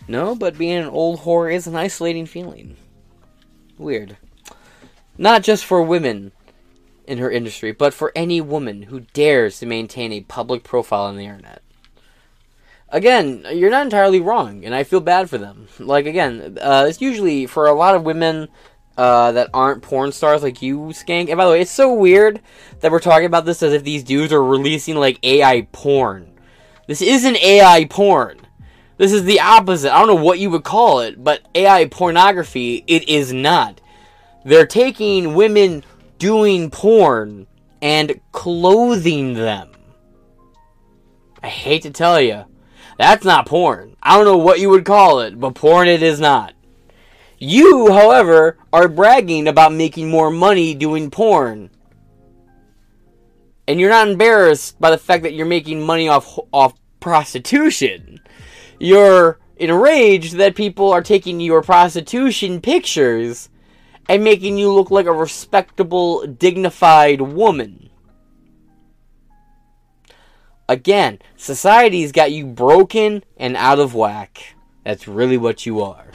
No, 0.08 0.36
but 0.36 0.58
being 0.58 0.78
an 0.78 0.88
old 0.88 1.20
whore 1.20 1.54
is 1.54 1.68
an 1.68 1.76
isolating 1.76 2.26
feeling. 2.26 2.78
Weird. 3.78 4.18
Not 5.18 5.44
just 5.44 5.66
for 5.66 5.82
women 5.82 6.32
in 7.06 7.18
her 7.18 7.32
industry, 7.32 7.72
but 7.72 7.94
for 7.94 8.12
any 8.16 8.42
woman 8.42 8.84
who 8.84 9.02
dares 9.14 9.60
to 9.60 9.66
maintain 9.66 10.12
a 10.12 10.22
public 10.22 10.64
profile 10.64 11.04
on 11.04 11.18
the 11.18 11.26
internet. 11.26 11.62
Again, 12.90 13.46
you're 13.52 13.70
not 13.70 13.86
entirely 13.86 14.20
wrong, 14.20 14.66
and 14.66 14.76
I 14.76 14.84
feel 14.84 15.00
bad 15.00 15.30
for 15.30 15.38
them. 15.38 15.68
Like, 15.80 16.06
again, 16.06 16.58
uh, 16.62 16.86
it's 16.90 17.02
usually 17.02 17.46
for 17.46 17.68
a 17.68 17.74
lot 17.74 17.96
of 17.96 18.04
women 18.04 18.50
uh, 18.98 19.32
that 19.32 19.50
aren't 19.54 19.82
porn 19.82 20.12
stars 20.12 20.44
like 20.44 20.62
you, 20.62 20.78
Skank. 20.90 21.30
And 21.30 21.38
by 21.38 21.46
the 21.46 21.52
way, 21.52 21.62
it's 21.62 21.72
so 21.72 21.94
weird 21.94 22.42
that 22.82 22.92
we're 22.92 23.00
talking 23.00 23.26
about 23.26 23.46
this 23.46 23.64
as 23.64 23.74
if 23.74 23.84
these 23.84 24.04
dudes 24.04 24.34
are 24.34 24.44
releasing 24.44 24.96
like 24.96 25.20
AI 25.24 25.68
porn. 25.72 26.34
This 26.88 27.02
isn't 27.02 27.38
AI 27.38 27.86
porn. 27.86 28.42
This 28.98 29.14
is 29.14 29.24
the 29.24 29.40
opposite. 29.40 29.92
I 29.92 29.98
don't 29.98 30.08
know 30.08 30.24
what 30.24 30.40
you 30.40 30.50
would 30.52 30.64
call 30.64 31.00
it, 31.00 31.24
but 31.24 31.42
AI 31.56 31.86
pornography, 31.86 32.84
it 32.86 33.08
is 33.08 33.32
not. 33.32 33.80
They're 34.44 34.66
taking 34.66 35.34
women 35.34 35.84
doing 36.22 36.70
porn 36.70 37.48
and 37.82 38.22
clothing 38.32 39.34
them. 39.34 39.72
I 41.42 41.48
hate 41.48 41.82
to 41.82 41.90
tell 41.90 42.22
you, 42.22 42.46
that's 43.00 43.26
not 43.26 43.48
porn. 43.48 43.98
I 44.04 44.16
don't 44.16 44.26
know 44.26 44.38
what 44.38 44.60
you 44.60 44.70
would 44.70 44.86
call 44.86 45.22
it, 45.22 45.40
but 45.40 45.56
porn 45.56 45.88
it 45.88 46.04
is 46.04 46.20
not. 46.20 46.54
You, 47.40 47.92
however, 47.92 48.60
are 48.72 48.88
bragging 48.88 49.48
about 49.48 49.74
making 49.74 50.12
more 50.12 50.30
money 50.30 50.76
doing 50.76 51.10
porn. 51.10 51.72
And 53.68 53.80
you're 53.80 53.90
not 53.90 54.08
embarrassed 54.08 54.80
by 54.80 54.92
the 54.92 55.00
fact 55.00 55.24
that 55.24 55.34
you're 55.34 55.48
making 55.48 55.82
money 55.82 56.08
off 56.08 56.38
off 56.52 56.76
prostitution. 57.00 58.20
You're 58.80 59.40
enraged 59.58 60.36
that 60.36 60.54
people 60.56 60.92
are 60.92 61.02
taking 61.02 61.40
your 61.40 61.64
prostitution 61.64 62.62
pictures 62.62 63.50
and 64.12 64.26
making 64.26 64.58
you 64.58 64.70
look 64.74 64.92
like 64.92 65.06
a 65.06 65.14
respectable, 65.14 66.28
dignified 66.28 67.22
woman. 67.22 67.90
Again, 70.68 71.20
society's 71.38 72.12
got 72.12 72.34
you 72.34 72.46
broken 72.46 73.24
and 73.38 73.56
out 73.56 73.80
of 73.80 73.96
whack. 73.96 74.56
That's 74.84 75.08
really 75.08 75.38
what 75.38 75.66
you 75.66 75.82
are. 75.82 76.08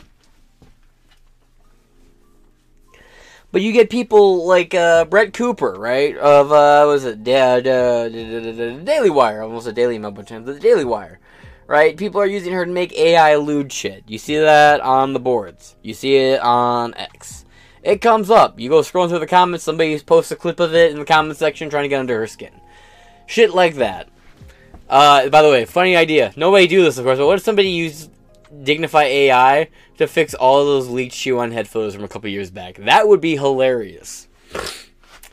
But 3.50 3.62
you 3.62 3.72
get 3.72 3.88
people 3.88 4.46
like 4.46 4.74
uh, 4.74 5.06
Brett 5.06 5.32
Cooper, 5.32 5.72
right? 5.78 6.18
Of 6.18 6.52
uh, 6.52 6.84
was 6.86 7.06
it 7.06 7.24
da- 7.24 7.60
da- 7.60 8.10
da- 8.10 8.84
Daily 8.84 9.08
Wire? 9.08 9.40
Almost 9.40 9.68
a 9.68 9.72
Daily 9.72 9.98
Mail, 9.98 10.10
but 10.10 10.26
the 10.26 10.60
Daily 10.60 10.84
Wire, 10.84 11.18
right? 11.66 11.96
People 11.96 12.20
are 12.20 12.26
using 12.26 12.52
her 12.52 12.66
to 12.66 12.70
make 12.70 12.92
AI 12.92 13.36
lewd 13.36 13.72
shit. 13.72 14.04
You 14.06 14.18
see 14.18 14.36
that 14.36 14.82
on 14.82 15.14
the 15.14 15.20
boards. 15.20 15.76
You 15.82 15.94
see 15.94 16.16
it 16.16 16.42
on 16.42 16.92
X. 16.98 17.45
It 17.86 18.00
comes 18.00 18.30
up. 18.30 18.58
You 18.58 18.68
go 18.68 18.80
scrolling 18.80 19.10
through 19.10 19.20
the 19.20 19.28
comments. 19.28 19.64
Somebody 19.64 19.96
posts 20.00 20.32
a 20.32 20.36
clip 20.36 20.58
of 20.58 20.74
it 20.74 20.90
in 20.90 20.98
the 20.98 21.04
comment 21.04 21.38
section, 21.38 21.70
trying 21.70 21.84
to 21.84 21.88
get 21.88 22.00
under 22.00 22.18
her 22.18 22.26
skin. 22.26 22.50
Shit 23.26 23.54
like 23.54 23.76
that. 23.76 24.08
Uh, 24.88 25.28
by 25.28 25.40
the 25.40 25.48
way, 25.48 25.64
funny 25.66 25.94
idea. 25.94 26.32
Nobody 26.34 26.66
do 26.66 26.82
this, 26.82 26.98
of 26.98 27.04
course. 27.04 27.18
But 27.18 27.28
what 27.28 27.38
if 27.38 27.44
somebody 27.44 27.68
used 27.68 28.10
DignifAI 28.52 29.68
to 29.98 30.08
fix 30.08 30.34
all 30.34 30.64
those 30.64 30.88
leaked 30.88 31.14
Shoe0nHead 31.14 31.68
photos 31.68 31.94
from 31.94 32.02
a 32.02 32.08
couple 32.08 32.28
years 32.28 32.50
back? 32.50 32.74
That 32.74 33.06
would 33.06 33.20
be 33.20 33.36
hilarious. 33.36 34.26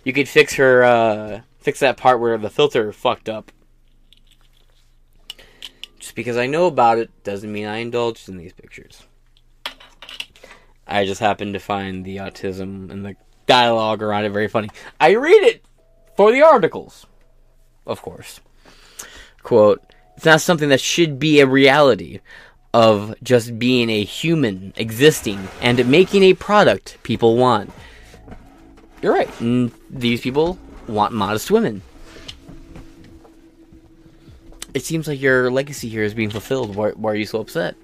You 0.04 0.14
could 0.14 0.30
fix 0.30 0.54
her, 0.54 0.84
uh, 0.84 1.42
fix 1.58 1.80
that 1.80 1.98
part 1.98 2.20
where 2.20 2.38
the 2.38 2.52
filter 2.52 2.94
fucked 2.94 3.30
up. 3.30 3.52
Just 5.98 6.14
because 6.14 6.38
I 6.38 6.46
know 6.46 6.68
about 6.68 7.00
it 7.00 7.10
doesn't 7.24 7.52
mean 7.52 7.66
I 7.66 7.78
indulged 7.78 8.30
in 8.30 8.38
these 8.38 8.54
pictures. 8.54 9.08
I 10.88 11.06
just 11.06 11.20
happened 11.20 11.54
to 11.54 11.60
find 11.60 12.04
the 12.04 12.18
autism 12.18 12.92
and 12.92 13.06
the 13.06 13.16
dialogue 13.46 14.02
around 14.02 14.26
it 14.26 14.30
very 14.30 14.48
funny. 14.48 14.70
I 15.00 15.16
read 15.16 15.44
it 15.44 15.66
for 16.16 16.32
the 16.32 16.42
articles, 16.42 17.06
of 17.86 18.02
course. 18.02 18.40
Quote, 19.42 19.82
it's 20.16 20.26
not 20.26 20.42
something 20.42 20.70
that 20.70 20.82
should 20.82 21.20
be 21.20 21.40
a 21.40 21.48
reality 21.48 22.20
of 22.74 23.16
just 23.22 23.60
being 23.60 23.90
a 23.90 24.04
human 24.04 24.74
existing 24.76 25.48
and 25.62 25.88
making 25.88 26.24
a 26.24 26.34
product 26.34 26.98
people 27.04 27.38
want. 27.38 27.72
You're 29.02 29.14
right. 29.14 29.30
And 29.40 29.72
these 29.90 30.22
people 30.22 30.58
want 30.88 31.14
modest 31.14 31.52
women. 31.52 31.82
It 34.74 34.84
seems 34.84 35.08
like 35.08 35.22
your 35.22 35.52
legacy 35.52 35.88
here 35.88 36.04
is 36.04 36.14
being 36.14 36.32
fulfilled. 36.32 36.76
Why, 36.76 36.92
why 36.92 37.12
are 37.12 37.16
you 37.16 37.26
so 37.26 37.40
upset? 37.40 37.76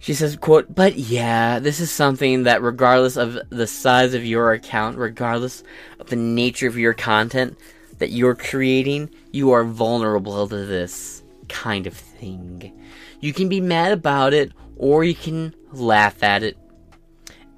She 0.00 0.14
says, 0.14 0.36
quote, 0.36 0.74
but 0.74 0.96
yeah, 0.96 1.58
this 1.58 1.80
is 1.80 1.90
something 1.90 2.44
that 2.44 2.62
regardless 2.62 3.16
of 3.16 3.38
the 3.50 3.66
size 3.66 4.14
of 4.14 4.24
your 4.24 4.52
account, 4.52 4.96
regardless 4.96 5.64
of 5.98 6.08
the 6.08 6.16
nature 6.16 6.68
of 6.68 6.78
your 6.78 6.94
content 6.94 7.58
that 7.98 8.10
you're 8.10 8.36
creating, 8.36 9.10
you 9.32 9.50
are 9.50 9.64
vulnerable 9.64 10.48
to 10.48 10.66
this 10.66 11.22
kind 11.48 11.86
of 11.86 11.94
thing. 11.94 12.72
You 13.20 13.32
can 13.32 13.48
be 13.48 13.60
mad 13.60 13.92
about 13.92 14.32
it, 14.34 14.52
or 14.76 15.02
you 15.02 15.14
can 15.14 15.54
laugh 15.72 16.22
at 16.22 16.44
it. 16.44 16.56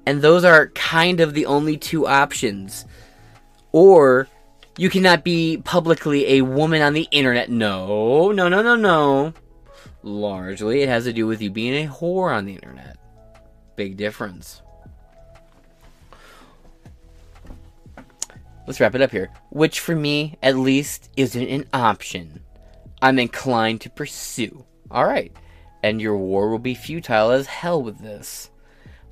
And 0.07 0.21
those 0.21 0.43
are 0.43 0.69
kind 0.69 1.19
of 1.19 1.35
the 1.35 1.45
only 1.45 1.77
two 1.77 2.07
options. 2.07 2.85
Or 3.71 4.27
you 4.77 4.89
cannot 4.89 5.23
be 5.23 5.57
publicly 5.63 6.33
a 6.33 6.41
woman 6.41 6.81
on 6.81 6.93
the 6.93 7.07
internet. 7.11 7.51
No, 7.51 8.31
no, 8.31 8.49
no, 8.49 8.63
no, 8.63 8.75
no. 8.75 9.33
Largely, 10.03 10.81
it 10.81 10.89
has 10.89 11.03
to 11.03 11.13
do 11.13 11.27
with 11.27 11.41
you 11.41 11.51
being 11.51 11.85
a 11.85 11.89
whore 11.89 12.35
on 12.35 12.45
the 12.45 12.55
internet. 12.55 12.97
Big 13.75 13.97
difference. 13.97 14.61
Let's 18.65 18.79
wrap 18.79 18.95
it 18.95 19.01
up 19.01 19.11
here. 19.11 19.29
Which, 19.49 19.79
for 19.79 19.95
me, 19.95 20.37
at 20.41 20.55
least, 20.55 21.09
isn't 21.17 21.47
an 21.47 21.65
option. 21.73 22.41
I'm 23.01 23.19
inclined 23.19 23.81
to 23.81 23.89
pursue. 23.89 24.65
Alright. 24.89 25.35
And 25.83 26.01
your 26.01 26.17
war 26.17 26.49
will 26.49 26.59
be 26.59 26.75
futile 26.75 27.31
as 27.31 27.47
hell 27.47 27.81
with 27.81 27.99
this. 27.99 28.49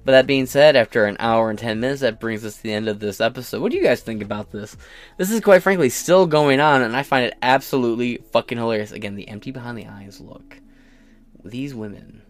But 0.05 0.13
that 0.13 0.27
being 0.27 0.45
said, 0.45 0.75
after 0.75 1.05
an 1.05 1.17
hour 1.19 1.49
and 1.49 1.59
10 1.59 1.79
minutes, 1.79 2.01
that 2.01 2.19
brings 2.19 2.45
us 2.45 2.57
to 2.57 2.63
the 2.63 2.73
end 2.73 2.87
of 2.87 2.99
this 2.99 3.19
episode. 3.19 3.61
What 3.61 3.71
do 3.71 3.77
you 3.77 3.83
guys 3.83 4.01
think 4.01 4.23
about 4.23 4.51
this? 4.51 4.77
This 5.17 5.29
is 5.29 5.41
quite 5.41 5.61
frankly 5.61 5.89
still 5.89 6.25
going 6.25 6.59
on, 6.59 6.81
and 6.81 6.95
I 6.95 7.03
find 7.03 7.25
it 7.25 7.37
absolutely 7.41 8.17
fucking 8.31 8.57
hilarious. 8.57 8.91
Again, 8.91 9.15
the 9.15 9.27
empty 9.27 9.51
behind 9.51 9.77
the 9.77 9.87
eyes 9.87 10.19
look 10.21 10.57
these 11.43 11.73
women. 11.73 12.21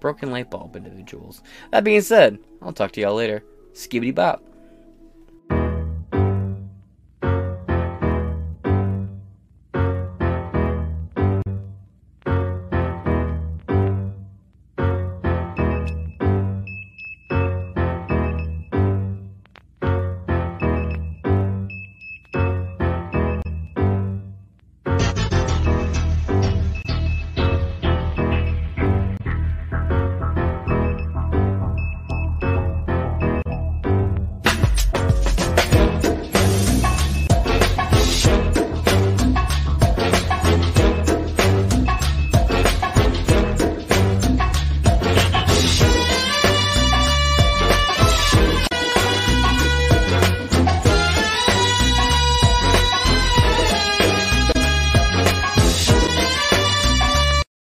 Broken 0.00 0.30
light 0.30 0.50
bulb 0.50 0.76
individuals. 0.76 1.42
That 1.70 1.84
being 1.84 2.00
said, 2.00 2.38
I'll 2.62 2.72
talk 2.72 2.92
to 2.92 3.00
y'all 3.00 3.14
later. 3.14 3.42
Skibbity 3.72 4.14
bop. 4.14 4.42